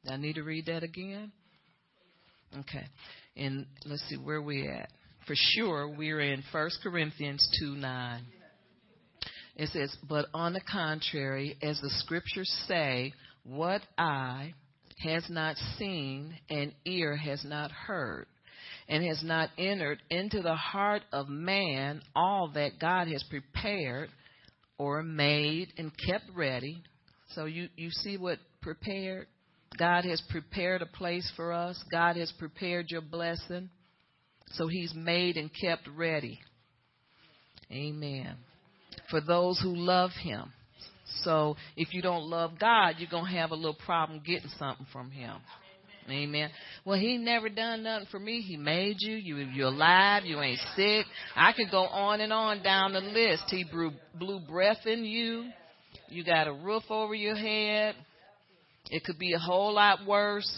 I 0.08 0.16
need 0.16 0.34
to 0.34 0.42
read 0.42 0.66
that 0.66 0.82
again? 0.82 1.32
Okay. 2.58 2.86
And 3.36 3.66
let's 3.86 4.02
see 4.08 4.16
where 4.16 4.42
we 4.42 4.68
at. 4.68 4.90
For 5.26 5.34
sure, 5.36 5.88
we're 5.88 6.20
in 6.20 6.42
1 6.50 6.70
Corinthians 6.82 7.46
2 7.60 7.76
9. 7.76 8.24
It 9.56 9.68
says, 9.68 9.94
But 10.08 10.26
on 10.34 10.52
the 10.52 10.60
contrary, 10.60 11.56
as 11.62 11.80
the 11.80 11.90
scriptures 11.90 12.50
say, 12.66 13.12
what 13.44 13.82
eye 13.96 14.54
has 14.98 15.24
not 15.28 15.56
seen 15.78 16.34
and 16.48 16.72
ear 16.84 17.16
has 17.16 17.44
not 17.44 17.70
heard, 17.70 18.26
and 18.92 19.02
has 19.06 19.22
not 19.24 19.48
entered 19.56 20.02
into 20.10 20.42
the 20.42 20.54
heart 20.54 21.00
of 21.14 21.26
man 21.26 22.02
all 22.14 22.50
that 22.52 22.72
God 22.78 23.08
has 23.08 23.24
prepared 23.30 24.10
or 24.76 25.02
made 25.02 25.72
and 25.78 25.90
kept 26.06 26.26
ready. 26.36 26.82
So 27.34 27.46
you, 27.46 27.70
you 27.74 27.88
see 27.88 28.18
what 28.18 28.38
prepared? 28.60 29.28
God 29.78 30.04
has 30.04 30.22
prepared 30.28 30.82
a 30.82 30.86
place 30.86 31.30
for 31.36 31.54
us. 31.54 31.82
God 31.90 32.16
has 32.16 32.30
prepared 32.38 32.90
your 32.90 33.00
blessing. 33.00 33.70
So 34.48 34.68
he's 34.68 34.92
made 34.94 35.38
and 35.38 35.50
kept 35.58 35.88
ready. 35.96 36.38
Amen. 37.70 38.36
For 39.08 39.22
those 39.22 39.58
who 39.58 39.74
love 39.74 40.10
him. 40.22 40.52
So 41.22 41.56
if 41.78 41.94
you 41.94 42.02
don't 42.02 42.24
love 42.24 42.58
God, 42.60 42.96
you're 42.98 43.08
going 43.08 43.32
to 43.32 43.38
have 43.38 43.52
a 43.52 43.54
little 43.54 43.78
problem 43.86 44.20
getting 44.22 44.50
something 44.58 44.86
from 44.92 45.10
him. 45.10 45.36
Amen. 46.10 46.50
Well, 46.84 46.98
he 46.98 47.16
never 47.16 47.48
done 47.48 47.84
nothing 47.84 48.08
for 48.10 48.18
me. 48.18 48.40
He 48.40 48.56
made 48.56 48.96
you. 48.98 49.14
You 49.14 49.36
you're 49.36 49.68
alive. 49.68 50.24
You 50.24 50.40
ain't 50.40 50.58
sick. 50.74 51.06
I 51.36 51.52
could 51.52 51.70
go 51.70 51.82
on 51.84 52.20
and 52.20 52.32
on 52.32 52.62
down 52.62 52.92
the 52.92 53.00
list. 53.00 53.44
He 53.48 53.64
blew, 53.64 53.92
blew 54.18 54.40
breath 54.40 54.84
in 54.86 55.04
you. 55.04 55.50
You 56.08 56.24
got 56.24 56.48
a 56.48 56.52
roof 56.52 56.82
over 56.90 57.14
your 57.14 57.36
head. 57.36 57.94
It 58.90 59.04
could 59.04 59.18
be 59.18 59.32
a 59.32 59.38
whole 59.38 59.72
lot 59.74 60.04
worse. 60.06 60.50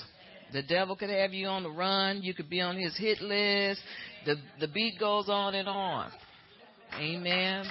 The 0.52 0.62
devil 0.62 0.96
could 0.96 1.10
have 1.10 1.32
you 1.32 1.46
on 1.46 1.62
the 1.62 1.70
run. 1.70 2.22
You 2.22 2.32
could 2.32 2.48
be 2.48 2.60
on 2.60 2.76
his 2.76 2.96
hit 2.96 3.20
list. 3.20 3.80
The 4.24 4.36
the 4.60 4.68
beat 4.68 4.98
goes 4.98 5.28
on 5.28 5.54
and 5.54 5.68
on. 5.68 6.10
Amen. 6.98 7.66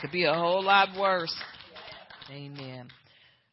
Could 0.00 0.12
be 0.12 0.24
a 0.24 0.34
whole 0.34 0.62
lot 0.62 0.88
worse. 0.98 1.34
Amen. 2.30 2.88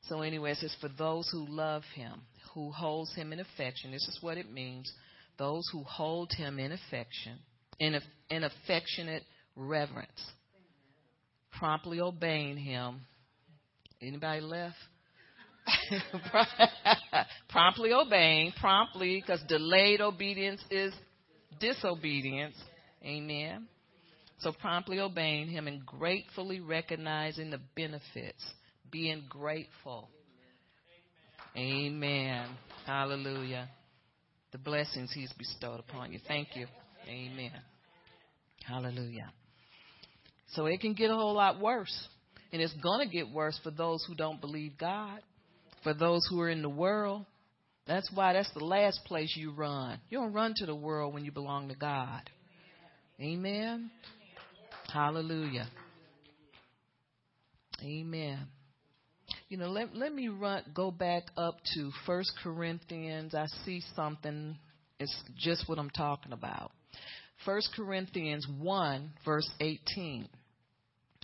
So 0.04 0.22
anyway, 0.22 0.52
it 0.52 0.58
says 0.58 0.76
for 0.82 0.90
those 0.98 1.30
who 1.32 1.46
love 1.48 1.84
him, 1.96 2.22
who 2.54 2.72
holds 2.72 3.14
him 3.16 3.34
in 3.34 3.40
affection. 3.40 3.92
This 3.92 4.08
is 4.08 4.18
what 4.22 4.38
it 4.38 4.52
means. 4.52 4.92
Those 5.38 5.68
who 5.72 5.84
hold 5.84 6.32
him 6.34 6.60
in 6.60 6.72
affection, 6.72 7.40
in, 7.80 8.00
in 8.30 8.44
affectionate 8.44 9.24
reverence, 9.56 10.32
promptly 11.58 12.02
obeying 12.02 12.58
him. 12.58 13.02
Anybody 14.02 14.42
left? 14.42 14.76
promptly 17.50 17.94
obeying, 17.94 18.52
promptly, 18.60 19.22
because 19.22 19.42
delayed 19.48 20.02
obedience 20.02 20.64
is 20.72 20.94
disobedience. 21.60 22.56
Amen. 23.04 23.68
So 24.40 24.52
promptly 24.52 25.00
obeying 25.00 25.48
him 25.48 25.68
and 25.68 25.86
gratefully 25.86 26.60
recognizing 26.60 27.50
the 27.50 27.60
benefits, 27.76 28.44
being 28.90 29.24
grateful 29.30 30.10
Amen. 31.60 32.48
Hallelujah. 32.86 33.68
The 34.54 34.58
blessings 34.58 35.12
He's 35.14 35.32
bestowed 35.34 35.82
upon 35.82 36.14
you. 36.14 36.20
Thank 36.26 36.56
you. 36.56 36.68
Amen. 37.06 37.52
Hallelujah. 38.66 39.32
So 40.54 40.68
it 40.68 40.80
can 40.80 40.94
get 40.94 41.12
a 41.12 41.16
whole 41.16 41.34
lot 41.34 41.60
worse. 41.60 42.08
And 42.54 42.62
it's 42.62 42.74
going 42.82 43.06
to 43.06 43.14
get 43.14 43.30
worse 43.30 43.60
for 43.62 43.72
those 43.72 44.04
who 44.08 44.16
don't 44.16 44.40
believe 44.40 44.78
God, 44.78 45.20
for 45.84 45.94
those 45.94 46.26
who 46.30 46.40
are 46.40 46.50
in 46.50 46.62
the 46.62 46.70
world. 46.70 47.26
That's 47.86 48.10
why 48.14 48.34
that's 48.34 48.52
the 48.54 48.64
last 48.64 49.02
place 49.06 49.34
you 49.36 49.52
run. 49.52 50.00
You 50.10 50.20
don't 50.20 50.34
run 50.34 50.54
to 50.58 50.66
the 50.66 50.76
world 50.76 51.14
when 51.14 51.26
you 51.26 51.32
belong 51.32 51.68
to 51.70 51.76
God. 51.76 52.22
Amen. 53.20 53.92
Hallelujah. 54.92 55.68
Amen 57.84 58.48
you 59.50 59.58
know, 59.58 59.70
let 59.70 59.96
let 59.96 60.14
me 60.14 60.28
run 60.28 60.64
go 60.74 60.92
back 60.92 61.24
up 61.36 61.58
to 61.74 61.92
First 62.06 62.32
Corinthians. 62.44 63.34
I 63.34 63.48
see 63.66 63.82
something. 63.96 64.58
It's 65.00 65.24
just 65.38 65.68
what 65.68 65.80
I'm 65.80 65.90
talking 65.90 66.34
about. 66.34 66.72
First 67.46 67.70
Corinthians 67.76 68.48
one 68.60 69.12
verse 69.26 69.50
eighteen. 69.60 70.30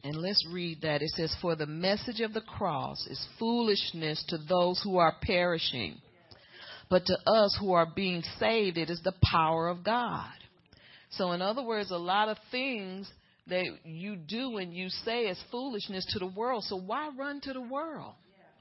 And 0.03 0.15
let's 0.17 0.45
read 0.51 0.81
that. 0.81 1.01
It 1.01 1.09
says, 1.15 1.35
For 1.41 1.55
the 1.55 1.65
message 1.65 2.19
of 2.19 2.31
the 2.31 2.41
cross 2.41 3.07
is 3.07 3.27
foolishness 3.39 4.23
to 4.27 4.37
those 4.37 4.79
who 4.83 4.97
are 4.97 5.15
perishing. 5.23 5.95
But 6.91 7.07
to 7.07 7.17
us 7.25 7.57
who 7.59 7.73
are 7.73 7.87
being 7.95 8.21
saved, 8.37 8.77
it 8.77 8.91
is 8.91 9.01
the 9.03 9.15
power 9.31 9.67
of 9.67 9.83
God. 9.83 10.29
So, 11.09 11.31
in 11.31 11.41
other 11.41 11.63
words, 11.63 11.89
a 11.89 11.97
lot 11.97 12.29
of 12.29 12.37
things 12.51 13.11
that 13.47 13.65
you 13.83 14.15
do 14.15 14.57
and 14.57 14.73
you 14.73 14.89
say 14.89 15.23
is 15.23 15.39
foolishness 15.51 16.05
to 16.09 16.19
the 16.19 16.27
world. 16.27 16.63
So 16.63 16.77
why 16.77 17.09
run 17.17 17.41
to 17.41 17.53
the 17.53 17.61
world? 17.61 18.13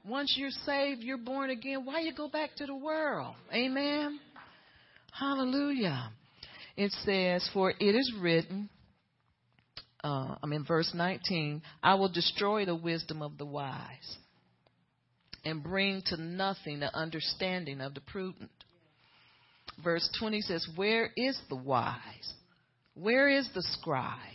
Once 0.07 0.35
you're 0.37 0.51
saved, 0.51 1.01
you're 1.01 1.17
born 1.17 1.49
again. 1.49 1.85
Why 1.85 2.01
you 2.01 2.13
go 2.13 2.29
back 2.29 2.55
to 2.57 2.65
the 2.65 2.75
world? 2.75 3.35
Amen. 3.51 4.19
Hallelujah. 5.11 6.11
It 6.77 6.91
says, 7.03 7.49
For 7.53 7.71
it 7.71 7.95
is 7.95 8.13
written, 8.19 8.69
uh, 10.03 10.35
I'm 10.43 10.53
in 10.53 10.63
verse 10.63 10.91
19, 10.93 11.63
I 11.81 11.95
will 11.95 12.09
destroy 12.09 12.65
the 12.65 12.75
wisdom 12.75 13.23
of 13.23 13.39
the 13.39 13.45
wise 13.45 14.17
and 15.43 15.63
bring 15.63 16.03
to 16.07 16.21
nothing 16.21 16.81
the 16.81 16.95
understanding 16.95 17.81
of 17.81 17.95
the 17.95 18.01
prudent. 18.01 18.51
Verse 19.83 20.07
20 20.19 20.41
says, 20.41 20.67
Where 20.75 21.09
is 21.17 21.39
the 21.49 21.55
wise? 21.55 22.33
Where 22.93 23.29
is 23.29 23.49
the 23.55 23.63
scribe? 23.79 24.34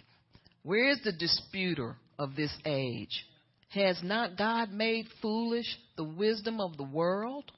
Where 0.62 0.90
is 0.90 1.00
the 1.02 1.12
disputer 1.12 1.96
of 2.18 2.36
this 2.36 2.52
age? 2.64 3.24
Has 3.70 4.00
not 4.02 4.36
God 4.36 4.70
made 4.72 5.06
foolish 5.22 5.78
the 5.96 6.04
wisdom 6.04 6.60
of 6.60 6.76
the 6.76 6.84
world? 6.84 7.50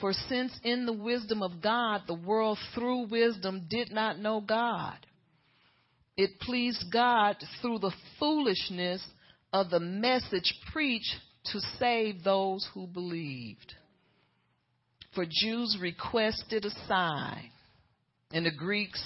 For 0.00 0.12
since 0.12 0.58
in 0.64 0.86
the 0.86 0.92
wisdom 0.92 1.42
of 1.42 1.62
God, 1.62 2.02
the 2.06 2.14
world 2.14 2.58
through 2.74 3.08
wisdom 3.08 3.66
did 3.68 3.92
not 3.92 4.18
know 4.18 4.40
God, 4.40 4.96
it 6.16 6.40
pleased 6.40 6.84
God 6.92 7.36
through 7.60 7.78
the 7.78 7.94
foolishness 8.18 9.02
of 9.52 9.70
the 9.70 9.80
message 9.80 10.54
preached 10.72 11.14
to 11.52 11.60
save 11.78 12.22
those 12.22 12.66
who 12.74 12.86
believed. 12.86 13.74
For 15.14 15.24
Jews 15.24 15.78
requested 15.80 16.64
a 16.64 16.70
sign, 16.86 17.50
and 18.32 18.46
the 18.46 18.50
Greeks 18.50 19.02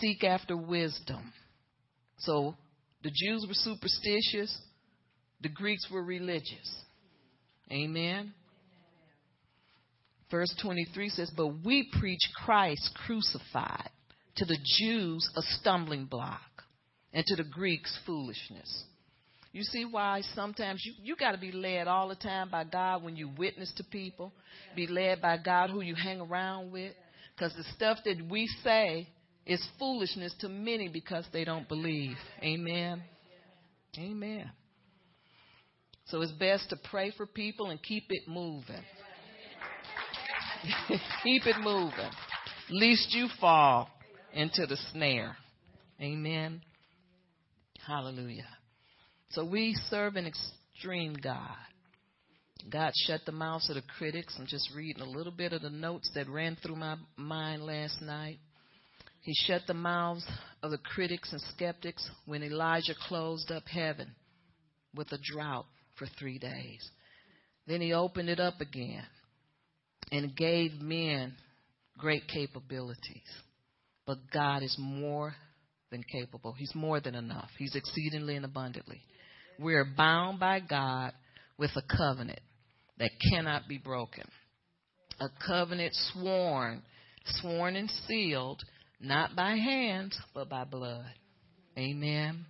seek 0.00 0.24
after 0.24 0.56
wisdom. 0.56 1.32
So 2.20 2.54
the 3.02 3.10
Jews 3.10 3.46
were 3.46 3.54
superstitious, 3.54 4.56
the 5.40 5.48
Greeks 5.48 5.88
were 5.90 6.02
religious. 6.02 6.84
Amen. 7.72 8.34
Verse 10.30 10.54
23 10.62 11.08
says, 11.08 11.30
But 11.36 11.64
we 11.64 11.88
preach 11.98 12.20
Christ 12.44 12.96
crucified, 13.06 13.90
to 14.36 14.44
the 14.44 14.58
Jews 14.78 15.28
a 15.36 15.42
stumbling 15.42 16.06
block, 16.06 16.40
and 17.12 17.24
to 17.26 17.36
the 17.36 17.48
Greeks 17.48 17.98
foolishness. 18.06 18.84
You 19.52 19.62
see 19.64 19.84
why 19.84 20.22
sometimes 20.34 20.80
you, 20.84 20.94
you 21.02 21.16
got 21.16 21.32
to 21.32 21.38
be 21.38 21.50
led 21.50 21.88
all 21.88 22.08
the 22.08 22.14
time 22.14 22.50
by 22.50 22.62
God 22.64 23.02
when 23.02 23.16
you 23.16 23.30
witness 23.36 23.72
to 23.78 23.84
people, 23.84 24.32
be 24.76 24.86
led 24.86 25.20
by 25.20 25.38
God 25.38 25.70
who 25.70 25.80
you 25.80 25.96
hang 25.96 26.20
around 26.20 26.70
with. 26.70 26.92
Because 27.34 27.52
the 27.56 27.64
stuff 27.74 27.98
that 28.04 28.16
we 28.30 28.46
say 28.62 29.08
is 29.50 29.66
foolishness 29.80 30.32
to 30.38 30.48
many 30.48 30.88
because 30.88 31.26
they 31.32 31.44
don't 31.44 31.68
believe. 31.68 32.16
Amen. 32.40 33.02
Amen. 33.98 34.48
So 36.06 36.22
it's 36.22 36.30
best 36.30 36.70
to 36.70 36.76
pray 36.88 37.12
for 37.16 37.26
people 37.26 37.70
and 37.70 37.82
keep 37.82 38.04
it 38.10 38.28
moving. 38.28 38.84
keep 41.24 41.46
it 41.46 41.56
moving. 41.60 42.10
Least 42.70 43.12
you 43.12 43.26
fall 43.40 43.90
into 44.32 44.66
the 44.66 44.76
snare. 44.92 45.36
Amen. 46.00 46.62
Hallelujah. 47.84 48.46
So 49.30 49.44
we 49.44 49.76
serve 49.88 50.14
an 50.14 50.26
extreme 50.26 51.14
God. 51.14 51.56
God 52.70 52.92
shut 53.06 53.22
the 53.26 53.32
mouths 53.32 53.68
of 53.68 53.74
the 53.74 53.82
critics. 53.98 54.36
I'm 54.38 54.46
just 54.46 54.70
reading 54.76 55.02
a 55.02 55.10
little 55.10 55.32
bit 55.32 55.52
of 55.52 55.62
the 55.62 55.70
notes 55.70 56.08
that 56.14 56.28
ran 56.28 56.56
through 56.62 56.76
my 56.76 56.94
mind 57.16 57.62
last 57.62 58.00
night. 58.00 58.38
He 59.30 59.36
shut 59.46 59.62
the 59.68 59.74
mouths 59.74 60.26
of 60.60 60.72
the 60.72 60.78
critics 60.78 61.30
and 61.30 61.40
skeptics 61.54 62.10
when 62.26 62.42
Elijah 62.42 62.96
closed 63.06 63.52
up 63.52 63.62
heaven 63.68 64.16
with 64.92 65.12
a 65.12 65.18
drought 65.22 65.66
for 65.96 66.08
three 66.18 66.40
days. 66.40 66.90
Then 67.64 67.80
he 67.80 67.92
opened 67.92 68.28
it 68.28 68.40
up 68.40 68.60
again 68.60 69.04
and 70.10 70.34
gave 70.34 70.80
men 70.80 71.36
great 71.96 72.26
capabilities. 72.26 73.22
But 74.04 74.18
God 74.34 74.64
is 74.64 74.74
more 74.80 75.36
than 75.92 76.02
capable. 76.02 76.52
He's 76.52 76.74
more 76.74 76.98
than 76.98 77.14
enough. 77.14 77.50
He's 77.56 77.76
exceedingly 77.76 78.34
and 78.34 78.44
abundantly. 78.44 79.00
We 79.60 79.74
are 79.74 79.86
bound 79.96 80.40
by 80.40 80.58
God 80.58 81.12
with 81.56 81.70
a 81.76 81.96
covenant 81.96 82.40
that 82.98 83.12
cannot 83.30 83.68
be 83.68 83.78
broken. 83.78 84.24
A 85.20 85.28
covenant 85.46 85.94
sworn, 85.94 86.82
sworn 87.24 87.76
and 87.76 87.88
sealed, 88.08 88.64
not 89.00 89.34
by 89.34 89.56
hands, 89.56 90.18
but 90.34 90.48
by 90.48 90.64
blood. 90.64 91.06
Amen. 91.78 92.44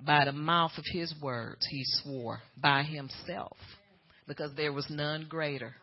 By 0.00 0.24
the 0.24 0.32
mouth 0.32 0.72
of 0.78 0.84
his 0.90 1.12
words, 1.20 1.66
he 1.68 1.82
swore 1.84 2.40
by 2.56 2.82
himself, 2.82 3.56
because 4.26 4.52
there 4.56 4.72
was 4.72 4.86
none 4.88 5.26
greater. 5.28 5.74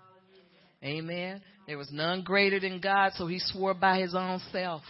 Amen. 0.83 1.41
There 1.67 1.77
was 1.77 1.91
none 1.91 2.23
greater 2.23 2.59
than 2.59 2.79
God, 2.79 3.11
so 3.15 3.27
he 3.27 3.39
swore 3.39 3.73
by 3.73 3.99
his 3.99 4.15
own 4.15 4.39
self 4.51 4.81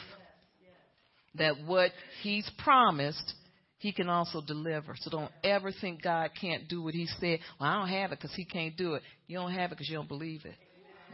that 1.36 1.56
what 1.66 1.92
he's 2.22 2.50
promised, 2.64 3.34
he 3.80 3.92
can 3.92 4.10
also 4.10 4.42
deliver. 4.42 4.96
So 5.00 5.10
don't 5.10 5.32
ever 5.44 5.72
think 5.72 6.04
God 6.04 6.32
can't 6.40 6.68
do 6.68 6.82
what 6.82 6.94
he 6.94 7.08
said. 7.20 7.40
Well, 7.60 7.70
I 7.70 7.74
don't 7.80 7.90
have 7.90 8.12
it 8.12 8.20
because 8.20 8.36
he 8.36 8.46
can't 8.46 8.76
do 8.76 8.96
it. 8.96 9.04
You 9.28 9.38
don't 9.38 9.54
have 9.54 9.72
it 9.72 9.76
because 9.76 9.90
you 9.90 9.96
don't 9.96 10.08
believe 10.08 10.46
it. 10.46 10.56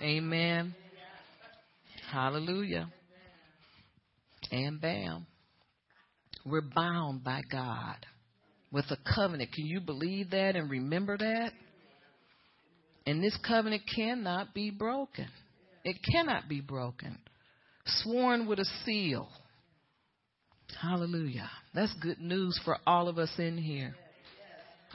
Amen. 0.01 0.75
Hallelujah. 2.11 2.89
And 4.53 4.79
bam. 4.79 5.25
We're 6.45 6.61
bound 6.61 7.23
by 7.23 7.41
God 7.51 7.97
with 8.71 8.85
a 8.91 8.97
covenant. 9.15 9.51
Can 9.51 9.65
you 9.65 9.81
believe 9.81 10.29
that 10.29 10.55
and 10.55 10.69
remember 10.69 11.17
that? 11.17 11.51
And 13.07 13.23
this 13.23 13.35
covenant 13.47 13.81
cannot 13.95 14.53
be 14.53 14.69
broken. 14.69 15.27
It 15.83 15.97
cannot 16.03 16.47
be 16.47 16.61
broken. 16.61 17.17
Sworn 17.87 18.47
with 18.47 18.59
a 18.59 18.65
seal. 18.85 19.27
Hallelujah. 20.79 21.49
That's 21.73 21.93
good 21.99 22.19
news 22.19 22.59
for 22.63 22.77
all 22.85 23.07
of 23.07 23.17
us 23.17 23.31
in 23.39 23.57
here. 23.57 23.95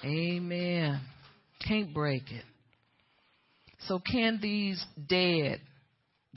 Amen. 0.05 1.01
Can't 1.67 1.93
break 1.93 2.31
it. 2.31 2.45
So, 3.87 3.99
can 3.99 4.39
these 4.41 4.85
dead, 5.09 5.61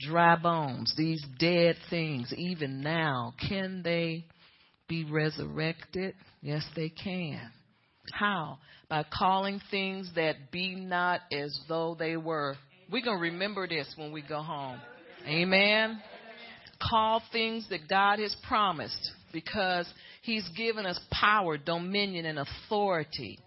dry 0.08 0.36
bones, 0.36 0.92
these 0.96 1.24
dead 1.38 1.76
things, 1.90 2.32
even 2.36 2.80
now, 2.82 3.34
can 3.48 3.82
they 3.82 4.24
be 4.88 5.04
resurrected? 5.04 6.14
Yes, 6.40 6.64
they 6.76 6.88
can. 6.88 7.40
How? 8.12 8.58
By 8.88 9.04
calling 9.16 9.60
things 9.70 10.10
that 10.16 10.50
be 10.50 10.74
not 10.74 11.20
as 11.32 11.58
though 11.68 11.96
they 11.98 12.16
were. 12.16 12.56
We're 12.90 13.04
going 13.04 13.18
to 13.18 13.22
remember 13.22 13.66
this 13.68 13.92
when 13.96 14.12
we 14.12 14.22
go 14.22 14.42
home. 14.42 14.80
Amen. 15.26 16.00
Call 16.90 17.22
things 17.30 17.66
that 17.70 17.88
God 17.88 18.18
has 18.18 18.34
promised 18.46 19.12
because 19.32 19.86
He's 20.22 20.48
given 20.56 20.84
us 20.84 21.00
power, 21.10 21.56
dominion, 21.56 22.26
and 22.26 22.38
authority. 22.38 23.38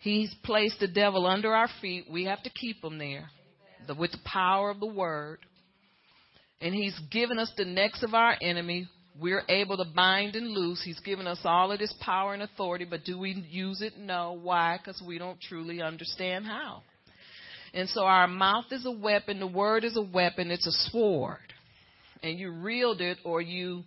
He's 0.00 0.34
placed 0.44 0.80
the 0.80 0.88
devil 0.88 1.26
under 1.26 1.54
our 1.54 1.68
feet. 1.80 2.06
We 2.10 2.24
have 2.24 2.42
to 2.42 2.50
keep 2.50 2.82
him 2.84 2.98
there 2.98 3.30
the, 3.86 3.94
with 3.94 4.12
the 4.12 4.18
power 4.24 4.70
of 4.70 4.80
the 4.80 4.86
word. 4.86 5.38
And 6.64 6.74
He's 6.74 6.98
given 7.10 7.38
us 7.38 7.52
the 7.58 7.66
necks 7.66 8.02
of 8.02 8.14
our 8.14 8.36
enemy. 8.40 8.88
We're 9.20 9.42
able 9.48 9.76
to 9.76 9.84
bind 9.84 10.34
and 10.34 10.50
loose. 10.50 10.82
He's 10.82 10.98
given 11.00 11.26
us 11.26 11.38
all 11.44 11.70
of 11.70 11.78
this 11.78 11.94
power 12.00 12.32
and 12.32 12.42
authority, 12.42 12.86
but 12.86 13.04
do 13.04 13.18
we 13.18 13.32
use 13.50 13.82
it? 13.82 13.98
No. 13.98 14.36
Why? 14.42 14.78
Because 14.78 15.00
we 15.06 15.18
don't 15.18 15.38
truly 15.40 15.82
understand 15.82 16.46
how. 16.46 16.82
And 17.74 17.88
so 17.90 18.04
our 18.04 18.26
mouth 18.26 18.64
is 18.70 18.86
a 18.86 18.90
weapon, 18.90 19.40
the 19.40 19.46
word 19.46 19.84
is 19.84 19.96
a 19.96 20.02
weapon, 20.02 20.50
it's 20.50 20.66
a 20.66 20.90
sword. 20.90 21.36
And 22.22 22.38
you 22.38 22.54
wield 22.62 23.02
it 23.02 23.18
or 23.24 23.42
you 23.42 23.82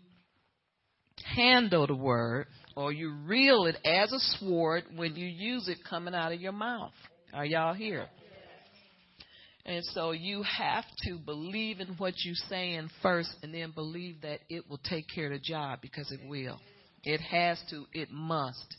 handle 1.36 1.88
the 1.88 1.96
word 1.96 2.46
or 2.76 2.92
you 2.92 3.12
reel 3.26 3.66
it 3.66 3.78
as 3.84 4.12
a 4.12 4.20
sword 4.38 4.84
when 4.96 5.16
you 5.16 5.26
use 5.26 5.68
it 5.68 5.80
coming 5.90 6.14
out 6.14 6.32
of 6.32 6.40
your 6.40 6.52
mouth. 6.52 6.92
Are 7.34 7.46
y'all 7.46 7.74
here? 7.74 8.08
And 9.68 9.84
so 9.84 10.12
you 10.12 10.44
have 10.44 10.86
to 11.04 11.18
believe 11.18 11.82
in 11.82 11.90
what 11.98 12.14
you're 12.24 12.36
saying 12.50 12.90
first 13.02 13.30
and 13.44 13.54
then 13.54 13.72
believe 13.72 14.22
that 14.22 14.40
it 14.50 14.64
will 14.70 14.80
take 14.82 15.06
care 15.14 15.26
of 15.26 15.34
the 15.34 15.40
job 15.40 15.80
because 15.82 16.10
it 16.10 16.22
will. 16.26 16.58
It 17.04 17.20
has 17.20 17.62
to, 17.70 17.86
it 17.92 18.10
must, 18.10 18.78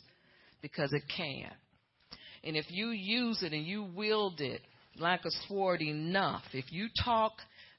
because 0.63 0.91
it 0.91 1.03
can. 1.15 1.51
And 2.43 2.55
if 2.55 2.65
you 2.69 2.89
use 2.89 3.43
it 3.43 3.53
and 3.53 3.65
you 3.65 3.83
wield 3.95 4.41
it 4.41 4.61
like 4.97 5.25
a 5.25 5.31
sword 5.47 5.81
enough, 5.83 6.43
if 6.53 6.65
you 6.71 6.87
talk 7.05 7.33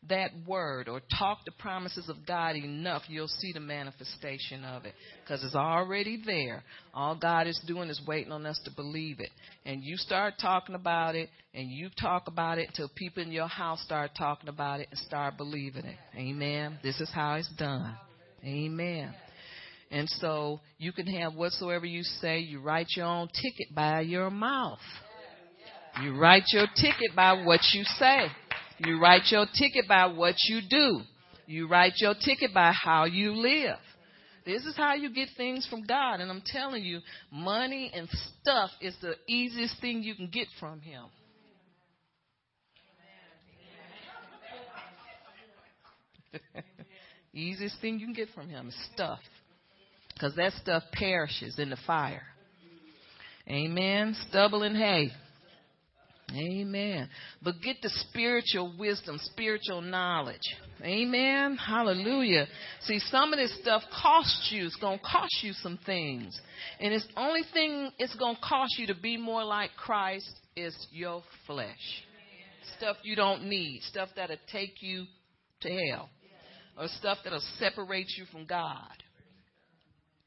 that 0.09 0.31
word 0.47 0.89
or 0.89 1.01
talk 1.19 1.39
the 1.45 1.53
promises 1.53 2.09
of 2.09 2.17
God 2.27 2.57
enough, 2.57 3.03
you'll 3.09 3.29
see 3.29 3.53
the 3.53 3.61
manifestation 3.61 4.65
of 4.65 4.85
it 4.85 4.95
because 5.23 5.45
it's 5.45 5.55
already 5.55 6.21
there. 6.25 6.63
All 6.95 7.15
God 7.15 7.47
is 7.47 7.61
doing 7.67 7.91
is 7.91 8.01
waiting 8.07 8.33
on 8.33 8.47
us 8.47 8.59
to 8.65 8.71
believe 8.71 9.21
it. 9.21 9.31
And 9.67 9.85
you 9.85 9.97
start 9.97 10.35
talking 10.41 10.75
about 10.75 11.15
it 11.15 11.29
and 11.55 11.71
you 11.71 11.91
talk 12.01 12.29
about 12.29 12.59
it 12.59 12.69
until 12.69 12.91
people 12.95 13.23
in 13.23 13.31
your 13.31 13.49
house 13.49 13.83
start 13.83 14.13
talking 14.17 14.49
about 14.49 14.81
it 14.81 14.89
and 14.91 14.99
start 15.01 15.37
believing 15.37 15.85
it. 15.85 15.97
Amen. 16.17 16.79
This 16.83 17.01
is 17.01 17.11
how 17.15 17.35
it's 17.35 17.53
done. 17.59 17.95
Amen. 18.43 19.15
And 19.91 20.09
so 20.09 20.61
you 20.79 20.93
can 20.93 21.07
have 21.09 21.35
whatsoever 21.35 21.85
you 21.85 22.03
say. 22.03 22.39
You 22.39 22.61
write 22.61 22.87
your 22.97 23.07
own 23.07 23.29
ticket 23.29 23.75
by 23.75 24.01
your 24.01 24.31
mouth. 24.31 24.79
You 26.03 26.17
write 26.17 26.45
your 26.53 26.67
ticket 26.77 27.15
by 27.15 27.45
what 27.45 27.61
you 27.75 27.83
say. 27.85 28.29
You 28.85 28.99
write 28.99 29.25
your 29.31 29.47
ticket 29.47 29.87
by 29.87 30.07
what 30.07 30.37
you 30.49 30.61
do. 30.69 31.01
You 31.47 31.69
write 31.69 31.95
your 31.97 32.15
ticket 32.15 32.55
by 32.55 32.73
how 32.73 33.05
you 33.05 33.35
live. 33.35 33.77
This 34.47 34.65
is 34.65 34.75
how 34.75 34.95
you 34.95 35.13
get 35.13 35.29
things 35.37 35.67
from 35.69 35.83
God. 35.85 36.21
And 36.21 36.31
I'm 36.31 36.43
telling 36.45 36.83
you, 36.83 37.01
money 37.31 37.91
and 37.95 38.09
stuff 38.41 38.71
is 38.81 38.97
the 39.03 39.15
easiest 39.29 39.81
thing 39.81 40.03
you 40.03 40.15
can 40.15 40.29
get 40.29 40.47
from 40.59 40.81
Him. 40.81 41.05
easiest 47.35 47.81
thing 47.83 47.99
you 47.99 48.07
can 48.07 48.15
get 48.15 48.29
from 48.35 48.49
Him 48.49 48.69
is 48.69 48.77
stuff. 48.95 49.19
Because 50.15 50.35
that 50.37 50.53
stuff 50.55 50.85
perishes 50.93 51.59
in 51.59 51.69
the 51.69 51.79
fire. 51.87 52.23
Amen. 53.49 54.17
Stubble 54.29 54.63
and 54.63 54.77
hay. 54.77 55.11
Amen. 56.35 57.09
But 57.43 57.61
get 57.63 57.77
the 57.83 57.91
spiritual 57.91 58.75
wisdom, 58.79 59.19
spiritual 59.23 59.81
knowledge. 59.81 60.41
Amen. 60.83 61.57
Hallelujah. 61.57 62.47
See, 62.83 62.99
some 62.99 63.33
of 63.33 63.39
this 63.39 63.57
stuff 63.61 63.83
costs 64.03 64.51
you. 64.53 64.67
It's 64.67 64.77
going 64.77 64.99
to 64.99 65.05
cost 65.05 65.43
you 65.43 65.53
some 65.55 65.79
things. 65.85 66.41
And 66.79 66.93
it's 66.93 67.07
the 67.07 67.21
only 67.21 67.43
thing 67.53 67.91
it's 67.99 68.15
going 68.17 68.37
to 68.37 68.43
cost 68.43 68.79
you 68.79 68.87
to 68.89 68.95
be 68.95 69.17
more 69.17 69.45
like 69.45 69.71
Christ 69.77 70.31
is 70.57 70.77
your 70.93 71.23
flesh. 71.47 72.05
Stuff 72.79 72.97
you 73.03 73.17
don't 73.17 73.45
need. 73.45 73.83
Stuff 73.83 74.11
that'll 74.17 74.37
take 74.53 74.75
you 74.81 75.05
to 75.63 75.69
hell. 75.69 76.09
Or 76.79 76.87
stuff 76.99 77.19
that'll 77.25 77.43
separate 77.59 78.07
you 78.17 78.25
from 78.31 78.47
God. 78.47 79.03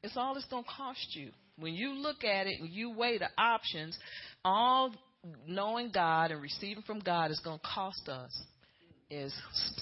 It's 0.02 0.16
all 0.16 0.36
it's 0.36 0.46
going 0.46 0.64
to 0.64 0.70
cost 0.70 1.16
you. 1.16 1.30
When 1.58 1.74
you 1.74 1.94
look 1.94 2.24
at 2.24 2.46
it 2.46 2.60
and 2.60 2.68
you 2.68 2.90
weigh 2.90 3.18
the 3.18 3.28
options, 3.38 3.96
all 4.44 4.92
knowing 5.46 5.90
God 5.92 6.30
and 6.30 6.40
receiving 6.40 6.82
from 6.82 7.00
God 7.00 7.30
is 7.30 7.40
going 7.40 7.58
to 7.58 7.66
cost 7.66 8.08
us 8.08 8.36
is 9.10 9.34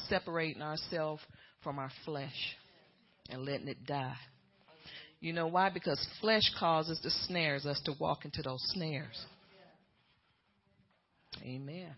separating 0.08 0.62
ourselves 0.62 1.22
from 1.62 1.78
our 1.78 1.90
flesh 2.04 2.56
and 3.30 3.44
letting 3.44 3.68
it 3.68 3.86
die. 3.86 4.16
You 5.20 5.32
know 5.32 5.46
why? 5.46 5.70
Because 5.70 6.04
flesh 6.20 6.42
causes 6.58 7.00
the 7.02 7.10
snares 7.26 7.64
us 7.64 7.80
to 7.84 7.92
walk 8.00 8.24
into 8.24 8.42
those 8.42 8.60
snares. 8.74 9.24
Amen. 11.42 11.94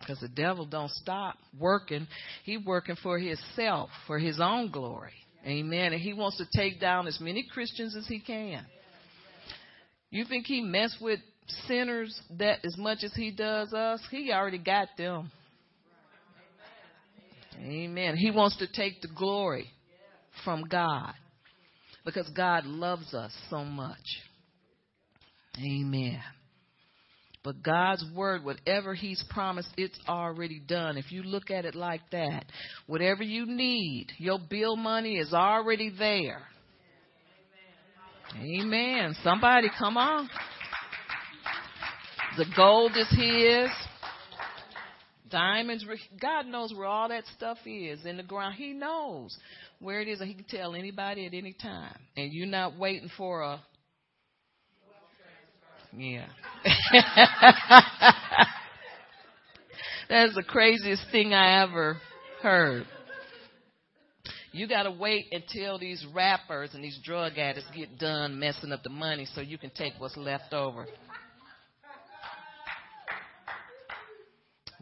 Because 0.00 0.20
the 0.20 0.28
devil 0.28 0.66
don't 0.66 0.90
stop 0.90 1.36
working. 1.58 2.06
He 2.44 2.58
working 2.58 2.96
for 3.02 3.18
himself, 3.18 3.90
for 4.06 4.18
his 4.18 4.38
own 4.40 4.70
glory. 4.70 5.12
Amen. 5.46 5.92
And 5.92 6.02
he 6.02 6.12
wants 6.12 6.38
to 6.38 6.46
take 6.54 6.80
down 6.80 7.06
as 7.06 7.20
many 7.20 7.46
Christians 7.52 7.96
as 7.96 8.06
he 8.06 8.20
can. 8.20 8.66
You 10.10 10.24
think 10.24 10.46
he 10.46 10.62
mess 10.62 10.96
with 11.00 11.20
sinners 11.66 12.18
that 12.38 12.64
as 12.64 12.76
much 12.76 12.98
as 13.02 13.12
he 13.14 13.30
does 13.30 13.72
us? 13.72 14.00
He 14.10 14.32
already 14.32 14.58
got 14.58 14.88
them. 14.96 15.30
Amen. 17.58 18.16
He 18.16 18.30
wants 18.30 18.58
to 18.58 18.66
take 18.70 19.00
the 19.00 19.08
glory 19.08 19.66
from 20.44 20.64
God 20.64 21.12
because 22.04 22.28
God 22.30 22.66
loves 22.66 23.14
us 23.14 23.32
so 23.50 23.64
much. 23.64 23.96
Amen. 25.58 26.20
But 27.42 27.62
God's 27.62 28.04
word, 28.14 28.44
whatever 28.44 28.92
He's 28.94 29.22
promised, 29.30 29.68
it's 29.76 29.98
already 30.08 30.60
done. 30.60 30.98
If 30.98 31.12
you 31.12 31.22
look 31.22 31.50
at 31.50 31.64
it 31.64 31.74
like 31.74 32.00
that, 32.10 32.44
whatever 32.86 33.22
you 33.22 33.46
need, 33.46 34.08
your 34.18 34.38
bill 34.50 34.76
money 34.76 35.16
is 35.16 35.32
already 35.32 35.90
there. 35.96 36.42
Amen. 38.34 39.14
Somebody 39.22 39.68
come 39.78 39.96
on. 39.96 40.28
The 42.36 42.44
gold 42.54 42.92
is 42.96 43.08
his. 43.10 43.70
Diamonds, 45.30 45.84
God 46.20 46.46
knows 46.46 46.72
where 46.72 46.86
all 46.86 47.08
that 47.08 47.24
stuff 47.36 47.58
is 47.66 48.04
in 48.04 48.16
the 48.16 48.22
ground. 48.22 48.54
He 48.56 48.72
knows 48.72 49.36
where 49.80 50.00
it 50.00 50.08
is, 50.08 50.20
and 50.20 50.28
He 50.28 50.34
can 50.34 50.44
tell 50.44 50.74
anybody 50.74 51.26
at 51.26 51.34
any 51.34 51.52
time. 51.52 51.96
And 52.16 52.32
you're 52.32 52.46
not 52.46 52.78
waiting 52.78 53.10
for 53.16 53.42
a. 53.42 53.60
Yeah. 55.96 56.26
That's 60.08 60.34
the 60.34 60.44
craziest 60.44 61.02
thing 61.10 61.34
I 61.34 61.62
ever 61.62 61.96
heard. 62.42 62.86
You 64.56 64.66
gotta 64.66 64.90
wait 64.90 65.26
until 65.32 65.78
these 65.78 66.02
rappers 66.14 66.70
and 66.72 66.82
these 66.82 66.98
drug 67.04 67.36
addicts 67.36 67.68
get 67.76 67.98
done 67.98 68.40
messing 68.40 68.72
up 68.72 68.82
the 68.82 68.88
money 68.88 69.26
so 69.34 69.42
you 69.42 69.58
can 69.58 69.68
take 69.68 69.92
what's 69.98 70.16
left 70.16 70.54
over. 70.54 70.86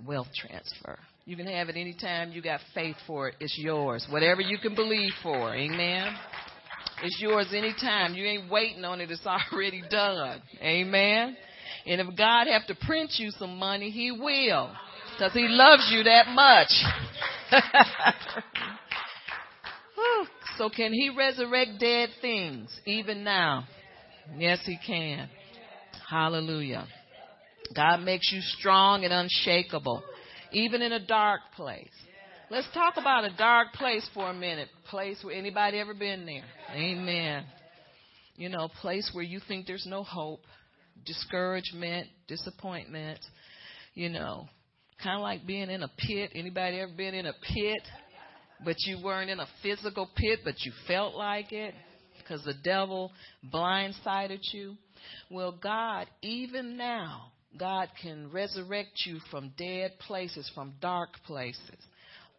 Wealth 0.07 0.29
transfer. 0.33 0.97
You 1.25 1.37
can 1.37 1.49
have 1.49 1.69
it 1.71 1.77
anytime 1.77 2.31
you 2.31 2.41
got 2.41 2.61
faith 2.73 2.95
for 3.05 3.31
it. 3.31 3.35
It's 3.41 3.59
yours. 3.59 4.07
Whatever 4.11 4.43
you 4.43 4.59
can 4.59 4.77
believe 4.77 5.11
for. 5.25 5.53
Amen. 5.53 6.15
It's 7.03 7.21
yours 7.21 7.49
anytime. 7.53 8.15
You 8.15 8.27
ain't 8.27 8.49
waiting 8.49 8.85
on 8.85 9.01
it. 9.01 9.11
It's 9.11 9.27
already 9.53 9.83
done. 9.91 10.41
Amen. 10.63 11.37
And 11.85 12.01
if 12.01 12.17
God 12.17 12.47
have 12.47 12.65
to 12.69 12.77
print 12.87 13.11
you 13.17 13.33
some 13.33 13.59
money, 13.59 13.91
He 13.91 14.13
will. 14.13 14.71
Because 15.17 15.33
He 15.33 15.49
loves 15.49 15.91
you 15.91 16.05
that 16.05 16.29
much. 16.29 16.71
so 20.59 20.69
can 20.69 20.93
He 20.93 21.11
resurrect 21.17 21.73
dead 21.79 22.11
things 22.21 22.71
even 22.87 23.25
now? 23.25 23.67
Yes, 24.37 24.61
He 24.65 24.79
can. 24.85 25.29
Hallelujah. 26.09 26.87
God 27.75 28.01
makes 28.03 28.31
you 28.33 28.41
strong 28.41 29.05
and 29.05 29.13
unshakable, 29.13 30.03
even 30.53 30.83
in 30.83 30.93
a 30.93 31.05
dark 31.05 31.41
place. 31.57 31.89
Let's 32.51 32.69
talk 32.75 32.95
about 32.99 33.25
a 33.25 33.35
dark 33.37 33.73
place 33.73 34.09
for 34.13 34.29
a 34.31 34.35
minute. 34.35 34.69
Place 34.91 35.19
where 35.23 35.35
anybody 35.35 35.79
ever 35.81 35.95
been 35.95 36.27
there. 36.27 36.45
Amen. 36.75 37.45
You 38.37 38.49
know, 38.49 38.69
place 38.81 39.11
where 39.13 39.25
you 39.25 39.41
think 39.49 39.67
there's 39.67 39.87
no 39.89 40.03
hope, 40.03 40.43
discouragement, 41.07 42.09
disappointment, 42.29 43.21
you 43.95 44.09
know, 44.09 44.49
kind 45.03 45.17
of 45.17 45.23
like 45.23 45.47
being 45.47 45.71
in 45.71 45.83
a 45.83 45.89
pit. 45.89 46.33
Anybody 46.35 46.81
ever 46.81 46.93
been 46.95 47.15
in 47.15 47.27
a 47.27 47.33
pit, 47.33 47.81
but 48.65 48.77
you 48.81 49.03
weren't 49.03 49.31
in 49.31 49.41
a 49.41 49.49
physical 49.63 50.09
pit, 50.17 50.41
but 50.45 50.55
you 50.65 50.73
felt 50.87 51.15
like 51.15 51.53
it 51.53 51.75
because 52.19 52.45
the 52.45 52.55
devil 52.63 53.13
blindsided 53.53 54.41
you? 54.53 54.77
Well, 55.31 55.53
God, 55.53 56.07
even 56.23 56.77
now, 56.77 57.33
God 57.59 57.89
can 58.03 58.31
resurrect 58.31 59.03
you 59.07 59.21
from 59.31 59.53
dead 59.57 59.93
places, 60.01 60.51
from 60.55 60.75
dark 60.81 61.11
places. 61.27 61.79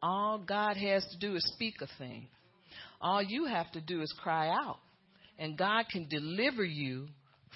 All 0.01 0.37
God 0.39 0.77
has 0.77 1.05
to 1.11 1.17
do 1.19 1.35
is 1.35 1.51
speak 1.53 1.75
a 1.81 1.87
thing. 1.97 2.27
All 3.01 3.21
you 3.21 3.45
have 3.45 3.71
to 3.73 3.81
do 3.81 4.01
is 4.01 4.13
cry 4.21 4.49
out. 4.49 4.79
And 5.37 5.57
God 5.57 5.85
can 5.91 6.07
deliver 6.07 6.63
you 6.63 7.07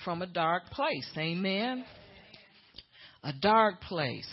from 0.03 0.21
a 0.21 0.27
dark 0.27 0.65
place. 0.71 1.09
Amen. 1.17 1.85
A 3.23 3.33
dark 3.33 3.81
place 3.81 4.27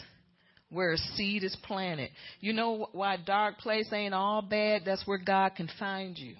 where 0.70 0.92
a 0.92 0.98
seed 0.98 1.44
is 1.44 1.56
planted. 1.62 2.10
You 2.40 2.52
know 2.52 2.88
why 2.92 3.16
dark 3.16 3.58
place 3.58 3.88
ain't 3.92 4.14
all 4.14 4.42
bad? 4.42 4.82
That's 4.84 5.06
where 5.06 5.18
God 5.18 5.54
can 5.56 5.68
find 5.78 6.18
you. 6.18 6.34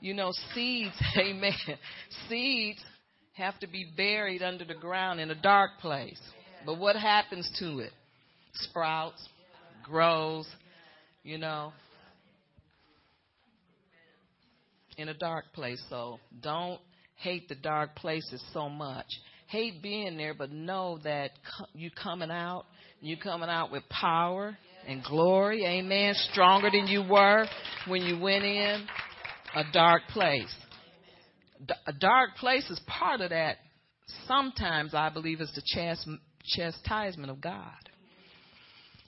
You 0.00 0.14
know, 0.14 0.32
seeds, 0.54 0.94
amen. 1.18 1.52
Seeds 2.28 2.84
have 3.34 3.58
to 3.60 3.66
be 3.66 3.86
buried 3.96 4.42
under 4.42 4.64
the 4.64 4.74
ground 4.74 5.20
in 5.20 5.30
a 5.30 5.34
dark 5.34 5.72
place. 5.80 6.20
But 6.64 6.78
what 6.78 6.96
happens 6.96 7.50
to 7.60 7.78
it? 7.78 7.92
Sprouts, 8.54 9.26
grows, 9.84 10.48
you 11.22 11.38
know, 11.38 11.72
in 14.96 15.08
a 15.08 15.14
dark 15.14 15.44
place. 15.52 15.82
So 15.88 16.18
don't 16.42 16.80
hate 17.16 17.48
the 17.48 17.54
dark 17.54 17.94
places 17.96 18.42
so 18.52 18.68
much. 18.68 19.06
Hate 19.48 19.82
being 19.82 20.16
there, 20.16 20.34
but 20.34 20.50
know 20.50 20.98
that 21.04 21.30
you 21.72 21.90
coming 21.90 22.30
out, 22.30 22.64
you 23.00 23.16
coming 23.16 23.48
out 23.48 23.70
with 23.70 23.82
power 23.88 24.56
and 24.86 25.02
glory. 25.02 25.64
Amen. 25.64 26.14
Stronger 26.32 26.70
than 26.70 26.86
you 26.86 27.02
were 27.02 27.46
when 27.86 28.02
you 28.02 28.18
went 28.18 28.44
in 28.44 28.86
a 29.54 29.64
dark 29.72 30.02
place. 30.12 30.54
A 31.86 31.92
dark 31.92 32.36
place 32.36 32.68
is 32.70 32.80
part 32.86 33.20
of 33.20 33.30
that. 33.30 33.56
Sometimes 34.26 34.94
I 34.94 35.08
believe 35.08 35.40
is 35.40 35.50
the 35.54 35.62
chastisement 36.44 37.30
of 37.30 37.40
God. 37.40 37.62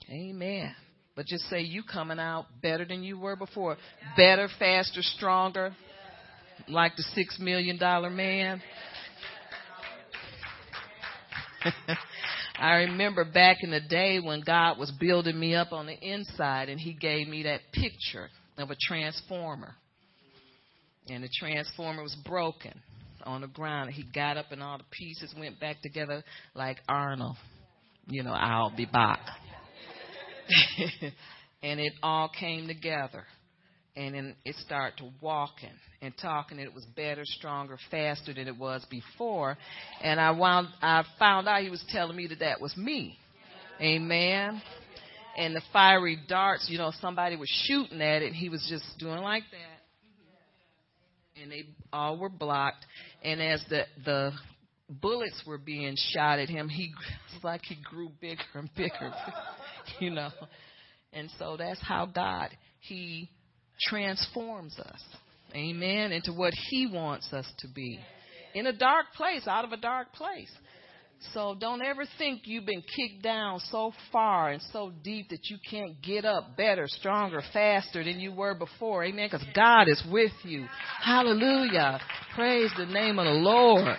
Amen. 0.09 0.73
But 1.15 1.27
just 1.27 1.43
say 1.49 1.61
you 1.61 1.83
coming 1.83 2.19
out 2.19 2.45
better 2.61 2.85
than 2.85 3.03
you 3.03 3.19
were 3.19 3.35
before. 3.35 3.77
Better, 4.17 4.49
faster, 4.57 5.01
stronger. 5.01 5.75
Like 6.67 6.95
the 6.95 7.03
six 7.13 7.37
million 7.39 7.77
dollar 7.77 8.09
man. 8.09 8.61
I 12.59 12.75
remember 12.77 13.23
back 13.25 13.57
in 13.61 13.71
the 13.71 13.79
day 13.79 14.19
when 14.19 14.41
God 14.41 14.77
was 14.77 14.91
building 14.99 15.39
me 15.39 15.55
up 15.55 15.71
on 15.71 15.85
the 15.85 15.97
inside 15.97 16.69
and 16.69 16.79
he 16.79 16.93
gave 16.93 17.27
me 17.27 17.43
that 17.43 17.61
picture 17.73 18.29
of 18.57 18.69
a 18.69 18.75
transformer. 18.87 19.75
And 21.07 21.23
the 21.23 21.29
transformer 21.39 22.03
was 22.03 22.15
broken 22.25 22.73
on 23.23 23.41
the 23.41 23.47
ground. 23.47 23.91
He 23.91 24.03
got 24.13 24.37
up 24.37 24.51
and 24.51 24.61
all 24.61 24.77
the 24.77 24.83
pieces 24.91 25.33
went 25.37 25.59
back 25.59 25.81
together 25.81 26.23
like 26.53 26.77
Arnold. 26.87 27.37
You 28.07 28.23
know, 28.23 28.33
I'll 28.33 28.75
be 28.75 28.85
back. 28.85 29.19
and 31.63 31.79
it 31.79 31.93
all 32.03 32.29
came 32.37 32.67
together. 32.67 33.23
And 33.99 34.15
then 34.15 34.35
it 34.45 34.55
started 34.55 35.11
walking 35.19 35.73
and 36.01 36.13
talking. 36.21 36.57
And 36.57 36.65
it 36.65 36.73
was 36.73 36.85
better, 36.95 37.23
stronger, 37.25 37.77
faster 37.91 38.33
than 38.33 38.47
it 38.47 38.57
was 38.57 38.85
before. 38.89 39.57
And 40.01 40.21
I 40.21 40.31
wound, 40.31 40.69
I 40.81 41.03
found 41.19 41.49
out 41.49 41.61
he 41.63 41.69
was 41.69 41.83
telling 41.89 42.15
me 42.15 42.27
that 42.27 42.39
that 42.39 42.61
was 42.61 42.75
me. 42.77 43.17
Amen. 43.81 44.61
And 45.37 45.53
the 45.53 45.61
fiery 45.73 46.17
darts, 46.29 46.67
you 46.69 46.77
know, 46.77 46.93
somebody 47.01 47.35
was 47.35 47.49
shooting 47.65 48.01
at 48.01 48.21
it. 48.21 48.27
And 48.27 48.35
he 48.35 48.47
was 48.47 48.65
just 48.69 48.85
doing 48.99 49.21
like 49.21 49.43
that. 49.51 51.41
And 51.41 51.51
they 51.51 51.65
all 51.91 52.17
were 52.17 52.29
blocked. 52.29 52.85
And 53.21 53.41
as 53.41 53.61
the 53.69 53.83
the 54.05 54.31
bullets 54.89 55.43
were 55.45 55.57
being 55.57 55.95
shot 56.13 56.39
at 56.39 56.47
him, 56.47 56.69
he 56.69 56.93
was 57.33 57.43
like 57.43 57.63
he 57.65 57.75
grew 57.83 58.11
bigger 58.21 58.39
and 58.53 58.69
bigger. 58.77 59.13
you 59.99 60.11
know. 60.11 60.29
And 61.11 61.29
so 61.37 61.57
that's 61.57 61.81
how 61.81 62.05
God, 62.05 62.49
He 62.79 63.29
transforms 63.81 64.77
us. 64.79 65.01
Amen. 65.55 66.11
Into 66.11 66.31
what 66.31 66.53
He 66.69 66.87
wants 66.87 67.33
us 67.33 67.45
to 67.59 67.67
be. 67.67 67.99
In 68.53 68.67
a 68.67 68.73
dark 68.73 69.05
place, 69.15 69.47
out 69.47 69.65
of 69.65 69.71
a 69.71 69.77
dark 69.77 70.13
place. 70.13 70.51
So 71.33 71.55
don't 71.59 71.83
ever 71.83 72.05
think 72.17 72.41
you've 72.45 72.65
been 72.65 72.81
kicked 72.81 73.21
down 73.21 73.59
so 73.71 73.91
far 74.11 74.51
and 74.51 74.61
so 74.71 74.93
deep 75.03 75.29
that 75.29 75.49
you 75.49 75.57
can't 75.69 76.01
get 76.01 76.23
up 76.23 76.55
better, 76.55 76.85
stronger, 76.87 77.41
faster 77.51 78.03
than 78.03 78.19
you 78.19 78.31
were 78.31 78.55
before. 78.55 79.03
Amen. 79.03 79.27
Because 79.29 79.45
God 79.53 79.89
is 79.89 80.01
with 80.09 80.31
you. 80.43 80.65
Hallelujah. 81.03 81.99
Praise 82.35 82.71
the 82.77 82.85
name 82.85 83.19
of 83.19 83.25
the 83.25 83.31
Lord. 83.31 83.97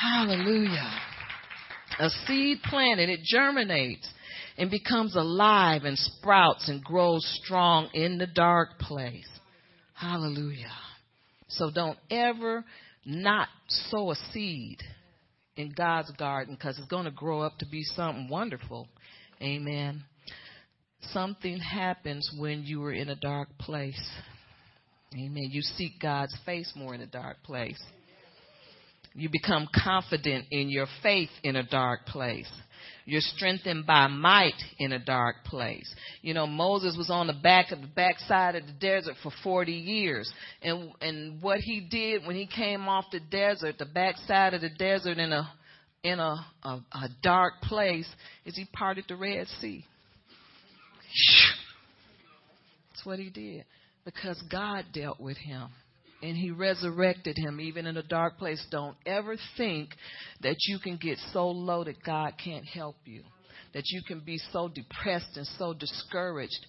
Hallelujah. 0.00 0.90
A 2.00 2.10
seed 2.26 2.58
planted, 2.64 3.08
it 3.08 3.20
germinates 3.22 4.08
and 4.58 4.70
becomes 4.70 5.16
alive 5.16 5.84
and 5.84 5.98
sprouts 5.98 6.68
and 6.68 6.82
grows 6.82 7.24
strong 7.42 7.88
in 7.94 8.18
the 8.18 8.26
dark 8.26 8.78
place. 8.78 9.28
Hallelujah. 9.94 10.72
So 11.48 11.70
don't 11.70 11.98
ever 12.10 12.64
not 13.04 13.48
sow 13.68 14.10
a 14.10 14.16
seed 14.32 14.78
in 15.56 15.72
God's 15.76 16.10
garden 16.12 16.54
because 16.54 16.78
it's 16.78 16.88
going 16.88 17.04
to 17.04 17.10
grow 17.10 17.40
up 17.40 17.58
to 17.58 17.66
be 17.66 17.82
something 17.82 18.28
wonderful. 18.28 18.88
Amen. 19.40 20.04
Something 21.12 21.58
happens 21.58 22.30
when 22.38 22.62
you 22.64 22.82
are 22.84 22.92
in 22.92 23.08
a 23.08 23.16
dark 23.16 23.48
place. 23.58 24.10
Amen. 25.14 25.48
You 25.50 25.62
seek 25.62 26.00
God's 26.00 26.36
face 26.46 26.72
more 26.74 26.94
in 26.94 27.00
a 27.00 27.06
dark 27.06 27.42
place. 27.42 27.82
You 29.14 29.28
become 29.30 29.68
confident 29.84 30.46
in 30.50 30.70
your 30.70 30.86
faith 31.02 31.28
in 31.42 31.56
a 31.56 31.62
dark 31.62 32.06
place. 32.06 32.50
You're 33.04 33.20
strengthened 33.20 33.86
by 33.86 34.06
might 34.06 34.60
in 34.78 34.92
a 34.92 34.98
dark 34.98 35.44
place. 35.44 35.92
You 36.20 36.34
know, 36.34 36.46
Moses 36.46 36.96
was 36.96 37.10
on 37.10 37.26
the 37.26 37.32
back 37.32 37.72
of 37.72 37.80
the 37.80 37.86
backside 37.88 38.54
of 38.54 38.66
the 38.66 38.72
desert 38.72 39.16
for 39.22 39.32
40 39.42 39.72
years. 39.72 40.32
And, 40.62 40.92
and 41.00 41.42
what 41.42 41.60
he 41.60 41.80
did 41.80 42.26
when 42.26 42.36
he 42.36 42.46
came 42.46 42.88
off 42.88 43.06
the 43.10 43.20
desert, 43.20 43.78
the 43.78 43.86
backside 43.86 44.54
of 44.54 44.60
the 44.60 44.70
desert 44.70 45.18
in 45.18 45.32
a, 45.32 45.52
in 46.02 46.18
a, 46.18 46.46
a, 46.62 46.80
a 46.92 47.08
dark 47.22 47.60
place, 47.62 48.08
is 48.44 48.56
he 48.56 48.66
parted 48.72 49.04
the 49.08 49.16
Red 49.16 49.46
Sea. 49.60 49.84
That's 52.90 53.06
what 53.06 53.18
he 53.18 53.30
did. 53.30 53.64
Because 54.04 54.42
God 54.50 54.86
dealt 54.92 55.20
with 55.20 55.36
him 55.36 55.68
and 56.22 56.36
he 56.36 56.50
resurrected 56.50 57.36
him 57.36 57.60
even 57.60 57.86
in 57.86 57.96
a 57.96 58.02
dark 58.02 58.38
place. 58.38 58.64
Don't 58.70 58.96
ever 59.04 59.36
think 59.56 59.90
that 60.40 60.56
you 60.68 60.78
can 60.78 60.96
get 60.96 61.18
so 61.32 61.48
low 61.48 61.82
that 61.84 62.02
God 62.04 62.34
can't 62.42 62.64
help 62.64 62.96
you. 63.04 63.22
That 63.74 63.84
you 63.86 64.02
can 64.06 64.20
be 64.20 64.38
so 64.52 64.68
depressed 64.68 65.36
and 65.36 65.46
so 65.58 65.74
discouraged. 65.74 66.66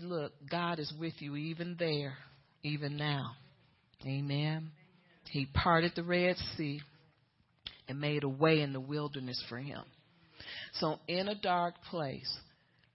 Look, 0.00 0.32
God 0.50 0.78
is 0.78 0.92
with 0.98 1.14
you 1.20 1.36
even 1.36 1.76
there, 1.78 2.14
even 2.62 2.96
now. 2.96 3.32
Amen. 4.06 4.70
He 5.30 5.46
parted 5.46 5.92
the 5.94 6.02
Red 6.02 6.36
Sea. 6.56 6.80
and 7.86 8.00
made 8.00 8.24
a 8.24 8.28
way 8.28 8.62
in 8.62 8.72
the 8.72 8.80
wilderness 8.80 9.42
for 9.48 9.58
him. 9.58 9.82
So, 10.74 10.98
in 11.06 11.28
a 11.28 11.34
dark 11.34 11.74
place, 11.90 12.34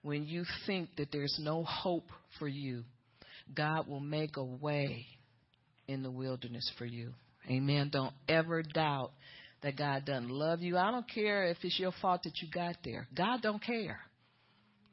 when 0.01 0.25
you 0.25 0.43
think 0.65 0.89
that 0.97 1.11
there's 1.11 1.37
no 1.39 1.63
hope 1.63 2.07
for 2.39 2.47
you, 2.47 2.83
God 3.53 3.87
will 3.87 3.99
make 3.99 4.37
a 4.37 4.43
way 4.43 5.05
in 5.89 6.03
the 6.03 6.11
wilderness 6.11 6.71
for 6.77 6.85
you. 6.85 7.13
Amen. 7.49 7.89
Don't 7.91 8.13
ever 8.27 8.61
doubt 8.61 9.11
that 9.63 9.75
God 9.75 10.05
doesn't 10.05 10.29
love 10.29 10.61
you. 10.61 10.77
I 10.77 10.91
don't 10.91 11.09
care 11.09 11.45
if 11.45 11.57
it's 11.63 11.79
your 11.79 11.91
fault 11.99 12.23
that 12.23 12.41
you 12.41 12.47
got 12.53 12.75
there. 12.85 13.07
God 13.15 13.41
don't 13.41 13.61
care. 13.61 13.99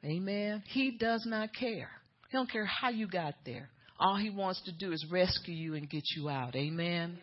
Amen. 0.03 0.63
He 0.67 0.97
does 0.97 1.23
not 1.25 1.49
care. 1.57 1.89
He 2.29 2.37
don't 2.37 2.51
care 2.51 2.65
how 2.65 2.89
you 2.89 3.07
got 3.07 3.35
there. 3.45 3.69
All 3.99 4.15
he 4.15 4.29
wants 4.29 4.61
to 4.65 4.71
do 4.71 4.91
is 4.91 5.05
rescue 5.09 5.53
you 5.53 5.75
and 5.75 5.89
get 5.89 6.03
you 6.15 6.29
out. 6.29 6.55
Amen. 6.55 7.17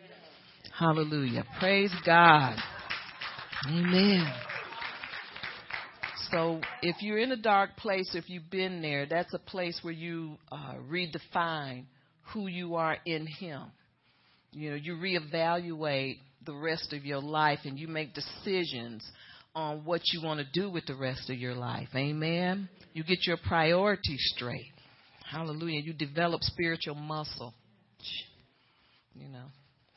Hallelujah. 0.77 1.43
Praise 1.59 1.93
God. 2.05 2.57
Amen. 3.67 4.31
So 6.31 6.59
if 6.81 7.01
you're 7.01 7.19
in 7.19 7.31
a 7.31 7.37
dark 7.37 7.77
place, 7.77 8.11
if 8.13 8.29
you've 8.29 8.49
been 8.49 8.81
there, 8.81 9.05
that's 9.05 9.33
a 9.33 9.39
place 9.39 9.79
where 9.83 9.93
you 9.93 10.37
uh, 10.51 10.75
redefine 10.89 11.85
who 12.33 12.47
you 12.47 12.75
are 12.75 12.97
in 13.05 13.27
Him. 13.27 13.63
You 14.51 14.71
know, 14.71 14.75
you 14.75 14.95
reevaluate 14.95 16.19
the 16.45 16.53
rest 16.53 16.93
of 16.93 17.03
your 17.05 17.21
life 17.21 17.59
and 17.65 17.77
you 17.77 17.87
make 17.87 18.13
decisions 18.13 19.03
on 19.53 19.85
what 19.85 20.01
you 20.13 20.21
want 20.21 20.39
to 20.39 20.59
do 20.59 20.69
with 20.69 20.85
the 20.85 20.95
rest 20.95 21.29
of 21.29 21.37
your 21.37 21.55
life. 21.55 21.89
Amen. 21.95 22.69
You 22.93 23.03
get 23.03 23.25
your 23.25 23.37
priorities 23.37 24.21
straight. 24.35 24.71
Hallelujah. 25.29 25.81
You 25.81 25.93
develop 25.93 26.41
spiritual 26.43 26.95
muscle. 26.95 27.53
You 29.13 29.29
know, 29.29 29.45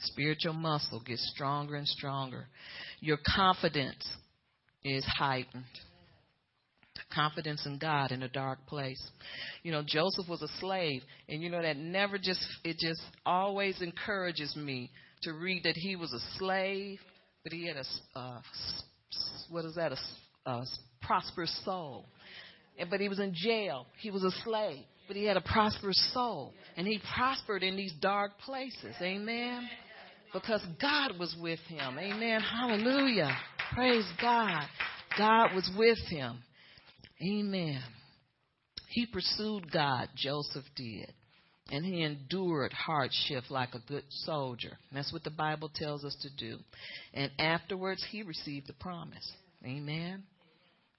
spiritual 0.00 0.54
muscle 0.54 1.02
gets 1.04 1.28
stronger 1.34 1.74
and 1.74 1.86
stronger. 1.86 2.46
Your 3.00 3.18
confidence 3.36 4.08
is 4.84 5.04
heightened. 5.18 5.64
Confidence 7.12 7.64
in 7.66 7.78
God 7.78 8.12
in 8.12 8.22
a 8.22 8.28
dark 8.28 8.66
place. 8.66 9.00
You 9.62 9.72
know, 9.72 9.82
Joseph 9.86 10.28
was 10.28 10.42
a 10.42 10.48
slave, 10.60 11.02
and 11.28 11.42
you 11.42 11.50
know 11.50 11.62
that 11.62 11.76
never 11.76 12.18
just, 12.18 12.44
it 12.64 12.76
just 12.78 13.00
always 13.24 13.80
encourages 13.80 14.54
me 14.56 14.90
to 15.22 15.32
read 15.32 15.64
that 15.64 15.76
he 15.76 15.96
was 15.96 16.12
a 16.12 16.38
slave, 16.38 16.98
but 17.42 17.52
he 17.52 17.66
had 17.66 17.76
a, 17.76 18.18
uh, 18.18 18.40
what 19.50 19.64
is 19.64 19.74
that, 19.74 19.92
a, 19.92 20.50
a 20.50 20.64
prosperous 21.02 21.56
soul. 21.64 22.06
But 22.90 23.00
he 23.00 23.08
was 23.08 23.18
in 23.18 23.32
jail. 23.34 23.86
He 24.00 24.10
was 24.10 24.22
a 24.22 24.30
slave 24.44 24.84
but 25.08 25.16
he 25.16 25.24
had 25.24 25.38
a 25.38 25.40
prosperous 25.40 26.10
soul. 26.12 26.52
And 26.76 26.86
he 26.86 27.00
prospered 27.14 27.62
in 27.64 27.76
these 27.76 27.94
dark 28.00 28.38
places. 28.40 28.94
Amen. 29.00 29.66
Because 30.32 30.64
God 30.80 31.18
was 31.18 31.34
with 31.40 31.58
him. 31.60 31.98
Amen. 31.98 32.42
Hallelujah. 32.42 33.34
Praise 33.74 34.04
God. 34.20 34.62
God 35.16 35.54
was 35.54 35.68
with 35.76 35.98
him. 36.10 36.42
Amen. 37.22 37.82
He 38.88 39.06
pursued 39.06 39.70
God, 39.70 40.08
Joseph 40.16 40.64
did. 40.76 41.12
And 41.70 41.84
he 41.84 42.02
endured 42.02 42.72
hardship 42.72 43.44
like 43.50 43.74
a 43.74 43.82
good 43.86 44.04
soldier. 44.08 44.78
that's 44.90 45.12
what 45.12 45.22
the 45.22 45.30
Bible 45.30 45.70
tells 45.74 46.02
us 46.02 46.16
to 46.22 46.30
do. 46.34 46.58
And 47.12 47.30
afterwards, 47.38 48.04
he 48.10 48.22
received 48.22 48.68
the 48.68 48.72
promise. 48.74 49.30
Amen. 49.64 50.22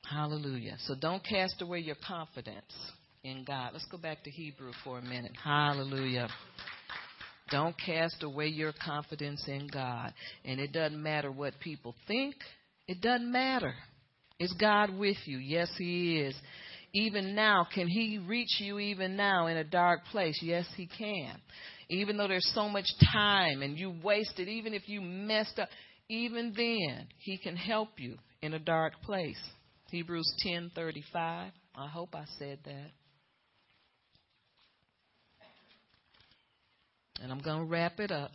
Hallelujah. 0.07 0.77
So 0.85 0.93
don't 0.99 1.23
cast 1.23 1.61
away 1.61 1.79
your 1.79 1.95
confidence 2.07 2.73
in 3.23 3.43
God. 3.45 3.71
Let's 3.73 3.87
go 3.91 3.97
back 3.97 4.23
to 4.25 4.29
Hebrew 4.29 4.71
for 4.83 4.99
a 4.99 5.01
minute. 5.01 5.31
Hallelujah. 5.43 6.29
Don't 7.51 7.75
cast 7.83 8.21
away 8.21 8.47
your 8.47 8.73
confidence 8.85 9.43
in 9.47 9.67
God. 9.67 10.13
And 10.45 10.59
it 10.59 10.71
doesn't 10.71 11.01
matter 11.01 11.31
what 11.31 11.59
people 11.59 11.95
think, 12.07 12.35
it 12.87 13.01
doesn't 13.01 13.31
matter. 13.31 13.73
Is 14.39 14.53
God 14.53 14.97
with 14.97 15.17
you? 15.25 15.37
Yes, 15.37 15.69
He 15.77 16.19
is. 16.19 16.35
Even 16.93 17.35
now, 17.35 17.67
can 17.73 17.87
He 17.87 18.17
reach 18.17 18.59
you 18.59 18.79
even 18.79 19.15
now 19.15 19.47
in 19.47 19.57
a 19.57 19.63
dark 19.63 20.05
place? 20.05 20.39
Yes, 20.41 20.65
He 20.77 20.87
can. 20.87 21.35
Even 21.89 22.17
though 22.17 22.27
there's 22.27 22.49
so 22.53 22.69
much 22.69 22.87
time 23.11 23.61
and 23.61 23.77
you 23.77 23.93
wasted, 24.03 24.47
even 24.47 24.73
if 24.73 24.87
you 24.87 25.01
messed 25.01 25.59
up, 25.59 25.69
even 26.07 26.53
then, 26.55 27.07
He 27.19 27.37
can 27.37 27.55
help 27.55 27.89
you 27.97 28.17
in 28.41 28.53
a 28.53 28.59
dark 28.59 28.93
place. 29.03 29.39
Hebrews 29.91 30.31
10:35. 30.45 31.51
I 31.75 31.87
hope 31.87 32.15
I 32.15 32.25
said 32.37 32.59
that. 32.65 32.91
And 37.21 37.31
I'm 37.31 37.39
going 37.39 37.59
to 37.59 37.65
wrap 37.65 37.99
it 37.99 38.11
up. 38.11 38.31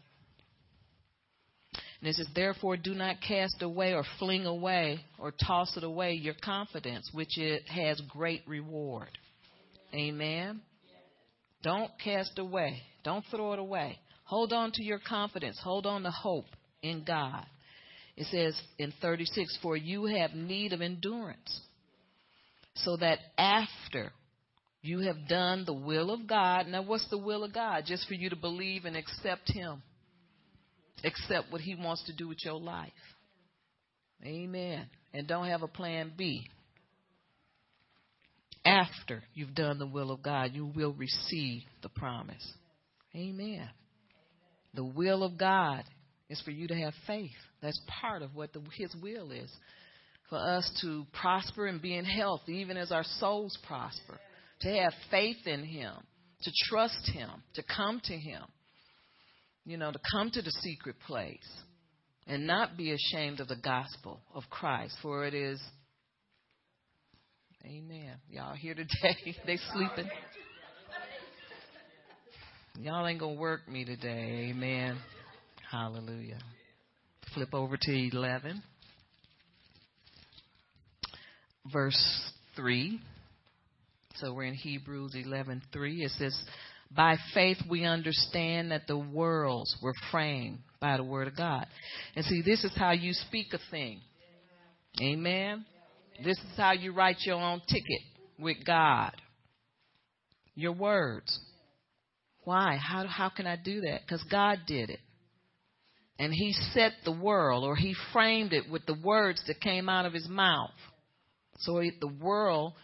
And 2.04 2.10
it 2.10 2.16
says, 2.16 2.28
Therefore, 2.34 2.76
do 2.76 2.92
not 2.92 3.16
cast 3.26 3.62
away 3.62 3.94
or 3.94 4.04
fling 4.18 4.44
away 4.44 5.00
or 5.18 5.32
toss 5.32 5.74
it 5.74 5.84
away 5.84 6.12
your 6.12 6.34
confidence, 6.34 7.08
which 7.14 7.38
it 7.38 7.66
has 7.66 7.98
great 8.10 8.42
reward. 8.46 9.08
Amen. 9.94 10.60
Don't 11.62 11.90
cast 12.04 12.38
away. 12.38 12.82
Don't 13.04 13.24
throw 13.30 13.54
it 13.54 13.58
away. 13.58 13.98
Hold 14.24 14.52
on 14.52 14.70
to 14.72 14.84
your 14.84 14.98
confidence. 14.98 15.58
Hold 15.64 15.86
on 15.86 16.02
to 16.02 16.10
hope 16.10 16.44
in 16.82 17.04
God. 17.04 17.46
It 18.18 18.26
says 18.26 18.60
in 18.78 18.92
36, 19.00 19.58
For 19.62 19.74
you 19.74 20.04
have 20.04 20.34
need 20.34 20.74
of 20.74 20.82
endurance, 20.82 21.58
so 22.74 22.98
that 22.98 23.18
after 23.38 24.12
you 24.82 24.98
have 24.98 25.26
done 25.26 25.64
the 25.64 25.72
will 25.72 26.10
of 26.10 26.26
God. 26.26 26.66
Now, 26.66 26.82
what's 26.82 27.08
the 27.08 27.16
will 27.16 27.44
of 27.44 27.54
God? 27.54 27.84
Just 27.86 28.06
for 28.06 28.12
you 28.12 28.28
to 28.28 28.36
believe 28.36 28.84
and 28.84 28.94
accept 28.94 29.50
Him, 29.50 29.82
accept 31.02 31.50
what 31.50 31.60
He 31.60 31.74
wants 31.74 32.04
to 32.04 32.12
do 32.12 32.28
with 32.28 32.44
your 32.44 32.54
life. 32.54 32.92
Amen. 34.24 34.86
And 35.12 35.26
don't 35.26 35.48
have 35.48 35.62
a 35.62 35.68
plan 35.68 36.12
B. 36.16 36.48
After 38.64 39.22
you've 39.34 39.54
done 39.54 39.78
the 39.78 39.86
will 39.86 40.10
of 40.10 40.22
God, 40.22 40.52
you 40.54 40.66
will 40.66 40.94
receive 40.94 41.62
the 41.82 41.90
promise. 41.90 42.52
Amen. 43.14 43.68
The 44.72 44.84
will 44.84 45.22
of 45.22 45.36
God 45.36 45.84
is 46.30 46.40
for 46.42 46.50
you 46.50 46.66
to 46.68 46.74
have 46.74 46.94
faith. 47.06 47.30
That's 47.60 47.80
part 48.00 48.22
of 48.22 48.34
what 48.34 48.52
the, 48.52 48.62
His 48.76 48.94
will 49.02 49.30
is. 49.30 49.50
For 50.30 50.38
us 50.38 50.70
to 50.80 51.06
prosper 51.12 51.66
and 51.66 51.82
be 51.82 51.94
in 51.94 52.06
health, 52.06 52.48
even 52.48 52.76
as 52.78 52.90
our 52.90 53.04
souls 53.04 53.58
prosper 53.66 54.18
to 54.62 54.68
have 54.68 54.92
faith 55.10 55.46
in 55.46 55.64
Him, 55.64 55.92
to 56.42 56.50
trust 56.68 57.10
Him, 57.12 57.28
to 57.54 57.62
come 57.62 58.00
to 58.04 58.16
Him, 58.16 58.42
you 59.64 59.76
know, 59.76 59.90
to 59.90 59.98
come 60.12 60.30
to 60.30 60.42
the 60.42 60.50
secret 60.62 60.96
place 61.06 61.48
and 62.26 62.46
not 62.46 62.76
be 62.76 62.92
ashamed 62.92 63.40
of 63.40 63.48
the 63.48 63.56
gospel 63.56 64.20
of 64.34 64.44
Christ, 64.50 64.96
for 65.02 65.26
it 65.26 65.34
is. 65.34 65.60
Amen. 67.64 68.14
Y'all 68.28 68.54
here 68.54 68.74
today? 68.74 69.36
they 69.46 69.58
sleeping. 69.72 70.10
Y'all 72.76 73.06
ain't 73.06 73.20
gonna 73.20 73.34
work 73.34 73.68
me 73.68 73.84
today. 73.84 74.50
Amen. 74.50 74.98
Hallelujah. 75.70 76.38
Flip 77.32 77.54
over 77.54 77.76
to 77.76 77.92
11, 78.12 78.62
verse 81.72 82.30
3. 82.56 83.00
So 84.16 84.32
we're 84.32 84.44
in 84.44 84.54
Hebrews 84.54 85.14
11:3. 85.14 85.60
It 86.04 86.10
says, 86.12 86.36
"By 86.94 87.16
faith 87.32 87.58
we 87.68 87.84
understand 87.84 88.70
that 88.70 88.86
the 88.86 88.98
worlds 88.98 89.76
were 89.82 89.94
framed 90.10 90.60
by 90.80 90.96
the 90.96 91.04
word 91.04 91.28
of 91.28 91.36
God." 91.36 91.66
And 92.14 92.24
see, 92.24 92.42
this 92.42 92.64
is 92.64 92.74
how 92.76 92.92
you 92.92 93.12
speak 93.12 93.52
a 93.52 93.58
thing. 93.70 94.00
Amen. 95.00 95.64
This 96.22 96.38
is 96.38 96.56
how 96.56 96.72
you 96.72 96.92
write 96.92 97.16
your 97.26 97.40
own 97.40 97.60
ticket 97.60 98.02
with 98.38 98.64
God. 98.64 99.20
Your 100.54 100.72
words. 100.72 101.40
Why? 102.44 102.76
How 102.76 103.06
how 103.06 103.28
can 103.28 103.46
I 103.46 103.56
do 103.56 103.80
that? 103.80 104.06
Cuz 104.06 104.22
God 104.24 104.60
did 104.66 104.90
it. 104.90 105.00
And 106.18 106.32
he 106.32 106.52
set 106.52 106.92
the 107.04 107.12
world 107.12 107.64
or 107.64 107.74
he 107.74 107.94
framed 108.12 108.52
it 108.52 108.70
with 108.70 108.86
the 108.86 108.94
words 108.94 109.42
that 109.46 109.60
came 109.60 109.88
out 109.88 110.06
of 110.06 110.12
his 110.12 110.28
mouth. 110.28 110.74
So 111.58 111.80
the 112.00 112.14
world 112.20 112.74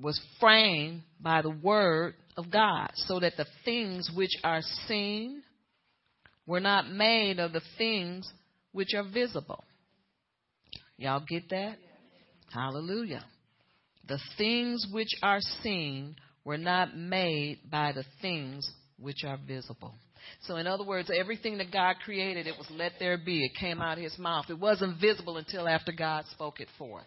was 0.00 0.20
framed 0.38 1.02
by 1.20 1.42
the 1.42 1.50
word 1.50 2.14
of 2.38 2.50
God, 2.50 2.90
so 2.94 3.20
that 3.20 3.36
the 3.36 3.46
things 3.64 4.10
which 4.14 4.30
are 4.44 4.62
seen 4.86 5.42
were 6.46 6.60
not 6.60 6.88
made 6.90 7.38
of 7.38 7.52
the 7.52 7.60
things 7.76 8.26
which 8.72 8.94
are 8.94 9.04
visible. 9.04 9.64
Y'all 10.96 11.24
get 11.28 11.50
that? 11.50 11.76
Hallelujah. 12.52 13.24
The 14.06 14.18
things 14.38 14.86
which 14.90 15.10
are 15.22 15.40
seen 15.62 16.16
were 16.44 16.56
not 16.56 16.96
made 16.96 17.58
by 17.70 17.92
the 17.92 18.04
things 18.22 18.70
which 18.98 19.24
are 19.26 19.38
visible. 19.46 19.94
So, 20.42 20.56
in 20.56 20.66
other 20.66 20.84
words, 20.84 21.10
everything 21.14 21.58
that 21.58 21.72
God 21.72 21.96
created, 22.04 22.46
it 22.46 22.54
was 22.56 22.66
let 22.70 22.92
there 22.98 23.18
be. 23.18 23.44
It 23.44 23.52
came 23.60 23.82
out 23.82 23.98
of 23.98 24.04
his 24.04 24.18
mouth. 24.18 24.46
It 24.48 24.58
wasn't 24.58 25.00
visible 25.00 25.36
until 25.36 25.68
after 25.68 25.92
God 25.92 26.24
spoke 26.30 26.60
it 26.60 26.68
forth. 26.78 27.04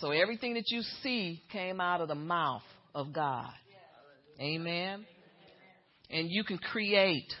So 0.00 0.10
everything 0.12 0.54
that 0.54 0.64
you 0.68 0.80
see 1.02 1.42
came 1.52 1.80
out 1.80 2.00
of 2.00 2.08
the 2.08 2.14
mouth 2.14 2.62
of 2.94 3.12
God. 3.12 3.50
Amen. 4.40 5.04
And 6.08 6.30
you 6.30 6.44
can 6.44 6.58
create 6.58 7.32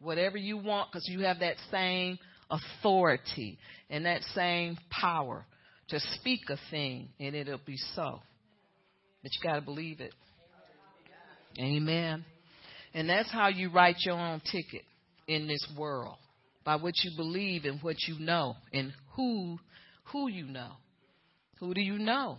whatever 0.00 0.36
you 0.36 0.56
want 0.56 0.90
because 0.90 1.08
you 1.08 1.20
have 1.20 1.40
that 1.40 1.56
same 1.70 2.18
authority 2.50 3.58
and 3.90 4.06
that 4.06 4.22
same 4.34 4.78
power 4.90 5.44
to 5.88 6.00
speak 6.00 6.40
a 6.48 6.56
thing 6.70 7.08
and 7.18 7.34
it'll 7.34 7.60
be 7.64 7.76
so. 7.94 8.20
But 9.22 9.32
you 9.34 9.42
got 9.42 9.56
to 9.56 9.60
believe 9.62 10.00
it. 10.00 10.14
Amen. 11.58 12.24
And 12.94 13.08
that's 13.08 13.30
how 13.30 13.48
you 13.48 13.70
write 13.70 13.96
your 14.00 14.18
own 14.18 14.40
ticket 14.52 14.82
in 15.26 15.48
this 15.48 15.66
world 15.76 16.16
by 16.64 16.76
what 16.76 16.94
you 17.02 17.10
believe 17.16 17.64
and 17.64 17.80
what 17.82 17.96
you 18.06 18.18
know 18.18 18.54
and 18.72 18.92
who 19.14 19.58
who 20.12 20.28
you 20.28 20.46
know. 20.46 20.72
Who 21.58 21.74
do 21.74 21.80
you 21.80 21.98
know? 21.98 22.38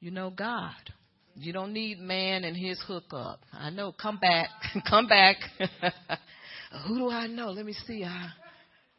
You 0.00 0.10
know 0.10 0.30
God. 0.30 0.72
You 1.40 1.52
don't 1.52 1.72
need 1.72 2.00
man 2.00 2.44
and 2.44 2.56
his 2.56 2.80
hookup. 2.86 3.40
I 3.52 3.70
know. 3.70 3.92
Come 3.92 4.18
back. 4.18 4.48
Come 4.90 5.06
back. 5.06 5.36
Who 6.86 6.98
do 6.98 7.10
I 7.10 7.28
know? 7.28 7.50
Let 7.50 7.64
me 7.64 7.74
see. 7.86 8.04
I, 8.04 8.28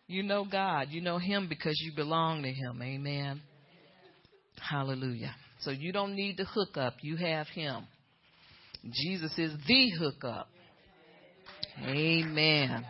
you 0.07 0.23
know 0.23 0.45
God. 0.49 0.87
You 0.89 1.01
know 1.01 1.17
Him 1.17 1.47
because 1.47 1.79
you 1.83 1.91
belong 1.95 2.43
to 2.43 2.51
Him. 2.51 2.81
Amen. 2.81 3.41
Hallelujah. 4.59 5.35
So 5.61 5.71
you 5.71 5.91
don't 5.91 6.15
need 6.15 6.37
the 6.37 6.45
hookup. 6.45 6.95
You 7.01 7.17
have 7.17 7.47
Him. 7.47 7.85
Jesus 8.91 9.37
is 9.37 9.51
the 9.67 9.89
hookup. 9.99 10.47
Amen. 11.85 12.85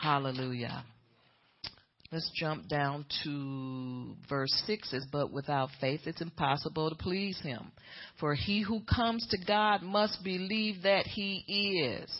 Hallelujah. 0.00 0.84
Let's 2.12 2.30
jump 2.34 2.68
down 2.68 3.06
to 3.24 4.14
verse 4.28 4.52
6 4.66 4.90
says, 4.90 5.06
But 5.10 5.32
without 5.32 5.70
faith 5.80 6.02
it's 6.04 6.20
impossible 6.20 6.90
to 6.90 6.94
please 6.94 7.40
him. 7.40 7.72
For 8.20 8.34
he 8.34 8.60
who 8.60 8.80
comes 8.80 9.26
to 9.30 9.38
God 9.46 9.80
must 9.82 10.22
believe 10.22 10.82
that 10.82 11.06
he 11.06 11.88
is, 11.88 12.10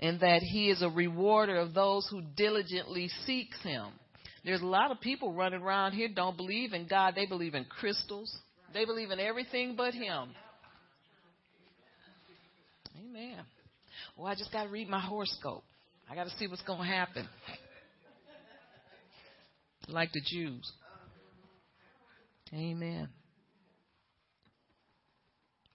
and 0.00 0.18
that 0.20 0.42
he 0.42 0.70
is 0.70 0.82
a 0.82 0.90
rewarder 0.90 1.56
of 1.56 1.72
those 1.72 2.08
who 2.10 2.20
diligently 2.36 3.08
seeks 3.24 3.62
him. 3.62 3.90
There's 4.44 4.60
a 4.60 4.66
lot 4.66 4.90
of 4.90 5.00
people 5.00 5.32
running 5.32 5.62
around 5.62 5.92
here 5.92 6.08
don't 6.12 6.36
believe 6.36 6.72
in 6.72 6.88
God. 6.88 7.14
They 7.14 7.26
believe 7.26 7.54
in 7.54 7.64
crystals. 7.64 8.36
They 8.74 8.84
believe 8.84 9.12
in 9.12 9.20
everything 9.20 9.76
but 9.76 9.94
him. 9.94 10.30
Amen. 12.98 13.38
Well, 14.16 14.26
I 14.26 14.34
just 14.34 14.50
got 14.50 14.64
to 14.64 14.68
read 14.68 14.88
my 14.88 15.00
horoscope. 15.00 15.62
I 16.10 16.16
got 16.16 16.24
to 16.24 16.36
see 16.38 16.48
what's 16.48 16.62
going 16.62 16.80
to 16.80 16.86
happen 16.86 17.28
like 19.88 20.12
the 20.12 20.20
Jews. 20.20 20.70
Amen. 22.52 23.08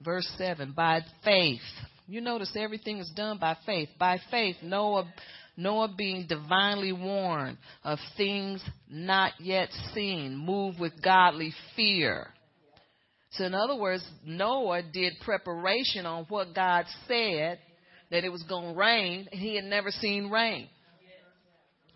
Verse 0.01 0.29
7 0.37 0.73
By 0.75 1.01
faith. 1.23 1.61
You 2.07 2.21
notice 2.21 2.55
everything 2.55 2.99
is 2.99 3.11
done 3.15 3.37
by 3.37 3.57
faith. 3.65 3.89
By 3.99 4.19
faith, 4.31 4.55
Noah, 4.61 5.11
Noah 5.57 5.93
being 5.97 6.25
divinely 6.27 6.93
warned 6.93 7.57
of 7.83 7.99
things 8.15 8.63
not 8.89 9.33
yet 9.39 9.69
seen, 9.93 10.37
moved 10.37 10.79
with 10.79 11.01
godly 11.03 11.53
fear. 11.75 12.27
So, 13.31 13.43
in 13.43 13.53
other 13.53 13.75
words, 13.75 14.07
Noah 14.25 14.83
did 14.83 15.13
preparation 15.25 16.05
on 16.05 16.25
what 16.29 16.55
God 16.55 16.85
said 17.07 17.59
that 18.09 18.23
it 18.23 18.31
was 18.31 18.43
going 18.43 18.73
to 18.73 18.79
rain, 18.79 19.27
and 19.29 19.41
he 19.41 19.55
had 19.55 19.65
never 19.65 19.91
seen 19.91 20.29
rain. 20.29 20.69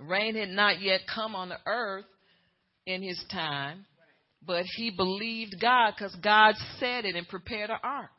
Rain 0.01 0.35
had 0.35 0.49
not 0.49 0.81
yet 0.81 1.01
come 1.13 1.35
on 1.35 1.49
the 1.49 1.59
earth 1.65 2.05
in 2.85 3.03
his 3.03 3.23
time, 3.31 3.85
but 4.45 4.65
he 4.75 4.89
believed 4.89 5.55
God 5.61 5.93
because 5.95 6.15
God 6.15 6.55
said 6.79 7.05
it 7.05 7.15
and 7.15 7.27
prepared 7.27 7.69
an 7.69 7.77
ark. 7.83 8.09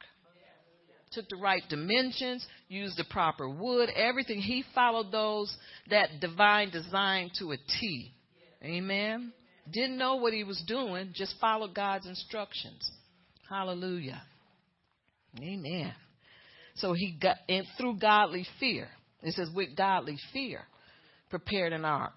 Took 1.13 1.29
the 1.29 1.37
right 1.37 1.63
dimensions, 1.69 2.47
used 2.69 2.97
the 2.97 3.05
proper 3.05 3.49
wood, 3.49 3.91
everything. 3.95 4.39
He 4.39 4.65
followed 4.75 5.13
those 5.13 5.55
that 5.91 6.21
divine 6.21 6.71
design 6.71 7.31
to 7.39 7.53
a 7.53 7.57
T. 7.81 8.13
Amen. 8.63 9.33
Didn't 9.71 9.99
know 9.99 10.17
what 10.17 10.33
he 10.33 10.45
was 10.45 10.63
doing, 10.67 11.13
just 11.15 11.35
followed 11.39 11.75
God's 11.75 12.07
instructions. 12.07 12.91
Hallelujah. 13.51 14.23
Amen. 15.39 15.93
So 16.77 16.95
he 16.95 17.19
got 17.21 17.37
and 17.49 17.67
through 17.77 17.99
godly 17.99 18.47
fear. 18.59 18.89
It 19.23 19.35
says 19.35 19.51
with 19.55 19.77
godly 19.77 20.17
fear 20.33 20.63
prepared 21.33 21.73
an 21.73 21.87
ark 21.87 22.13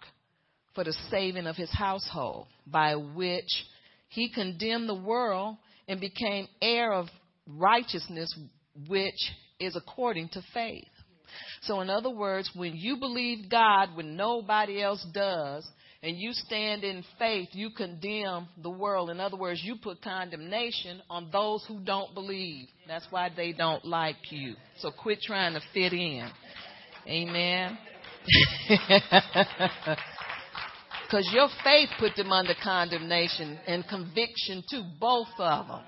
for 0.75 0.83
the 0.83 0.93
saving 1.09 1.47
of 1.47 1.55
his 1.55 1.71
household, 1.71 2.47
by 2.67 2.95
which 2.95 3.49
he 4.09 4.29
condemned 4.29 4.89
the 4.89 4.93
world 4.93 5.55
and 5.87 6.01
became 6.01 6.49
heir 6.61 6.91
of 6.91 7.07
righteousness, 7.47 8.37
which 8.89 9.31
is 9.57 9.77
according 9.77 10.27
to 10.27 10.41
faith. 10.53 10.83
So, 11.61 11.79
in 11.79 11.89
other 11.89 12.09
words, 12.09 12.51
when 12.55 12.75
you 12.75 12.97
believe 12.97 13.49
God 13.49 13.95
when 13.95 14.17
nobody 14.17 14.83
else 14.83 15.05
does, 15.13 15.65
and 16.03 16.17
you 16.17 16.33
stand 16.33 16.83
in 16.83 17.05
faith, 17.17 17.47
you 17.53 17.69
condemn 17.69 18.49
the 18.61 18.69
world. 18.69 19.09
In 19.09 19.21
other 19.21 19.37
words, 19.37 19.61
you 19.63 19.77
put 19.81 20.01
condemnation 20.01 21.01
on 21.09 21.29
those 21.31 21.65
who 21.67 21.79
don't 21.79 22.13
believe. 22.13 22.67
That's 22.85 23.07
why 23.09 23.29
they 23.35 23.53
don't 23.53 23.83
like 23.85 24.17
you. 24.29 24.55
So 24.79 24.91
quit 24.91 25.21
trying 25.21 25.53
to 25.53 25.61
fit 25.73 25.93
in. 25.93 26.29
Amen. 27.07 27.77
Because 31.05 31.29
your 31.31 31.47
faith 31.63 31.89
put 31.99 32.15
them 32.15 32.31
under 32.31 32.53
condemnation 32.61 33.59
and 33.67 33.87
conviction 33.87 34.63
to 34.69 34.83
both 34.99 35.27
of 35.37 35.67
them. 35.67 35.81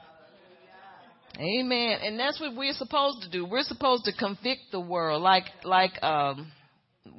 Amen. 1.40 2.00
And 2.04 2.20
that's 2.20 2.40
what 2.40 2.56
we're 2.56 2.74
supposed 2.74 3.24
to 3.24 3.30
do. 3.30 3.46
We're 3.46 3.64
supposed 3.64 4.06
to 4.06 4.14
convict 4.14 4.72
the 4.72 4.80
world 4.80 5.22
like 5.22 5.46
like 5.64 6.02
um 6.04 6.52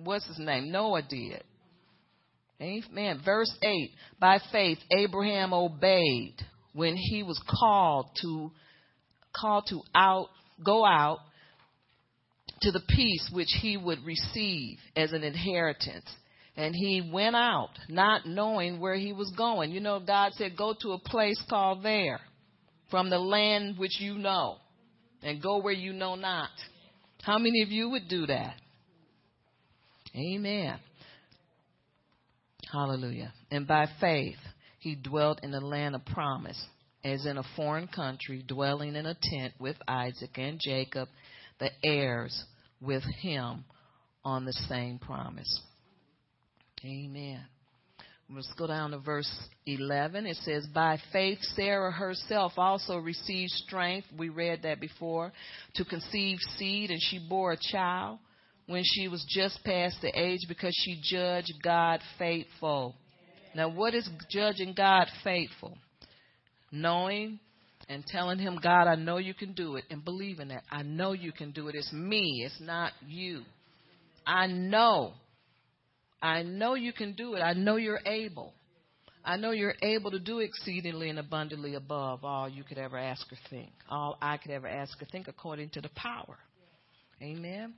what's 0.04 0.26
his 0.26 0.38
name? 0.38 0.70
Noah 0.70 1.02
did. 1.02 1.42
Amen. 2.60 3.20
Verse 3.24 3.54
8. 3.62 3.90
By 4.18 4.40
faith 4.50 4.78
Abraham 4.96 5.52
obeyed 5.52 6.34
when 6.72 6.96
he 6.96 7.22
was 7.22 7.40
called 7.60 8.06
to 8.22 8.50
called 9.38 9.66
to 9.68 9.82
out 9.94 10.28
go 10.64 10.84
out 10.84 11.18
to 12.62 12.72
the 12.72 12.82
peace 12.88 13.30
which 13.32 13.48
he 13.61 13.76
would 13.76 14.04
receive 14.04 14.78
as 14.96 15.12
an 15.12 15.22
inheritance. 15.22 16.06
And 16.56 16.74
he 16.74 17.09
went 17.12 17.36
out, 17.36 17.70
not 17.88 18.26
knowing 18.26 18.80
where 18.80 18.96
he 18.96 19.12
was 19.12 19.32
going. 19.36 19.70
You 19.70 19.80
know, 19.80 20.00
God 20.00 20.32
said, 20.34 20.56
Go 20.56 20.74
to 20.82 20.92
a 20.92 20.98
place 20.98 21.40
called 21.48 21.84
there, 21.84 22.20
from 22.90 23.11
the 23.11 23.18
land 23.18 23.78
which 23.78 24.00
you 24.00 24.14
know, 24.14 24.56
and 25.22 25.40
go 25.40 25.59
where 25.59 25.72
you 25.72 25.92
know 25.92 26.16
not. 26.16 26.50
How 27.22 27.38
many 27.38 27.62
of 27.62 27.70
you 27.70 27.90
would 27.90 28.09
do 28.09 28.26
that? 28.26 28.54
Amen. 30.16 30.78
Hallelujah. 32.72 33.33
And 33.50 33.66
by 33.66 33.87
faith, 34.00 34.38
he 34.78 34.95
dwelt 34.95 35.41
in 35.42 35.50
the 35.50 35.61
land 35.61 35.95
of 35.95 36.04
promise, 36.07 36.61
as 37.04 37.24
in 37.24 37.38
a 37.38 37.45
foreign 37.57 37.88
country, 37.88 38.45
dwelling 38.46 38.96
in 38.96 39.07
a 39.07 39.16
tent 39.20 39.54
with 39.58 39.76
Isaac 39.87 40.30
and 40.37 40.61
Jacob, 40.61 41.08
the 41.59 41.71
heirs 41.85 42.45
with 42.80 43.03
him 43.21 43.64
on 44.25 44.45
the 44.45 44.53
same 44.53 44.99
promise. 44.99 45.61
Amen. 46.85 47.45
Let's 48.30 48.53
go 48.59 48.67
down 48.67 48.91
to 48.91 48.99
verse 48.99 49.30
11. 49.64 50.26
It 50.26 50.37
says, 50.45 50.67
By 50.75 50.99
faith, 51.13 51.39
Sarah 51.57 51.91
herself 51.91 52.53
also 52.59 52.99
received 52.99 53.51
strength. 53.53 54.07
We 54.17 54.29
read 54.29 54.63
that 54.64 54.80
before. 54.80 55.33
To 55.76 55.85
conceive 55.87 56.39
seed, 56.59 56.91
and 56.91 57.01
she 57.01 57.18
bore 57.26 57.53
a 57.53 57.59
child 57.72 58.18
when 58.67 58.83
she 58.85 59.09
was 59.09 59.25
just 59.30 59.64
past 59.64 59.97
the 60.03 60.11
age 60.14 60.41
because 60.47 60.79
she 60.85 61.01
judged 61.03 61.55
God 61.63 62.01
faithful. 62.18 62.95
Now, 63.55 63.71
what 63.71 63.95
is 63.95 64.09
judging 64.30 64.75
God 64.76 65.07
faithful? 65.25 65.79
Knowing 66.71 67.41
and 67.88 68.04
telling 68.06 68.38
Him, 68.38 68.58
God, 68.62 68.86
I 68.86 68.94
know 68.94 69.18
you 69.18 69.34
can 69.34 69.52
do 69.52 69.76
it, 69.76 69.84
and 69.90 70.04
believing 70.04 70.48
that. 70.48 70.64
I 70.70 70.82
know 70.82 71.12
you 71.12 71.32
can 71.32 71.52
do 71.52 71.68
it. 71.68 71.74
It's 71.74 71.92
me, 71.92 72.42
it's 72.44 72.60
not 72.60 72.92
you. 73.06 73.42
I 74.26 74.46
know 74.46 75.14
I 76.20 76.42
know 76.42 76.74
you 76.74 76.92
can 76.92 77.12
do 77.12 77.34
it. 77.34 77.40
I 77.40 77.52
know 77.52 77.76
you're 77.76 78.00
able. 78.04 78.52
I 79.24 79.36
know 79.36 79.50
you're 79.50 79.74
able 79.82 80.10
to 80.10 80.18
do 80.18 80.40
exceedingly 80.40 81.10
and 81.10 81.18
abundantly 81.18 81.74
above 81.74 82.24
all 82.24 82.48
you 82.48 82.64
could 82.64 82.78
ever 82.78 82.98
ask 82.98 83.26
or 83.30 83.36
think. 83.50 83.70
All 83.88 84.16
I 84.20 84.36
could 84.38 84.50
ever 84.50 84.66
ask 84.66 85.00
or 85.00 85.04
think 85.06 85.28
according 85.28 85.70
to 85.70 85.80
the 85.80 85.90
power. 85.90 86.38
Amen. 87.22 87.74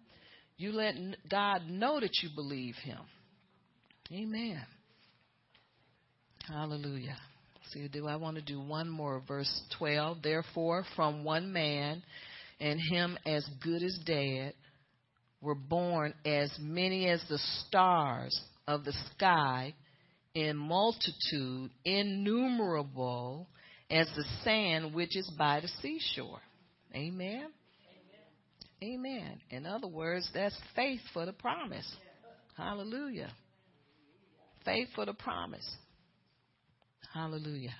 You 0.57 0.73
let 0.73 0.95
God 1.29 1.69
know 1.69 1.99
that 2.01 2.23
you 2.23 2.29
believe 2.35 2.77
Him. 2.77 3.01
Amen. 4.13 4.63
Hallelujah. 6.47 7.17
Do 7.93 8.07
I 8.07 8.17
want 8.17 8.37
to 8.37 8.43
do 8.43 8.61
one 8.61 8.89
more? 8.89 9.23
Verse 9.27 9.63
12. 9.79 10.19
Therefore, 10.23 10.85
from 10.97 11.25
one 11.25 11.53
man, 11.53 12.03
and 12.61 12.81
him 12.81 13.19
as 13.25 13.47
good 13.63 13.83
as 13.83 13.99
dead, 14.05 14.55
were 15.41 15.55
born 15.55 16.13
as 16.25 16.51
many 16.61 17.09
as 17.09 17.23
the 17.29 17.39
stars 17.67 18.39
of 18.67 18.85
the 18.85 18.95
sky 19.15 19.75
in 20.35 20.57
multitude, 20.57 21.71
innumerable 21.85 23.49
as 23.91 24.07
the 24.15 24.25
sand 24.45 24.95
which 24.95 25.17
is 25.17 25.31
by 25.39 25.61
the 25.61 25.69
seashore. 25.81 26.41
Amen. 26.95 27.49
Amen. 28.83 29.41
In 29.51 29.67
other 29.67 29.89
words, 29.89 30.29
that's 30.33 30.57
faith 30.75 31.01
for 31.13 31.27
the 31.27 31.33
promise. 31.33 31.87
Hallelujah. 32.57 33.31
Faith 34.65 34.89
for 34.95 35.05
the 35.07 35.13
promise. 35.13 35.69
Hallelujah. 37.13 37.75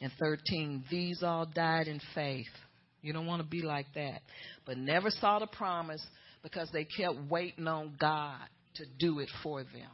And 0.00 0.12
13, 0.20 0.84
these 0.90 1.22
all 1.22 1.46
died 1.46 1.88
in 1.88 2.00
faith. 2.14 2.46
You 3.02 3.12
don't 3.12 3.26
want 3.26 3.42
to 3.42 3.48
be 3.48 3.62
like 3.62 3.86
that. 3.94 4.22
But 4.66 4.78
never 4.78 5.10
saw 5.10 5.38
the 5.38 5.46
promise 5.46 6.04
because 6.42 6.68
they 6.72 6.84
kept 6.84 7.16
waiting 7.28 7.66
on 7.66 7.96
God 8.00 8.40
to 8.76 8.84
do 8.98 9.18
it 9.18 9.28
for 9.42 9.62
them. 9.62 9.90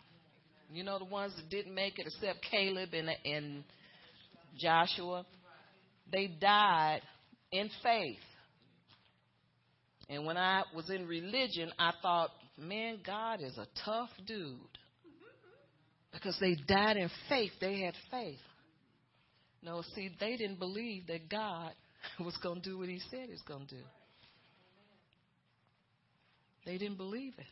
You 0.73 0.83
know 0.83 0.99
the 0.99 1.05
ones 1.05 1.33
that 1.37 1.49
didn't 1.49 1.75
make 1.75 1.99
it 1.99 2.07
except 2.07 2.45
Caleb 2.51 2.91
and, 2.93 3.09
and 3.25 3.65
Joshua? 4.59 5.25
They 6.11 6.27
died 6.27 7.01
in 7.53 7.71
faith. 7.83 8.19
And 10.09 10.27
when 10.27 10.37
I 10.37 10.65
was 10.75 10.91
in 10.91 11.07
religion, 11.07 11.71
I 11.79 11.93
thought, 12.03 12.31
man, 12.59 12.99
God 13.07 13.41
is 13.41 13.57
a 13.57 13.67
tough 13.85 14.11
dude. 14.27 14.59
Because 16.13 16.37
they 16.41 16.57
died 16.67 16.97
in 16.97 17.11
faith. 17.29 17.53
They 17.61 17.81
had 17.81 17.95
faith. 18.11 18.39
No, 19.65 19.83
see, 19.95 20.11
they 20.21 20.37
didn't 20.37 20.59
believe 20.59 21.07
that 21.07 21.29
God 21.29 21.73
was 22.21 22.37
going 22.43 22.61
to 22.61 22.69
do 22.69 22.79
what 22.79 22.89
he 22.89 23.01
said 23.11 23.27
he 23.27 23.33
was 23.33 23.43
going 23.47 23.67
to 23.67 23.75
do. 23.77 23.83
They 26.67 26.79
didn't 26.79 26.97
believe 26.97 27.35
it. 27.39 27.47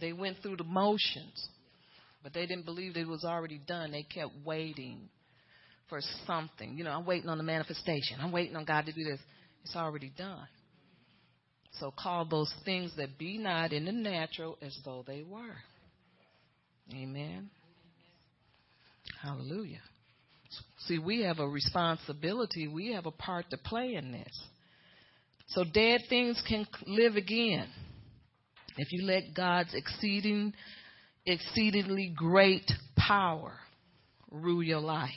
They 0.00 0.12
went 0.12 0.38
through 0.42 0.56
the 0.56 0.64
motions, 0.64 1.48
but 2.22 2.32
they 2.32 2.46
didn't 2.46 2.64
believe 2.64 2.96
it 2.96 3.06
was 3.06 3.24
already 3.24 3.60
done. 3.66 3.90
They 3.90 4.02
kept 4.02 4.32
waiting 4.44 5.08
for 5.88 6.00
something. 6.26 6.76
You 6.76 6.84
know, 6.84 6.90
I'm 6.90 7.06
waiting 7.06 7.28
on 7.28 7.38
the 7.38 7.44
manifestation. 7.44 8.18
I'm 8.20 8.30
waiting 8.30 8.56
on 8.56 8.64
God 8.64 8.86
to 8.86 8.92
do 8.92 9.02
this. 9.04 9.18
It's 9.64 9.74
already 9.74 10.12
done. 10.16 10.46
So 11.80 11.92
call 11.96 12.26
those 12.26 12.52
things 12.64 12.92
that 12.96 13.18
be 13.18 13.38
not 13.38 13.72
in 13.72 13.84
the 13.84 13.92
natural 13.92 14.56
as 14.62 14.76
though 14.84 15.04
they 15.06 15.22
were. 15.22 15.56
Amen. 16.92 17.50
Hallelujah. 19.22 19.80
See, 20.86 20.98
we 20.98 21.22
have 21.22 21.38
a 21.38 21.48
responsibility. 21.48 22.68
We 22.68 22.92
have 22.92 23.06
a 23.06 23.10
part 23.10 23.50
to 23.50 23.58
play 23.58 23.94
in 23.94 24.12
this. 24.12 24.42
So 25.48 25.64
dead 25.64 26.02
things 26.08 26.42
can 26.46 26.66
live 26.86 27.16
again 27.16 27.68
if 28.78 28.92
you 28.92 29.02
let 29.02 29.34
God's 29.34 29.74
exceeding, 29.74 30.54
exceedingly 31.26 32.12
great 32.16 32.70
power 32.96 33.58
rule 34.30 34.62
your 34.62 34.80
life. 34.80 35.10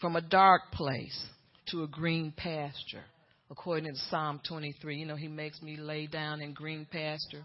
From 0.00 0.16
a 0.16 0.20
dark 0.20 0.72
place 0.72 1.26
to 1.70 1.82
a 1.82 1.88
green 1.88 2.32
pasture, 2.36 3.04
according 3.50 3.92
to 3.92 4.00
Psalm 4.10 4.40
23. 4.48 4.96
You 4.96 5.06
know, 5.06 5.16
He 5.16 5.28
makes 5.28 5.60
me 5.60 5.76
lay 5.76 6.06
down 6.06 6.40
in 6.40 6.54
green 6.54 6.86
pasture. 6.90 7.44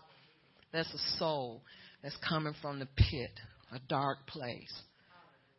That's 0.72 0.92
a 0.94 1.18
soul 1.20 1.62
that's 2.02 2.18
coming 2.28 2.56
from 2.62 2.80
the 2.80 2.88
pit, 2.96 3.32
a 3.74 3.80
dark 3.90 4.28
place. 4.28 4.74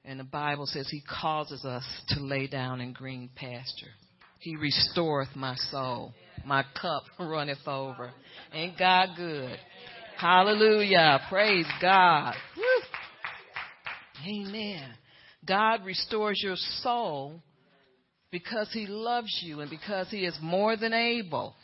And 0.05 0.21
the 0.21 0.25
Bible 0.25 0.67
says 0.67 0.89
He 0.91 1.03
causes 1.03 1.65
us 1.65 1.85
to 2.09 2.21
lay 2.21 2.47
down 2.47 2.81
in 2.81 2.93
green 2.93 3.31
pasture. 3.35 3.93
He 4.41 4.57
restoreth 4.57 5.35
my 5.35 5.55
soul. 5.71 6.13
My 6.45 6.65
cup 6.81 7.05
runneth 7.19 7.67
over. 7.67 8.13
Ain't 8.53 8.79
God 8.79 9.11
good? 9.17 9.57
Hallelujah. 10.19 11.21
Praise 11.31 11.67
God. 11.81 12.35
Woo. 12.57 12.65
Amen. 14.29 14.91
God 15.47 15.85
restores 15.85 16.41
your 16.43 16.57
soul 16.57 17.43
because 18.31 18.71
He 18.73 18.87
loves 18.87 19.41
you 19.43 19.61
and 19.61 19.71
because 19.71 20.11
He 20.11 20.25
is 20.25 20.37
more 20.43 20.77
than 20.77 20.93
able 20.93 21.55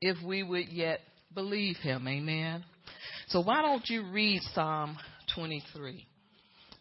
if 0.00 0.16
we 0.24 0.42
would 0.42 0.68
yet 0.68 1.00
believe 1.34 1.76
Him. 1.76 2.08
Amen. 2.08 2.64
So 3.28 3.42
why 3.42 3.62
don't 3.62 3.88
you 3.88 4.10
read 4.10 4.40
Psalm 4.54 4.96
23? 5.34 6.06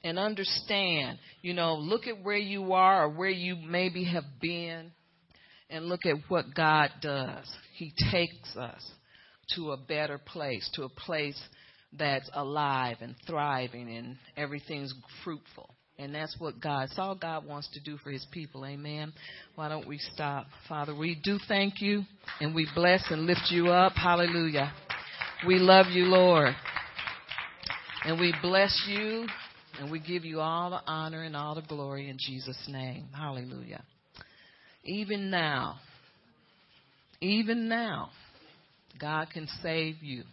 and 0.04 0.20
understand, 0.20 1.18
you 1.42 1.54
know, 1.54 1.76
look 1.76 2.08
at 2.08 2.22
where 2.22 2.38
you 2.38 2.74
are 2.74 3.06
or 3.06 3.10
where 3.10 3.30
you 3.30 3.56
maybe 3.56 4.04
have 4.04 4.26
been 4.42 4.92
and 5.70 5.86
look 5.86 6.06
at 6.06 6.18
what 6.28 6.54
God 6.54 6.90
does. 7.02 7.50
He 7.76 7.94
takes 8.12 8.56
us 8.56 8.86
to 9.56 9.72
a 9.72 9.78
better 9.78 10.18
place, 10.18 10.70
to 10.76 10.84
a 10.84 10.90
place 10.90 11.42
that's 11.98 12.30
alive 12.34 12.98
and 13.02 13.16
thriving 13.26 13.96
and 13.96 14.18
everything's 14.36 14.94
fruitful. 15.24 15.74
And 16.00 16.14
that's 16.14 16.36
what 16.40 16.60
God, 16.60 16.86
it's 16.86 16.98
all 16.98 17.16
God 17.16 17.46
wants 17.46 17.70
to 17.74 17.80
do 17.80 17.98
for 17.98 18.10
his 18.10 18.26
people. 18.32 18.66
Amen. 18.66 19.14
Why 19.56 19.70
don't 19.70 19.88
we 19.88 20.00
stop? 20.00 20.48
Father, 20.68 20.96
we 20.96 21.20
do 21.24 21.38
thank 21.48 21.82
you 21.82 22.04
and 22.42 22.54
we 22.54 22.68
bless 22.76 23.04
and 23.10 23.26
lift 23.26 23.52
you 23.52 23.70
up. 23.70 23.94
Hallelujah. 23.94 24.74
We 25.48 25.60
love 25.60 25.88
you, 25.92 26.06
Lord. 26.06 26.56
And 28.06 28.20
we 28.20 28.34
bless 28.42 28.84
you 28.88 29.28
and 29.80 29.90
we 29.90 30.00
give 30.00 30.26
you 30.26 30.42
all 30.42 30.70
the 30.70 30.82
honor 30.86 31.24
and 31.24 31.36
all 31.36 31.56
the 31.56 31.62
glory 31.62 32.10
in 32.10 32.18
Jesus' 32.20 32.68
name. 32.68 33.08
Hallelujah. 33.16 33.84
Even 34.84 35.30
now, 35.30 35.80
even 37.22 37.70
now, 37.70 38.10
God 39.00 39.30
can 39.34 39.48
save 39.62 40.04
you. 40.04 40.24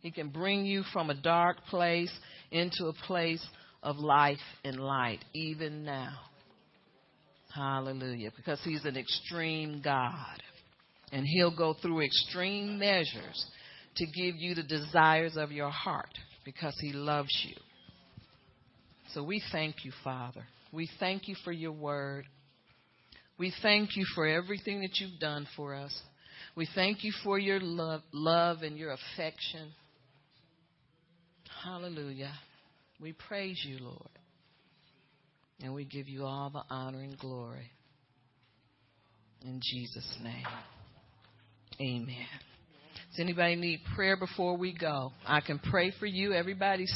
He 0.00 0.10
can 0.10 0.30
bring 0.30 0.64
you 0.64 0.82
from 0.92 1.10
a 1.10 1.14
dark 1.14 1.58
place 1.68 2.12
into 2.50 2.86
a 2.86 3.06
place 3.06 3.46
of 3.82 3.96
life 3.96 4.38
and 4.64 4.80
light, 4.80 5.22
even 5.34 5.84
now. 5.84 6.14
Hallelujah. 7.54 8.30
Because 8.34 8.60
He's 8.64 8.84
an 8.86 8.96
extreme 8.96 9.82
God. 9.84 10.42
And 11.12 11.26
He'll 11.26 11.54
go 11.54 11.74
through 11.74 12.00
extreme 12.00 12.78
measures 12.78 13.46
to 13.96 14.06
give 14.06 14.36
you 14.36 14.54
the 14.54 14.62
desires 14.62 15.36
of 15.36 15.52
your 15.52 15.70
heart 15.70 16.18
because 16.44 16.76
He 16.80 16.92
loves 16.92 17.44
you. 17.46 17.56
So 19.12 19.22
we 19.22 19.42
thank 19.52 19.84
you, 19.84 19.92
Father. 20.02 20.44
We 20.72 20.88
thank 20.98 21.28
you 21.28 21.36
for 21.44 21.52
your 21.52 21.72
word. 21.72 22.26
We 23.38 23.52
thank 23.62 23.96
you 23.96 24.04
for 24.14 24.26
everything 24.26 24.80
that 24.80 24.98
you've 25.00 25.20
done 25.20 25.46
for 25.56 25.74
us. 25.74 25.96
We 26.56 26.68
thank 26.74 27.04
you 27.04 27.12
for 27.22 27.38
your 27.38 27.60
love, 27.60 28.02
love 28.12 28.62
and 28.62 28.76
your 28.76 28.92
affection. 28.92 29.72
Hallelujah. 31.64 32.32
We 33.00 33.12
praise 33.12 33.60
you, 33.66 33.78
Lord. 33.80 34.08
And 35.62 35.74
we 35.74 35.84
give 35.84 36.08
you 36.08 36.24
all 36.24 36.50
the 36.50 36.62
honor 36.70 37.00
and 37.00 37.18
glory. 37.18 37.70
In 39.42 39.60
Jesus' 39.62 40.16
name. 40.22 40.44
Amen. 41.80 42.53
Does 43.14 43.20
anybody 43.20 43.54
need 43.54 43.80
prayer 43.94 44.16
before 44.16 44.56
we 44.56 44.72
go? 44.76 45.12
I 45.24 45.40
can 45.40 45.60
pray 45.60 45.92
for 46.00 46.06
you. 46.06 46.32
Everybody's 46.32 46.92